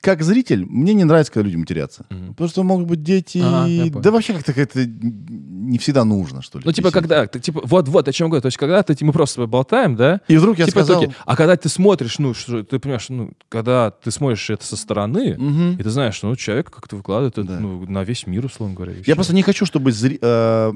[0.00, 2.06] как зритель мне не нравится, когда люди матерятся.
[2.10, 2.28] Мгм.
[2.34, 4.00] Потому что могут быть дети, я понял.
[4.00, 6.64] да вообще как-то это не всегда нужно, что ли.
[6.66, 8.42] Ну, типа, когда, ты, типа, вот-вот, о чем говорю.
[8.42, 10.20] То есть, когда ты, мы просто болтаем, да?
[10.26, 11.02] И вдруг я типа, сказал...
[11.02, 14.76] таки, а когда ты смотришь, ну, что, ты понимаешь, ну, когда ты смотришь это со
[14.76, 15.76] стороны, Мгм.
[15.78, 17.60] и ты знаешь, ну, человек как-то выкладывает это Да.
[17.60, 18.94] ну, на весь мир, условно говоря.
[18.94, 19.14] Я всё.
[19.14, 19.90] просто не хочу, чтобы...
[19.92, 20.72] зри- э,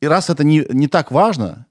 [0.00, 1.66] И раз это не, не так важно,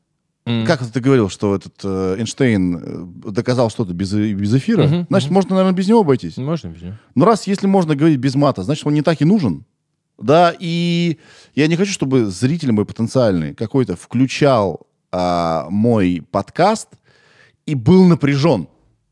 [0.45, 0.65] М.
[0.65, 5.05] как ты говорил, что этот э, Эйнштейн э, доказал что-то без, э- без эфира, Мгм,
[5.09, 5.33] значит, мгм.
[5.35, 6.37] можно, наверное, без него обойтись.
[6.37, 6.93] Можно без него.
[7.15, 9.65] Но раз, если можно говорить без мата, значит, он не так и нужен.
[10.19, 11.17] Да, и
[11.55, 16.89] я не хочу, чтобы зритель мой потенциальный какой-то включал а, мой подкаст
[17.65, 18.67] и был напряжен.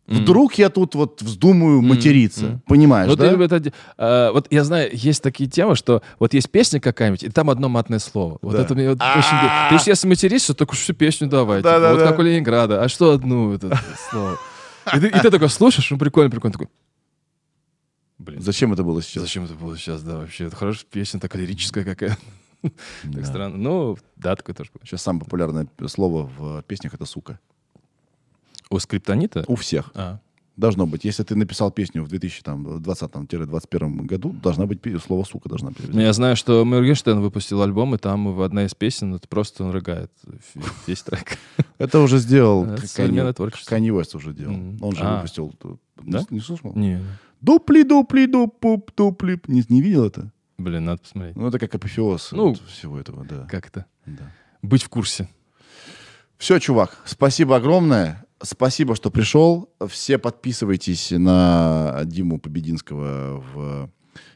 [0.05, 2.45] Вдруг я тут вот вздумаю материться.
[2.45, 2.59] мгм.
[2.67, 3.35] Понимаешь, Ну, да?
[3.35, 7.29] ты это, э, вот я знаю, есть такие темы, что вот есть песня какая-нибудь, и
[7.29, 8.37] там одно матное слово.
[8.41, 8.63] Вот Да.
[8.63, 9.41] это мне вот очень...
[9.41, 11.59] бе- То есть, если материшься, так уж всю песню давай.
[11.59, 11.93] типа, Да-да-да.
[11.93, 12.83] вот как у Ленинграда.
[12.83, 14.37] А что одну это слово?
[14.93, 16.51] И ты, и ты такой слушаешь, ну прикольно, прикольно.
[16.51, 16.67] Такой,
[18.17, 19.23] блин, Зачем это было сейчас?
[19.23, 20.45] зачем это было сейчас, да, вообще?
[20.47, 22.17] Это хорошая песня, такая лирическая какая
[22.61, 22.71] Так
[23.03, 23.25] Да.
[23.25, 23.57] странно.
[23.57, 24.69] Ну, да, такое тоже.
[24.83, 27.39] Сейчас самое популярное слово в песнях это сука.
[28.69, 29.43] У скриптонита?
[29.47, 29.91] У всех.
[29.95, 30.19] А,
[30.55, 31.03] Должно быть.
[31.03, 36.01] Если ты написал песню в 2020-2021 году, должна быть слово сука должна Ну, переведена.
[36.01, 39.71] я знаю, что Моргенштерн выпустил альбом, и там в одна из песен это просто он
[39.71, 40.11] рыгает
[40.87, 41.37] весь трек.
[41.79, 44.55] Это уже сделал Канье- Уэст уже делал.
[44.81, 45.15] Он же А.
[45.17, 45.53] выпустил.
[46.03, 46.71] Не, слышал?
[46.75, 47.01] Не,
[47.41, 49.41] Дупли, дупли, дупуп, дупли.
[49.47, 50.31] Не, видел это?
[50.57, 51.35] блин, надо посмотреть.
[51.35, 53.47] Ну, это как апофеоз Ну, всего этого, да.
[53.49, 53.85] Как это?
[54.05, 54.31] да.
[54.61, 55.27] Быть в курсе.
[56.37, 58.23] Все, чувак, спасибо огромное.
[58.43, 59.69] Спасибо, что пришел.
[59.87, 63.89] Все подписывайтесь на Диму Побединского в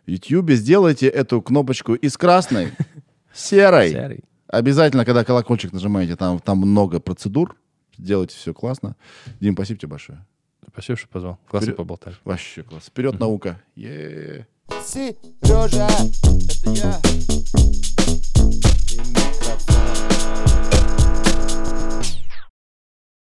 [0.06, 0.52] YouTube.
[0.52, 2.72] Сделайте эту кнопочку из красной,
[3.34, 3.92] серой.
[3.92, 4.24] Серый.
[4.48, 7.58] Обязательно, когда колокольчик нажимаете, там, там много процедур.
[7.98, 8.96] Сделайте все классно.
[9.42, 10.26] Дим, спасибо тебе большое.
[10.72, 11.38] Спасибо, что позвал.
[11.50, 11.78] Классно Вперед.
[11.78, 12.16] поболтали.
[12.24, 12.84] Вообще класс.
[12.86, 13.60] Вперед, наука.
[13.76, 14.48] Е-е-е.
[14.86, 17.02] Сережа, это я.
[19.68, 20.17] Ты